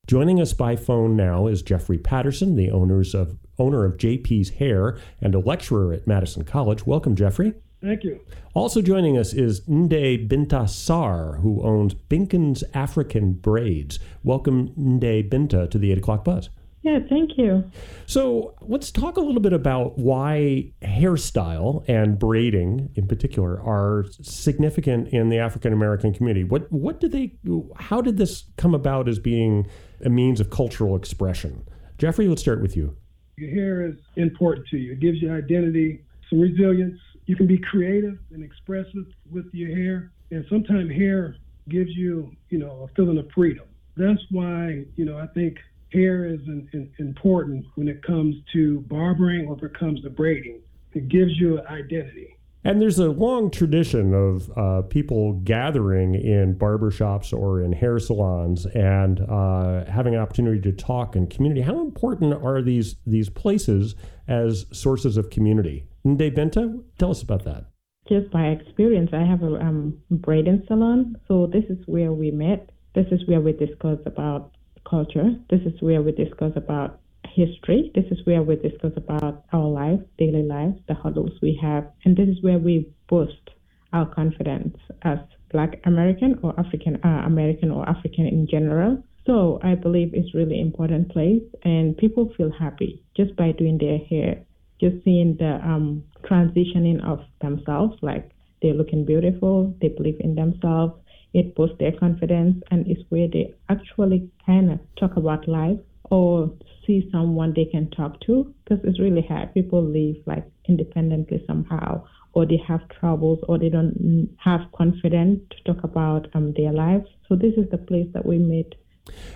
Joining 0.06 0.40
us 0.40 0.52
by 0.52 0.76
phone 0.76 1.16
now 1.16 1.48
is 1.48 1.62
Jeffrey 1.62 1.98
Patterson, 1.98 2.54
the 2.54 2.70
owners 2.70 3.12
of 3.12 3.36
owner 3.58 3.84
of 3.84 3.96
JP's 3.96 4.50
Hair 4.50 4.98
and 5.20 5.34
a 5.34 5.40
lecturer 5.40 5.92
at 5.92 6.06
Madison 6.06 6.44
College. 6.44 6.86
Welcome, 6.86 7.16
Jeffrey. 7.16 7.54
Thank 7.82 8.04
you. 8.04 8.20
Also 8.54 8.80
joining 8.80 9.18
us 9.18 9.34
is 9.34 9.62
Nde 9.62 10.28
Bintasar, 10.28 11.40
who 11.40 11.60
owns 11.62 11.94
Binkin's 11.94 12.62
African 12.72 13.32
Braids. 13.32 13.98
Welcome, 14.22 14.68
Nde 14.78 15.28
Binta, 15.28 15.68
to 15.68 15.76
the 15.76 15.90
8 15.90 15.98
o'clock 15.98 16.24
buzz. 16.24 16.50
Yeah, 16.86 17.00
thank 17.08 17.36
you. 17.36 17.68
So 18.06 18.54
let's 18.60 18.92
talk 18.92 19.16
a 19.16 19.20
little 19.20 19.40
bit 19.40 19.52
about 19.52 19.98
why 19.98 20.70
hairstyle 20.82 21.84
and 21.88 22.16
braiding, 22.16 22.90
in 22.94 23.08
particular, 23.08 23.60
are 23.60 24.04
significant 24.22 25.08
in 25.08 25.28
the 25.28 25.38
African 25.40 25.72
American 25.72 26.14
community. 26.14 26.44
What 26.44 26.70
what 26.70 27.00
do 27.00 27.08
they? 27.08 27.34
How 27.74 28.00
did 28.00 28.18
this 28.18 28.44
come 28.56 28.72
about 28.72 29.08
as 29.08 29.18
being 29.18 29.66
a 30.04 30.08
means 30.08 30.38
of 30.38 30.50
cultural 30.50 30.94
expression? 30.94 31.66
Jeffrey, 31.98 32.28
let's 32.28 32.40
start 32.40 32.62
with 32.62 32.76
you. 32.76 32.96
Your 33.36 33.50
hair 33.50 33.84
is 33.88 33.96
important 34.14 34.68
to 34.68 34.76
you. 34.76 34.92
It 34.92 35.00
gives 35.00 35.20
you 35.20 35.34
identity, 35.34 36.04
some 36.30 36.38
resilience. 36.38 37.00
You 37.24 37.34
can 37.34 37.48
be 37.48 37.58
creative 37.58 38.16
and 38.30 38.44
expressive 38.44 39.06
with 39.28 39.46
your 39.52 39.76
hair, 39.76 40.12
and 40.30 40.46
sometimes 40.48 40.92
hair 40.92 41.34
gives 41.68 41.90
you, 41.96 42.30
you 42.48 42.58
know, 42.58 42.88
a 42.88 42.94
feeling 42.94 43.18
of 43.18 43.28
freedom. 43.34 43.66
That's 43.96 44.22
why, 44.30 44.84
you 44.94 45.04
know, 45.04 45.18
I 45.18 45.26
think 45.34 45.58
hair 45.92 46.26
is 46.26 46.40
an, 46.46 46.68
an 46.72 46.92
important 46.98 47.66
when 47.74 47.88
it 47.88 48.02
comes 48.02 48.36
to 48.52 48.80
barbering 48.82 49.46
or 49.46 49.56
if 49.56 49.62
it 49.62 49.78
comes 49.78 50.02
to 50.02 50.10
braiding. 50.10 50.60
It 50.92 51.08
gives 51.08 51.38
you 51.38 51.58
an 51.58 51.66
identity. 51.66 52.36
And 52.66 52.82
there's 52.82 52.98
a 52.98 53.10
long 53.10 53.52
tradition 53.52 54.12
of 54.12 54.50
uh, 54.58 54.82
people 54.82 55.34
gathering 55.44 56.16
in 56.16 56.56
barbershops 56.58 57.32
or 57.32 57.62
in 57.62 57.72
hair 57.72 58.00
salons 58.00 58.66
and 58.66 59.20
uh, 59.20 59.84
having 59.84 60.16
an 60.16 60.20
opportunity 60.20 60.60
to 60.62 60.72
talk 60.72 61.14
in 61.14 61.28
community. 61.28 61.60
How 61.60 61.80
important 61.80 62.34
are 62.34 62.60
these 62.62 62.96
these 63.06 63.28
places 63.28 63.94
as 64.26 64.66
sources 64.72 65.16
of 65.16 65.30
community? 65.30 65.86
Nde 66.04 66.36
Benta, 66.36 66.82
tell 66.98 67.12
us 67.12 67.22
about 67.22 67.44
that. 67.44 67.66
Just 68.08 68.32
by 68.32 68.46
experience, 68.46 69.10
I 69.12 69.24
have 69.24 69.44
a 69.44 69.60
um, 69.60 69.98
braiding 70.10 70.64
salon, 70.66 71.14
so 71.28 71.46
this 71.46 71.64
is 71.68 71.78
where 71.86 72.12
we 72.12 72.32
met. 72.32 72.70
This 72.96 73.06
is 73.12 73.20
where 73.28 73.40
we 73.40 73.52
discussed 73.52 74.06
about 74.06 74.55
culture. 74.88 75.34
This 75.50 75.60
is 75.62 75.80
where 75.80 76.02
we 76.02 76.12
discuss 76.12 76.52
about 76.56 77.00
history. 77.28 77.90
This 77.94 78.06
is 78.10 78.18
where 78.24 78.42
we 78.42 78.56
discuss 78.56 78.92
about 78.96 79.44
our 79.52 79.68
life, 79.68 80.00
daily 80.18 80.42
life, 80.42 80.74
the 80.88 80.94
hurdles 80.94 81.32
we 81.42 81.58
have, 81.60 81.84
and 82.04 82.16
this 82.16 82.28
is 82.28 82.42
where 82.42 82.58
we 82.58 82.88
boost 83.08 83.50
our 83.92 84.06
confidence 84.06 84.76
as 85.02 85.18
Black 85.52 85.80
American 85.84 86.38
or 86.42 86.58
African 86.58 86.96
uh, 87.04 87.22
American 87.26 87.70
or 87.70 87.88
African 87.88 88.26
in 88.26 88.46
general. 88.50 89.02
So 89.26 89.58
I 89.62 89.74
believe 89.74 90.10
it's 90.14 90.34
really 90.34 90.60
important 90.60 91.10
place, 91.10 91.42
and 91.64 91.96
people 91.96 92.32
feel 92.36 92.50
happy 92.50 93.02
just 93.16 93.34
by 93.36 93.52
doing 93.52 93.78
their 93.78 93.98
hair, 93.98 94.44
just 94.80 95.04
seeing 95.04 95.36
the 95.38 95.60
um, 95.64 96.04
transitioning 96.24 97.04
of 97.04 97.20
themselves, 97.40 97.96
like 98.02 98.30
they're 98.62 98.74
looking 98.74 99.04
beautiful, 99.04 99.74
they 99.80 99.88
believe 99.88 100.20
in 100.20 100.34
themselves. 100.34 100.94
It 101.36 101.54
boosts 101.54 101.76
their 101.78 101.92
confidence, 101.92 102.62
and 102.70 102.86
it's 102.86 103.02
where 103.10 103.28
they 103.28 103.52
actually 103.68 104.30
kind 104.46 104.70
of 104.72 104.78
talk 104.98 105.18
about 105.18 105.46
life 105.46 105.78
or 106.04 106.50
see 106.86 107.06
someone 107.12 107.52
they 107.54 107.66
can 107.66 107.90
talk 107.90 108.18
to 108.20 108.54
because 108.64 108.82
it's 108.84 108.98
really 108.98 109.20
hard. 109.20 109.52
People 109.52 109.82
live 109.84 110.16
like 110.24 110.46
independently 110.66 111.44
somehow, 111.46 112.02
or 112.32 112.46
they 112.46 112.58
have 112.66 112.88
troubles, 112.88 113.38
or 113.48 113.58
they 113.58 113.68
don't 113.68 114.30
have 114.38 114.60
confidence 114.74 115.40
to 115.50 115.74
talk 115.74 115.84
about 115.84 116.26
um, 116.32 116.54
their 116.56 116.72
lives. 116.72 117.06
So 117.28 117.36
this 117.36 117.52
is 117.58 117.68
the 117.70 117.76
place 117.76 118.08
that 118.14 118.24
we 118.24 118.38
meet. 118.38 118.74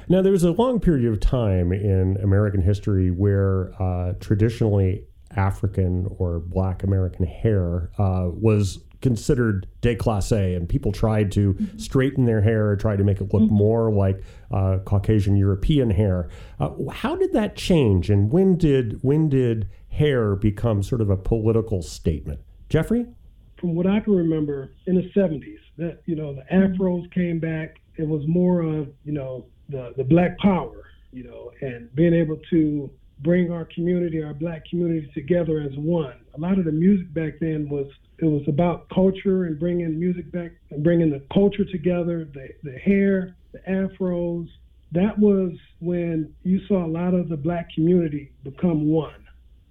Now, 0.08 0.22
there 0.22 0.32
was 0.32 0.42
a 0.42 0.52
long 0.52 0.80
period 0.80 1.12
of 1.12 1.20
time 1.20 1.70
in 1.70 2.16
American 2.22 2.62
history 2.62 3.10
where 3.10 3.74
uh, 3.78 4.14
traditionally 4.20 5.04
African 5.36 6.08
or 6.18 6.40
Black 6.40 6.82
American 6.82 7.26
hair 7.26 7.90
uh, 7.98 8.30
was 8.32 8.82
considered 9.00 9.66
déclassé, 9.82 10.56
and 10.56 10.68
people 10.68 10.92
tried 10.92 11.32
to 11.32 11.54
mm-hmm. 11.54 11.78
straighten 11.78 12.24
their 12.26 12.40
hair, 12.40 12.70
or 12.70 12.76
try 12.76 12.96
to 12.96 13.04
make 13.04 13.20
it 13.20 13.32
look 13.32 13.42
mm-hmm. 13.42 13.54
more 13.54 13.92
like 13.92 14.22
uh, 14.50 14.78
Caucasian 14.84 15.36
European 15.36 15.90
hair. 15.90 16.28
Uh, 16.58 16.70
how 16.90 17.16
did 17.16 17.32
that 17.32 17.56
change, 17.56 18.10
and 18.10 18.30
when 18.30 18.56
did 18.56 18.98
when 19.02 19.28
did 19.28 19.68
hair 19.88 20.36
become 20.36 20.82
sort 20.82 21.00
of 21.00 21.10
a 21.10 21.16
political 21.16 21.82
statement? 21.82 22.40
Jeffrey, 22.68 23.06
from 23.58 23.74
what 23.74 23.86
I 23.86 24.00
can 24.00 24.14
remember, 24.14 24.72
in 24.86 24.94
the 24.96 25.10
'70s, 25.16 25.58
that 25.76 26.02
you 26.06 26.16
know 26.16 26.34
the 26.34 26.44
afros 26.54 27.10
came 27.12 27.38
back. 27.38 27.80
It 27.96 28.06
was 28.06 28.26
more 28.26 28.60
of 28.60 28.88
you 29.04 29.12
know 29.12 29.46
the, 29.70 29.92
the 29.96 30.04
black 30.04 30.38
power, 30.38 30.84
you 31.12 31.24
know, 31.24 31.52
and 31.60 31.94
being 31.94 32.14
able 32.14 32.38
to 32.50 32.90
bring 33.22 33.52
our 33.52 33.66
community, 33.66 34.22
our 34.22 34.34
black 34.34 34.64
community 34.68 35.10
together 35.14 35.60
as 35.60 35.76
one. 35.76 36.16
A 36.34 36.40
lot 36.40 36.58
of 36.58 36.64
the 36.64 36.72
music 36.72 37.12
back 37.12 37.34
then 37.40 37.68
was 37.68 37.86
it 38.18 38.26
was 38.26 38.42
about 38.48 38.88
culture 38.90 39.44
and 39.44 39.58
bringing 39.58 39.98
music 39.98 40.30
back 40.30 40.52
and 40.70 40.82
bringing 40.82 41.10
the 41.10 41.22
culture 41.32 41.64
together, 41.64 42.28
the, 42.32 42.48
the 42.62 42.78
hair, 42.78 43.34
the 43.52 43.58
afros. 43.60 44.48
That 44.92 45.18
was 45.18 45.52
when 45.80 46.34
you 46.42 46.60
saw 46.66 46.84
a 46.84 46.88
lot 46.88 47.14
of 47.14 47.28
the 47.28 47.36
black 47.36 47.72
community 47.74 48.32
become 48.42 48.88
one. 48.88 49.26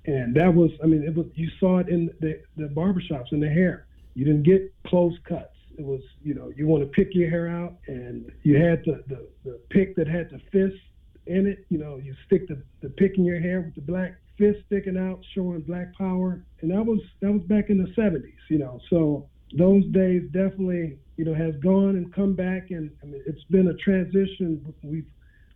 And 0.06 0.36
that 0.36 0.54
was, 0.54 0.72
I 0.84 0.88
mean, 0.88 1.04
it 1.04 1.16
was 1.16 1.28
you 1.36 1.50
saw 1.60 1.80
it 1.80 1.90
in 1.90 2.10
the, 2.20 2.42
the 2.58 2.68
barbershops 2.68 3.32
in 3.32 3.40
the 3.40 3.50
hair. 3.50 3.86
You 4.16 4.26
didn't 4.26 4.44
get 4.44 4.74
close 4.88 5.14
cuts. 5.24 5.56
It 5.78 5.86
was, 5.86 6.02
you 6.24 6.34
know, 6.34 6.52
you 6.56 6.68
want 6.68 6.84
to 6.84 6.90
pick 6.90 7.14
your 7.16 7.30
hair 7.30 7.48
out, 7.48 7.76
and 7.88 8.32
you 8.44 8.58
had 8.58 8.84
the, 8.86 9.04
the, 9.08 9.28
the 9.46 9.60
pick 9.70 9.96
that 9.96 10.08
had 10.08 10.30
the 10.30 10.40
fist 10.52 10.82
in 11.30 11.48
it. 11.48 11.66
You 11.70 11.78
know, 11.78 11.98
you 11.98 12.16
stick 12.26 12.48
the, 12.48 12.62
the 12.82 12.90
pick 12.90 13.18
in 13.18 13.26
your 13.26 13.40
hair 13.40 13.62
with 13.62 13.76
the 13.76 13.82
black 13.82 14.16
fist 14.38 14.60
sticking 14.66 14.98
out, 14.98 15.20
showing 15.34 15.62
black 15.62 15.94
power. 15.98 16.42
And 16.62 16.72
that 16.72 16.86
was 16.86 17.00
that 17.22 17.32
was 17.32 17.42
back 17.44 17.70
in 17.70 17.78
the 17.78 17.90
70s, 17.92 18.34
you 18.50 18.58
know. 18.58 18.80
So 18.90 19.28
those 19.58 19.86
days 19.92 20.24
definitely, 20.32 20.98
you 21.18 21.26
know, 21.26 21.34
has 21.34 21.56
gone 21.64 21.96
and 21.96 22.14
come 22.14 22.34
back. 22.36 22.72
And 22.72 22.92
I 23.04 23.06
mean, 23.06 23.22
it's 23.26 23.44
been 23.46 23.68
a 23.68 23.76
transition. 23.76 24.74
We've 24.84 25.06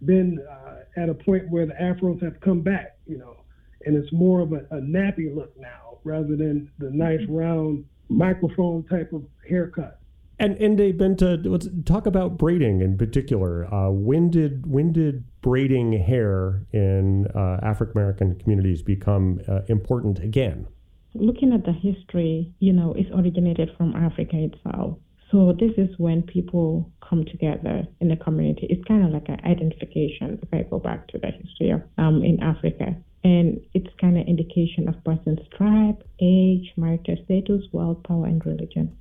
been 0.05 0.39
uh, 0.49 1.01
at 1.01 1.09
a 1.09 1.13
point 1.13 1.49
where 1.49 1.65
the 1.65 1.73
afros 1.73 2.21
have 2.23 2.39
come 2.41 2.61
back, 2.61 2.97
you 3.05 3.17
know, 3.17 3.37
and 3.85 3.95
it's 3.95 4.11
more 4.13 4.41
of 4.41 4.53
a, 4.53 4.65
a 4.71 4.81
nappy 4.81 5.33
look 5.33 5.57
now 5.57 5.97
rather 6.03 6.35
than 6.35 6.69
the 6.79 6.89
nice 6.89 7.21
round 7.29 7.85
microphone 8.09 8.83
type 8.83 9.13
of 9.13 9.23
haircut. 9.47 9.99
And 10.39 10.57
and 10.57 10.79
Inde 10.79 10.97
Binta, 10.97 11.39
let's 11.45 11.67
talk 11.85 12.05
about 12.05 12.37
braiding 12.37 12.81
in 12.81 12.97
particular. 12.97 13.71
Uh, 13.73 13.89
when 13.91 14.29
did 14.29 14.65
when 14.65 14.91
did 14.91 15.23
braiding 15.41 15.93
hair 15.93 16.65
in 16.71 17.27
uh, 17.35 17.59
African 17.61 17.97
American 17.97 18.39
communities 18.39 18.81
become 18.81 19.41
uh, 19.47 19.61
important 19.67 20.19
again? 20.19 20.67
Looking 21.13 21.53
at 21.53 21.65
the 21.65 21.73
history, 21.73 22.51
you 22.59 22.73
know, 22.73 22.93
it's 22.97 23.09
originated 23.11 23.69
from 23.77 23.95
Africa 23.95 24.35
itself. 24.35 24.97
So 25.29 25.53
this 25.59 25.71
is 25.77 25.89
when 25.97 26.23
people 26.23 26.91
come 27.07 27.25
together 27.25 27.87
in 27.99 28.07
the 28.07 28.15
community. 28.15 28.67
It's 28.69 28.83
kind 28.87 29.05
of 29.05 29.11
like 29.11 29.29
an 29.29 29.39
identification. 29.45 30.39
If 30.41 30.49
I 30.53 30.63
go 30.69 30.79
back 30.79 31.07
to 31.09 31.17
the 31.19 31.31
history 31.31 31.71
of, 31.71 31.81
um, 31.97 32.23
in 32.23 32.41
Africa, 32.41 32.95
and 33.23 33.61
it's 33.73 33.87
kind 34.01 34.17
of 34.17 34.27
indication 34.27 34.87
of 34.87 35.03
person's 35.03 35.39
tribe, 35.55 36.03
age, 36.21 36.73
marital 36.75 37.15
status, 37.25 37.63
wealth, 37.71 38.03
power, 38.03 38.25
and 38.25 38.45
religion. 38.45 38.95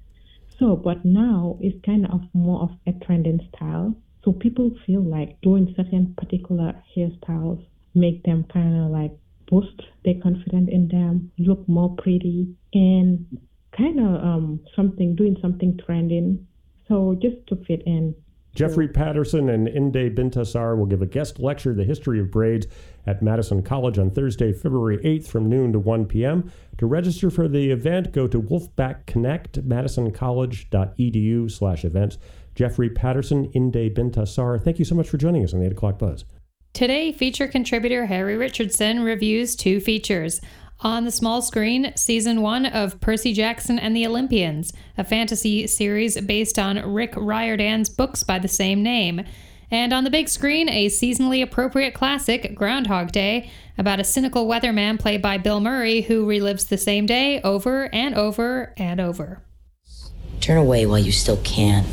So, 0.63 0.77
but 0.77 1.05
now 1.05 1.59
it's 1.61 1.85
kind 1.85 2.07
of 2.07 2.21
more 2.35 2.63
of 2.63 2.71
a 2.87 2.93
trending 3.05 3.41
style. 3.53 3.97
So 4.25 4.31
people 4.31 4.71
feel 4.87 5.03
like 5.03 5.41
doing 5.41 5.75
certain 5.77 6.15
particular 6.17 6.81
hairstyles 6.97 7.67
make 7.97 8.23
them 8.23 8.45
kind 8.45 8.81
of 8.81 8.93
like 8.93 9.11
boost 9.51 9.83
their 10.05 10.15
confidence 10.23 10.69
in 10.71 10.87
them, 10.87 11.33
look 11.37 11.69
more 11.69 11.97
pretty, 11.97 12.55
and 12.73 13.27
kind 13.77 13.99
of 13.99 14.23
um, 14.23 14.61
something 14.77 15.17
doing 15.17 15.37
something 15.43 15.81
trending. 15.85 16.47
So 16.87 17.19
just 17.21 17.45
to 17.49 17.57
fit 17.67 17.83
in. 17.85 18.15
Jeffrey 18.55 18.87
Patterson 18.87 19.49
and 19.49 19.67
Inde 19.67 20.15
Bintasar 20.15 20.77
will 20.77 20.87
give 20.87 21.01
a 21.01 21.07
guest 21.07 21.39
lecture, 21.39 21.73
The 21.75 21.85
History 21.85 22.21
of 22.21 22.31
Braids, 22.31 22.67
at 23.07 23.23
Madison 23.23 23.63
College 23.63 23.99
on 23.99 24.11
Thursday, 24.11 24.53
February 24.53 24.99
8th 24.99 25.27
from 25.27 25.49
noon 25.49 25.73
to 25.73 25.79
1 25.79 26.05
p.m. 26.07 26.53
To 26.79 26.87
register 26.87 27.31
for 27.31 27.49
the 27.49 27.71
event, 27.71 28.13
go 28.13 28.29
to 28.29 28.41
Wolfpack 28.41 29.07
Connect, 29.07 29.67
madisoncollege.edu 29.67 31.51
slash 31.51 31.85
events. 31.85 32.19
Jeffrey 32.55 32.91
Patterson, 32.91 33.47
Inde 33.53 33.95
Bintasar, 33.95 34.63
thank 34.63 34.79
you 34.79 34.85
so 34.85 34.95
much 34.95 35.09
for 35.09 35.17
joining 35.17 35.43
us 35.43 35.55
on 35.55 35.61
the 35.61 35.67
8 35.67 35.73
o'clock 35.73 35.99
buzz. 35.99 36.25
Today, 36.75 37.13
feature 37.13 37.49
contributor 37.49 38.07
Harry 38.07 38.37
Richardson 38.37 39.03
reviews 39.03 39.55
two 39.57 39.79
features. 39.79 40.41
On 40.85 41.05
the 41.05 41.13
small 41.13 41.43
screen, 41.43 41.93
season 41.95 42.43
one 42.43 42.67
of 42.67 43.01
Percy 43.01 43.33
Jackson 43.33 43.79
and 43.79 43.95
the 43.95 44.05
Olympians, 44.05 44.73
a 44.99 45.05
fantasy 45.05 45.69
series 45.69 46.21
based 46.21 46.59
on 46.59 46.93
Rick 46.93 47.13
Riordan's 47.13 47.89
books 47.89 48.25
by 48.25 48.41
the 48.41 48.49
same 48.49 48.83
name. 48.83 49.25
And 49.71 49.93
on 49.93 50.03
the 50.03 50.11
big 50.11 50.29
screen, 50.29 50.69
a 50.69 50.87
seasonally 50.87 51.41
appropriate 51.41 51.95
classic, 51.95 52.57
Groundhog 52.57 53.13
Day, 53.13 53.49
about 53.79 54.01
a 54.01 54.05
cynical 54.05 54.49
weatherman 54.49 54.99
played 54.99 55.23
by 55.23 55.39
Bill 55.39 55.61
Murray 55.61 56.01
who 56.01 56.27
relives 56.27 56.67
the 56.67 56.77
same 56.77 57.07
day 57.07 57.41
over 57.43 57.89
and 57.95 58.17
over 58.17 58.75
and 58.77 59.01
over. 59.01 59.41
Turn 60.41 60.59
away 60.59 60.85
while 60.87 60.99
you 60.99 61.13
still 61.13 61.39
can. 61.45 61.85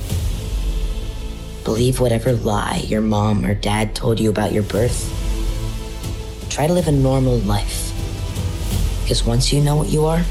Believe 1.63 1.99
whatever 1.99 2.33
lie 2.33 2.81
your 2.87 3.01
mom 3.01 3.45
or 3.45 3.53
dad 3.53 3.93
told 3.93 4.19
you 4.19 4.31
about 4.31 4.51
your 4.51 4.63
birth. 4.63 5.15
Try 6.49 6.65
to 6.65 6.73
live 6.73 6.87
a 6.87 6.91
normal 6.91 7.37
life. 7.41 7.88
Because 9.09 9.25
once 9.25 9.51
you 9.51 9.59
know 9.59 9.75
what 9.75 9.89
you 9.89 10.05
are, 10.05 10.21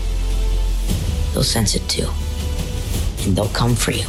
they'll 1.34 1.42
sense 1.42 1.74
it 1.74 1.82
too. 1.88 2.08
And 3.26 3.36
they'll 3.36 3.48
come 3.48 3.74
for 3.74 3.90
you. 3.90 4.04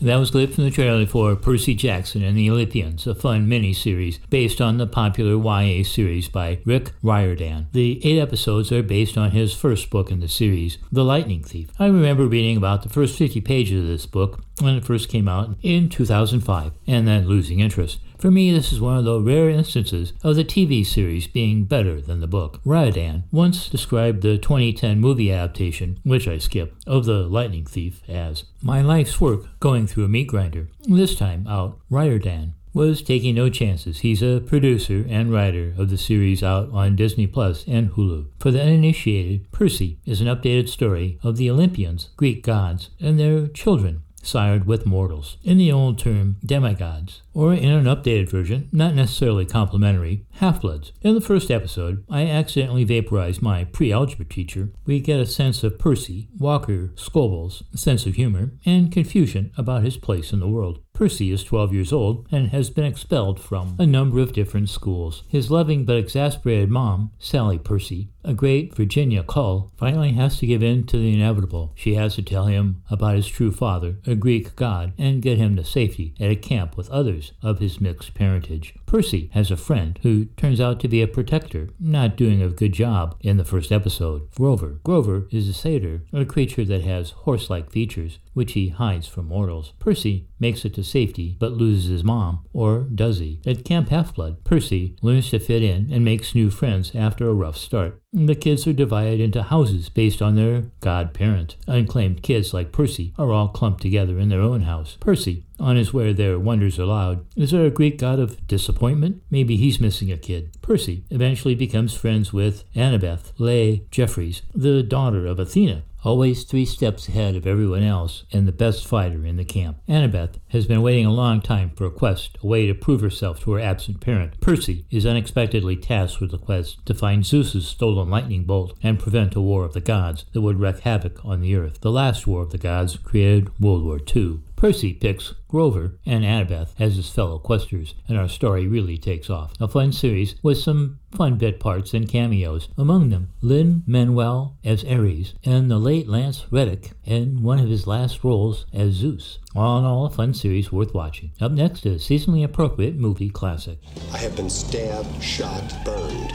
That 0.00 0.16
was 0.16 0.30
clip 0.30 0.54
from 0.54 0.64
the 0.64 0.70
trailer 0.70 1.04
for 1.04 1.36
Percy 1.36 1.74
Jackson 1.74 2.22
and 2.22 2.34
the 2.34 2.48
Olympians, 2.48 3.06
a 3.06 3.14
fun 3.14 3.46
mini-series 3.46 4.20
based 4.30 4.62
on 4.62 4.78
the 4.78 4.86
popular 4.86 5.36
YA 5.36 5.84
series 5.84 6.28
by 6.28 6.60
Rick 6.64 6.92
Riordan. 7.02 7.66
The 7.72 8.00
eight 8.02 8.18
episodes 8.18 8.72
are 8.72 8.82
based 8.82 9.18
on 9.18 9.32
his 9.32 9.52
first 9.52 9.90
book 9.90 10.10
in 10.10 10.20
the 10.20 10.28
series, 10.28 10.78
The 10.90 11.04
Lightning 11.04 11.44
Thief. 11.44 11.68
I 11.78 11.88
remember 11.88 12.26
reading 12.26 12.56
about 12.56 12.82
the 12.82 12.88
first 12.88 13.18
50 13.18 13.42
pages 13.42 13.82
of 13.82 13.86
this 13.86 14.06
book 14.06 14.40
when 14.60 14.76
it 14.76 14.84
first 14.84 15.10
came 15.10 15.28
out 15.28 15.56
in 15.60 15.90
2005, 15.90 16.72
and 16.86 17.06
then 17.06 17.28
losing 17.28 17.60
interest. 17.60 17.98
For 18.22 18.30
me, 18.30 18.52
this 18.52 18.72
is 18.72 18.80
one 18.80 18.98
of 18.98 19.04
the 19.04 19.20
rare 19.20 19.50
instances 19.50 20.12
of 20.22 20.36
the 20.36 20.44
TV 20.44 20.86
series 20.86 21.26
being 21.26 21.64
better 21.64 22.00
than 22.00 22.20
the 22.20 22.28
book. 22.28 22.60
Riordan 22.64 23.24
once 23.32 23.68
described 23.68 24.22
the 24.22 24.38
2010 24.38 25.00
movie 25.00 25.32
adaptation, 25.32 25.98
which 26.04 26.28
I 26.28 26.38
skipped, 26.38 26.86
of 26.86 27.04
The 27.04 27.26
Lightning 27.26 27.64
Thief 27.64 28.00
as 28.08 28.44
my 28.62 28.80
life's 28.80 29.20
work 29.20 29.58
going 29.58 29.88
through 29.88 30.04
a 30.04 30.08
meat 30.08 30.28
grinder. 30.28 30.68
This 30.84 31.16
time 31.16 31.48
out, 31.48 31.80
Riordan 31.90 32.54
was 32.72 33.02
taking 33.02 33.34
no 33.34 33.50
chances. 33.50 33.98
He's 33.98 34.22
a 34.22 34.38
producer 34.38 35.04
and 35.08 35.32
writer 35.32 35.74
of 35.76 35.90
the 35.90 35.98
series 35.98 36.44
out 36.44 36.70
on 36.70 36.94
Disney 36.94 37.26
Plus 37.26 37.64
and 37.66 37.90
Hulu. 37.90 38.26
For 38.38 38.52
the 38.52 38.62
uninitiated, 38.62 39.50
Percy 39.50 39.98
is 40.06 40.20
an 40.20 40.28
updated 40.28 40.68
story 40.68 41.18
of 41.24 41.38
the 41.38 41.50
Olympians, 41.50 42.10
Greek 42.16 42.44
gods, 42.44 42.90
and 43.00 43.18
their 43.18 43.48
children 43.48 44.02
sired 44.22 44.66
with 44.66 44.86
mortals. 44.86 45.36
In 45.42 45.58
the 45.58 45.70
old 45.72 45.98
term, 45.98 46.36
demigods, 46.44 47.22
or 47.34 47.52
in 47.52 47.68
an 47.70 47.84
updated 47.84 48.30
version, 48.30 48.68
not 48.72 48.94
necessarily 48.94 49.44
complimentary, 49.44 50.24
half-bloods. 50.34 50.92
In 51.02 51.14
the 51.14 51.20
first 51.20 51.50
episode, 51.50 52.04
I 52.08 52.26
accidentally 52.26 52.84
vaporized 52.84 53.42
my 53.42 53.64
pre-algebra 53.64 54.24
teacher. 54.24 54.70
We 54.86 55.00
get 55.00 55.20
a 55.20 55.26
sense 55.26 55.64
of 55.64 55.78
Percy, 55.78 56.28
Walker, 56.38 56.92
Scobell's 56.94 57.64
sense 57.74 58.06
of 58.06 58.14
humor, 58.14 58.52
and 58.64 58.92
confusion 58.92 59.52
about 59.56 59.82
his 59.82 59.96
place 59.96 60.32
in 60.32 60.40
the 60.40 60.48
world. 60.48 60.80
Percy 60.92 61.32
is 61.32 61.42
12 61.42 61.72
years 61.72 61.92
old 61.92 62.26
and 62.30 62.48
has 62.48 62.70
been 62.70 62.84
expelled 62.84 63.40
from 63.40 63.76
a 63.78 63.86
number 63.86 64.20
of 64.20 64.32
different 64.32 64.68
schools. 64.68 65.24
His 65.28 65.50
loving 65.50 65.84
but 65.84 65.96
exasperated 65.96 66.70
mom, 66.70 67.12
Sally 67.18 67.58
Percy, 67.58 68.10
a 68.24 68.34
great 68.34 68.74
Virginia 68.74 69.22
Kull, 69.22 69.72
finally 69.76 70.12
has 70.12 70.38
to 70.38 70.46
give 70.46 70.62
in 70.62 70.84
to 70.86 70.96
the 70.96 71.12
inevitable. 71.12 71.72
She 71.74 71.94
has 71.94 72.14
to 72.16 72.22
tell 72.22 72.46
him 72.46 72.82
about 72.90 73.16
his 73.16 73.28
true 73.28 73.50
father, 73.50 73.96
a 74.06 74.14
Greek 74.14 74.56
god, 74.56 74.92
and 74.98 75.22
get 75.22 75.38
him 75.38 75.56
to 75.56 75.64
safety 75.64 76.14
at 76.20 76.30
a 76.30 76.36
camp 76.36 76.76
with 76.76 76.90
others 76.90 77.32
of 77.42 77.58
his 77.58 77.80
mixed 77.80 78.14
parentage. 78.14 78.74
Percy 78.86 79.30
has 79.32 79.50
a 79.50 79.56
friend 79.56 79.98
who 80.02 80.26
turns 80.36 80.60
out 80.60 80.80
to 80.80 80.88
be 80.88 81.02
a 81.02 81.08
protector, 81.08 81.70
not 81.80 82.16
doing 82.16 82.42
a 82.42 82.48
good 82.48 82.72
job 82.72 83.16
in 83.20 83.36
the 83.36 83.44
first 83.44 83.72
episode. 83.72 84.30
Grover. 84.34 84.78
Grover 84.84 85.26
is 85.30 85.48
a 85.48 85.52
satyr, 85.52 86.02
a 86.12 86.24
creature 86.24 86.64
that 86.64 86.82
has 86.82 87.10
horse-like 87.10 87.70
features, 87.70 88.18
which 88.34 88.52
he 88.52 88.68
hides 88.68 89.06
from 89.06 89.28
mortals. 89.28 89.72
Percy 89.78 90.28
makes 90.38 90.64
it 90.64 90.74
to 90.74 90.84
safety, 90.84 91.36
but 91.38 91.52
loses 91.52 91.90
his 91.90 92.04
mom, 92.04 92.44
or 92.52 92.80
does 92.80 93.18
he? 93.18 93.40
At 93.46 93.64
Camp 93.64 93.88
Half-Blood, 93.88 94.44
Percy 94.44 94.96
learns 95.02 95.30
to 95.30 95.38
fit 95.38 95.62
in 95.62 95.90
and 95.92 96.04
makes 96.04 96.34
new 96.34 96.50
friends 96.50 96.94
after 96.94 97.28
a 97.28 97.34
rough 97.34 97.56
start. 97.56 98.00
The 98.14 98.34
kids 98.34 98.66
are 98.66 98.74
divided 98.74 99.20
into 99.20 99.42
houses 99.42 99.88
based 99.88 100.20
on 100.20 100.34
their 100.34 100.64
godparent. 100.80 101.56
Unclaimed 101.66 102.22
kids 102.22 102.52
like 102.52 102.70
Percy 102.70 103.14
are 103.16 103.32
all 103.32 103.48
clumped 103.48 103.80
together 103.80 104.18
in 104.18 104.28
their 104.28 104.42
own 104.42 104.62
house. 104.62 104.98
Percy, 105.00 105.44
on 105.58 105.76
his 105.76 105.94
way 105.94 106.12
there, 106.12 106.38
wonders 106.38 106.78
aloud, 106.78 107.24
is 107.36 107.52
there 107.52 107.64
a 107.64 107.70
Greek 107.70 107.96
god 107.96 108.18
of 108.18 108.46
disappointment? 108.46 109.22
Maybe 109.30 109.56
he's 109.56 109.80
missing 109.80 110.12
a 110.12 110.18
kid. 110.18 110.50
Percy 110.60 111.04
eventually 111.08 111.54
becomes 111.54 111.94
friends 111.94 112.34
with 112.34 112.64
Annabeth 112.74 113.32
Leah 113.38 113.80
Jeffries, 113.90 114.42
the 114.54 114.82
daughter 114.82 115.26
of 115.26 115.38
Athena, 115.38 115.82
always 116.02 116.44
three 116.44 116.64
steps 116.64 117.08
ahead 117.08 117.36
of 117.36 117.46
everyone 117.46 117.82
else 117.82 118.24
and 118.32 118.46
the 118.46 118.52
best 118.52 118.86
fighter 118.86 119.24
in 119.24 119.36
the 119.36 119.44
camp. 119.44 119.78
Annabeth 119.88 120.36
has 120.48 120.66
been 120.66 120.82
waiting 120.82 121.06
a 121.06 121.12
long 121.12 121.40
time 121.40 121.70
for 121.70 121.84
a 121.84 121.90
quest, 121.90 122.38
a 122.42 122.46
way 122.46 122.66
to 122.66 122.74
prove 122.74 123.00
herself 123.00 123.40
to 123.40 123.52
her 123.52 123.60
absent 123.60 124.00
parent. 124.00 124.40
Percy 124.40 124.84
is 124.90 125.06
unexpectedly 125.06 125.76
tasked 125.76 126.20
with 126.20 126.30
the 126.30 126.38
quest 126.38 126.84
to 126.86 126.94
find 126.94 127.24
Zeus's 127.24 127.66
stolen 127.66 128.10
lightning 128.10 128.44
bolt 128.44 128.76
and 128.82 128.98
prevent 128.98 129.34
a 129.34 129.40
war 129.40 129.64
of 129.64 129.72
the 129.72 129.80
gods 129.80 130.24
that 130.32 130.40
would 130.40 130.60
wreak 130.60 130.80
havoc 130.80 131.24
on 131.24 131.40
the 131.40 131.54
earth. 131.56 131.80
The 131.80 131.90
last 131.90 132.26
war 132.26 132.42
of 132.42 132.50
the 132.50 132.58
gods 132.58 132.96
created 132.96 133.58
World 133.60 133.84
War 133.84 134.00
II. 134.14 134.40
Percy 134.62 134.92
picks 134.92 135.34
Grover 135.48 135.98
and 136.06 136.22
Annabeth 136.22 136.68
as 136.78 136.94
his 136.94 137.10
fellow 137.10 137.40
questers, 137.40 137.94
and 138.06 138.16
our 138.16 138.28
story 138.28 138.68
really 138.68 138.96
takes 138.96 139.28
off. 139.28 139.54
A 139.60 139.66
fun 139.66 139.90
series 139.90 140.36
with 140.40 140.58
some 140.58 141.00
fun 141.10 141.34
bit 141.36 141.58
parts 141.58 141.94
and 141.94 142.08
cameos, 142.08 142.68
among 142.78 143.10
them 143.10 143.30
Lin-Manuel 143.40 144.56
as 144.62 144.84
Ares 144.84 145.34
and 145.44 145.68
the 145.68 145.80
late 145.80 146.08
Lance 146.08 146.46
Reddick 146.52 146.92
in 147.04 147.42
one 147.42 147.58
of 147.58 147.68
his 147.68 147.88
last 147.88 148.22
roles 148.22 148.64
as 148.72 148.92
Zeus. 148.92 149.40
All 149.56 149.80
in 149.80 149.84
all, 149.84 150.06
a 150.06 150.10
fun 150.10 150.32
series 150.32 150.70
worth 150.70 150.94
watching. 150.94 151.32
Up 151.40 151.50
next, 151.50 151.84
a 151.84 151.96
seasonally 151.96 152.44
appropriate 152.44 152.94
movie 152.94 153.30
classic. 153.30 153.80
I 154.12 154.18
have 154.18 154.36
been 154.36 154.48
stabbed, 154.48 155.20
shot, 155.20 155.74
burned, 155.84 156.30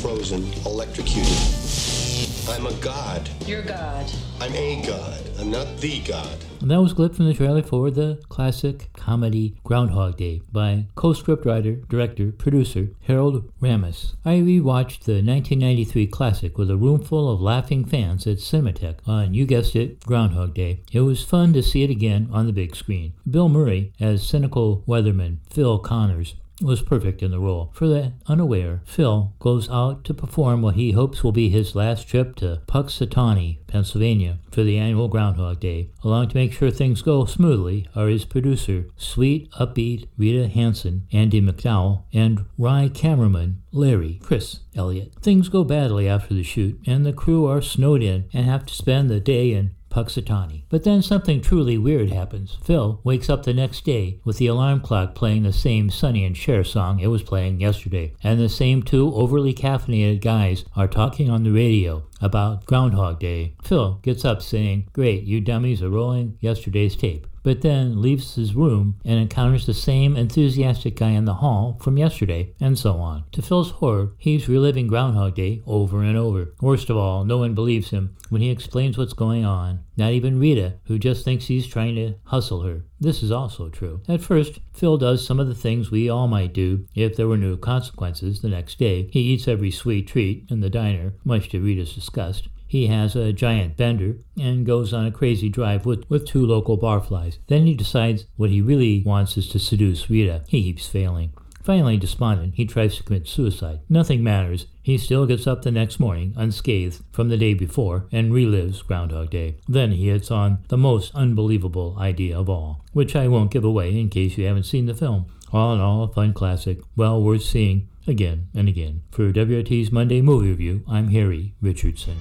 frozen, 0.00 0.44
electrocuted. 0.64 2.05
I'm 2.48 2.64
a 2.64 2.72
god. 2.74 3.28
You're 3.44 3.62
God. 3.62 4.10
I'm 4.40 4.54
a 4.54 4.80
god. 4.86 5.20
I'm 5.40 5.50
not 5.50 5.78
the 5.78 6.00
god. 6.02 6.38
And 6.60 6.70
that 6.70 6.80
was 6.80 6.92
a 6.92 6.94
clip 6.94 7.14
from 7.16 7.26
the 7.26 7.34
trailer 7.34 7.62
for 7.62 7.90
the 7.90 8.22
classic 8.28 8.88
comedy 8.94 9.56
Groundhog 9.64 10.16
Day 10.16 10.40
by 10.52 10.86
co-scriptwriter, 10.94 11.86
director, 11.88 12.30
producer 12.30 12.88
Harold 13.02 13.50
Ramis. 13.60 14.14
I 14.24 14.36
rewatched 14.36 15.00
the 15.04 15.22
1993 15.22 16.06
classic 16.06 16.56
with 16.56 16.70
a 16.70 16.76
room 16.76 17.02
full 17.02 17.30
of 17.30 17.40
laughing 17.40 17.84
fans 17.84 18.28
at 18.28 18.38
Cinematheque 18.38 19.00
on, 19.08 19.34
you 19.34 19.44
guessed 19.44 19.74
it, 19.74 20.00
Groundhog 20.06 20.54
Day. 20.54 20.82
It 20.92 21.00
was 21.00 21.24
fun 21.24 21.52
to 21.52 21.64
see 21.64 21.82
it 21.82 21.90
again 21.90 22.28
on 22.32 22.46
the 22.46 22.52
big 22.52 22.76
screen. 22.76 23.12
Bill 23.28 23.48
Murray 23.48 23.92
as 23.98 24.26
cynical 24.26 24.84
weatherman 24.86 25.38
Phil 25.50 25.80
Connors 25.80 26.36
was 26.60 26.82
perfect 26.82 27.22
in 27.22 27.30
the 27.30 27.38
role. 27.38 27.70
For 27.74 27.86
the 27.86 28.14
unaware, 28.26 28.80
Phil 28.84 29.34
goes 29.38 29.68
out 29.68 30.04
to 30.04 30.14
perform 30.14 30.62
what 30.62 30.74
he 30.74 30.92
hopes 30.92 31.22
will 31.22 31.32
be 31.32 31.48
his 31.48 31.74
last 31.74 32.08
trip 32.08 32.34
to 32.36 32.62
Punxsutawney, 32.66 33.58
Pennsylvania, 33.66 34.38
for 34.50 34.62
the 34.62 34.78
annual 34.78 35.08
Groundhog 35.08 35.60
Day. 35.60 35.90
Along 36.02 36.28
to 36.28 36.36
make 36.36 36.52
sure 36.52 36.70
things 36.70 37.02
go 37.02 37.24
smoothly 37.26 37.86
are 37.94 38.08
his 38.08 38.24
producer, 38.24 38.86
sweet, 38.96 39.50
upbeat 39.52 40.08
Rita 40.16 40.48
Hanson, 40.48 41.06
Andie 41.12 41.42
MacDowell, 41.42 42.04
and 42.12 42.46
wry 42.56 42.90
cameraman 42.92 43.62
Larry 43.72 44.18
Chris 44.22 44.60
Elliott. 44.74 45.12
Things 45.20 45.50
go 45.50 45.62
badly 45.64 46.08
after 46.08 46.32
the 46.32 46.42
shoot, 46.42 46.80
and 46.86 47.04
the 47.04 47.12
crew 47.12 47.46
are 47.46 47.60
snowed 47.60 48.02
in 48.02 48.28
and 48.32 48.46
have 48.46 48.64
to 48.66 48.74
spend 48.74 49.10
the 49.10 49.20
day 49.20 49.52
in 49.52 49.74
Punxsutawney. 49.96 50.64
But 50.68 50.84
then 50.84 51.00
something 51.00 51.40
truly 51.40 51.78
weird 51.78 52.10
happens. 52.10 52.58
Phil 52.62 53.00
wakes 53.02 53.30
up 53.30 53.44
the 53.44 53.54
next 53.54 53.82
day 53.84 54.20
with 54.24 54.36
the 54.36 54.46
alarm 54.46 54.80
clock 54.80 55.14
playing 55.14 55.44
the 55.44 55.54
same 55.54 55.88
Sonny 55.88 56.22
and 56.26 56.36
Cher 56.36 56.64
song 56.64 57.00
it 57.00 57.06
was 57.06 57.22
playing 57.22 57.60
yesterday, 57.60 58.12
and 58.22 58.38
the 58.38 58.50
same 58.50 58.82
two 58.82 59.14
overly 59.14 59.54
caffeinated 59.54 60.20
guys 60.20 60.66
are 60.76 60.86
talking 60.86 61.30
on 61.30 61.44
the 61.44 61.50
radio 61.50 62.04
about 62.20 62.66
Groundhog 62.66 63.18
Day. 63.18 63.54
Phil 63.62 63.98
gets 64.02 64.22
up 64.22 64.42
saying, 64.42 64.88
Great, 64.92 65.22
you 65.22 65.40
dummies 65.40 65.82
are 65.82 65.88
rolling 65.88 66.36
yesterday's 66.40 66.94
tape 66.94 67.26
but 67.46 67.60
then 67.60 68.02
leaves 68.02 68.34
his 68.34 68.56
room 68.56 68.98
and 69.04 69.20
encounters 69.20 69.66
the 69.66 69.72
same 69.72 70.16
enthusiastic 70.16 70.96
guy 70.96 71.10
in 71.10 71.26
the 71.26 71.34
hall 71.34 71.78
from 71.80 71.96
yesterday, 71.96 72.52
and 72.60 72.76
so 72.76 72.94
on. 72.94 73.22
To 73.30 73.40
Phil's 73.40 73.70
horror, 73.70 74.14
he's 74.18 74.48
reliving 74.48 74.88
Groundhog 74.88 75.36
Day 75.36 75.62
over 75.64 76.02
and 76.02 76.18
over. 76.18 76.52
Worst 76.60 76.90
of 76.90 76.96
all, 76.96 77.24
no 77.24 77.38
one 77.38 77.54
believes 77.54 77.90
him 77.90 78.16
when 78.30 78.42
he 78.42 78.50
explains 78.50 78.98
what's 78.98 79.12
going 79.12 79.44
on. 79.44 79.78
Not 79.96 80.10
even 80.10 80.40
Rita, 80.40 80.74
who 80.86 80.98
just 80.98 81.24
thinks 81.24 81.46
he's 81.46 81.68
trying 81.68 81.94
to 81.94 82.14
hustle 82.24 82.62
her. 82.62 82.84
This 82.98 83.22
is 83.22 83.30
also 83.30 83.68
true. 83.68 84.00
At 84.08 84.22
first, 84.22 84.58
Phil 84.72 84.98
does 84.98 85.24
some 85.24 85.38
of 85.38 85.46
the 85.46 85.54
things 85.54 85.92
we 85.92 86.08
all 86.08 86.26
might 86.26 86.52
do 86.52 86.88
if 86.96 87.14
there 87.14 87.28
were 87.28 87.36
no 87.36 87.56
consequences 87.56 88.42
the 88.42 88.48
next 88.48 88.76
day. 88.80 89.08
He 89.12 89.20
eats 89.20 89.46
every 89.46 89.70
sweet 89.70 90.08
treat 90.08 90.46
in 90.50 90.62
the 90.62 90.68
diner, 90.68 91.14
much 91.24 91.50
to 91.50 91.60
Rita's 91.60 91.94
disgust. 91.94 92.48
He 92.66 92.88
has 92.88 93.14
a 93.14 93.32
giant 93.32 93.76
bender 93.76 94.16
and 94.40 94.66
goes 94.66 94.92
on 94.92 95.06
a 95.06 95.12
crazy 95.12 95.48
drive 95.48 95.86
with, 95.86 96.08
with 96.10 96.26
two 96.26 96.44
local 96.44 96.78
barflies. 96.78 97.38
Then 97.46 97.66
he 97.66 97.74
decides 97.74 98.26
what 98.36 98.50
he 98.50 98.60
really 98.60 99.02
wants 99.04 99.36
is 99.36 99.48
to 99.50 99.58
seduce 99.58 100.10
Rita. 100.10 100.42
He 100.48 100.62
keeps 100.62 100.86
failing. 100.86 101.32
Finally, 101.66 101.96
despondent, 101.96 102.54
he 102.54 102.64
tries 102.64 102.94
to 102.94 103.02
commit 103.02 103.26
suicide. 103.26 103.80
Nothing 103.88 104.22
matters. 104.22 104.66
He 104.84 104.96
still 104.96 105.26
gets 105.26 105.48
up 105.48 105.62
the 105.62 105.72
next 105.72 105.98
morning, 105.98 106.32
unscathed 106.36 107.02
from 107.10 107.28
the 107.28 107.36
day 107.36 107.54
before, 107.54 108.06
and 108.12 108.32
relives 108.32 108.86
Groundhog 108.86 109.30
Day. 109.30 109.56
Then 109.66 109.90
he 109.90 110.08
hits 110.08 110.30
on 110.30 110.58
the 110.68 110.76
most 110.76 111.12
unbelievable 111.12 111.96
idea 111.98 112.38
of 112.38 112.48
all, 112.48 112.84
which 112.92 113.16
I 113.16 113.26
won't 113.26 113.50
give 113.50 113.64
away 113.64 113.98
in 113.98 114.10
case 114.10 114.38
you 114.38 114.46
haven't 114.46 114.62
seen 114.62 114.86
the 114.86 114.94
film. 114.94 115.26
All 115.52 115.74
in 115.74 115.80
all, 115.80 116.04
a 116.04 116.08
fun 116.08 116.34
classic, 116.34 116.78
well 116.94 117.20
worth 117.20 117.42
seeing 117.42 117.88
again 118.06 118.46
and 118.54 118.68
again. 118.68 119.02
For 119.10 119.32
WRT's 119.32 119.90
Monday 119.90 120.20
Movie 120.20 120.50
Review, 120.50 120.84
I'm 120.88 121.08
Harry 121.08 121.54
Richardson. 121.60 122.18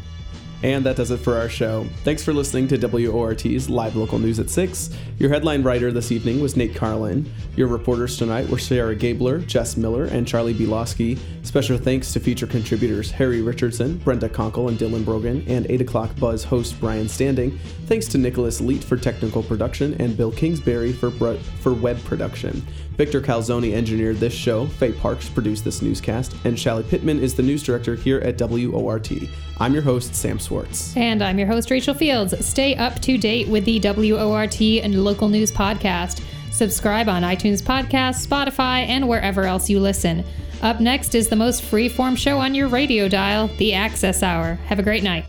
And 0.65 0.83
that 0.87 0.95
does 0.95 1.11
it 1.11 1.17
for 1.17 1.37
our 1.37 1.47
show. 1.47 1.85
Thanks 2.03 2.23
for 2.23 2.33
listening 2.33 2.67
to 2.69 2.77
WORT's 2.79 3.69
live 3.69 3.95
local 3.95 4.17
news 4.17 4.39
at 4.39 4.49
6. 4.49 4.89
Your 5.19 5.29
headline 5.29 5.61
writer 5.61 5.91
this 5.91 6.11
evening 6.11 6.41
was 6.41 6.57
Nate 6.57 6.73
Carlin. 6.73 7.31
Your 7.55 7.67
reporters 7.67 8.17
tonight 8.17 8.49
were 8.49 8.57
Sarah 8.57 8.95
Gabler, 8.95 9.37
Jess 9.37 9.77
Miller, 9.77 10.05
and 10.05 10.27
Charlie 10.27 10.55
Bielowski. 10.55 11.19
Special 11.43 11.77
thanks 11.77 12.11
to 12.13 12.19
feature 12.19 12.47
contributors 12.47 13.11
Harry 13.11 13.43
Richardson, 13.43 13.97
Brenda 13.97 14.27
Konkel, 14.27 14.67
and 14.69 14.79
Dylan 14.79 15.05
Brogan, 15.05 15.45
and 15.47 15.67
8 15.69 15.81
o'clock 15.81 16.09
Buzz 16.17 16.43
host 16.43 16.79
Brian 16.79 17.07
Standing. 17.07 17.59
Thanks 17.85 18.07
to 18.07 18.17
Nicholas 18.17 18.59
Leet 18.59 18.83
for 18.83 18.97
technical 18.97 19.43
production 19.43 19.93
and 20.01 20.17
Bill 20.17 20.31
Kingsbury 20.31 20.93
for, 20.93 21.11
for 21.11 21.75
web 21.75 22.03
production. 22.05 22.65
Victor 22.97 23.19
Calzoni 23.19 23.73
engineered 23.73 24.17
this 24.17 24.33
show, 24.33 24.67
Faye 24.67 24.93
Parks 24.93 25.27
produced 25.27 25.65
this 25.65 25.81
newscast, 25.81 26.33
and 26.45 26.57
Shelly 26.57 26.83
Pittman 26.83 27.19
is 27.19 27.35
the 27.35 27.43
news 27.43 27.61
director 27.61 27.95
here 27.95 28.19
at 28.19 28.39
WORT. 28.39 29.11
I'm 29.57 29.73
your 29.73 29.83
host, 29.83 30.15
Sam 30.15 30.39
Swartz. 30.39 30.95
And 30.95 31.21
I'm 31.21 31.37
your 31.37 31.47
host, 31.47 31.69
Rachel 31.69 31.93
Fields. 31.93 32.45
Stay 32.45 32.75
up 32.75 33.01
to 33.01 33.17
date 33.17 33.47
with 33.49 33.65
the 33.65 33.79
WORT 33.79 34.61
and 34.61 35.03
local 35.03 35.27
news 35.27 35.51
podcast. 35.51 36.21
Subscribe 36.51 37.09
on 37.09 37.23
iTunes 37.23 37.61
Podcast, 37.61 38.25
Spotify, 38.25 38.87
and 38.87 39.09
wherever 39.09 39.43
else 39.43 39.69
you 39.69 39.81
listen. 39.81 40.23
Up 40.61 40.79
next 40.79 41.15
is 41.15 41.27
the 41.27 41.35
most 41.35 41.63
free-form 41.63 42.15
show 42.15 42.39
on 42.39 42.55
your 42.55 42.69
radio 42.69 43.09
dial, 43.09 43.49
The 43.57 43.73
Access 43.73 44.23
Hour. 44.23 44.53
Have 44.67 44.79
a 44.79 44.83
great 44.83 45.03
night. 45.03 45.25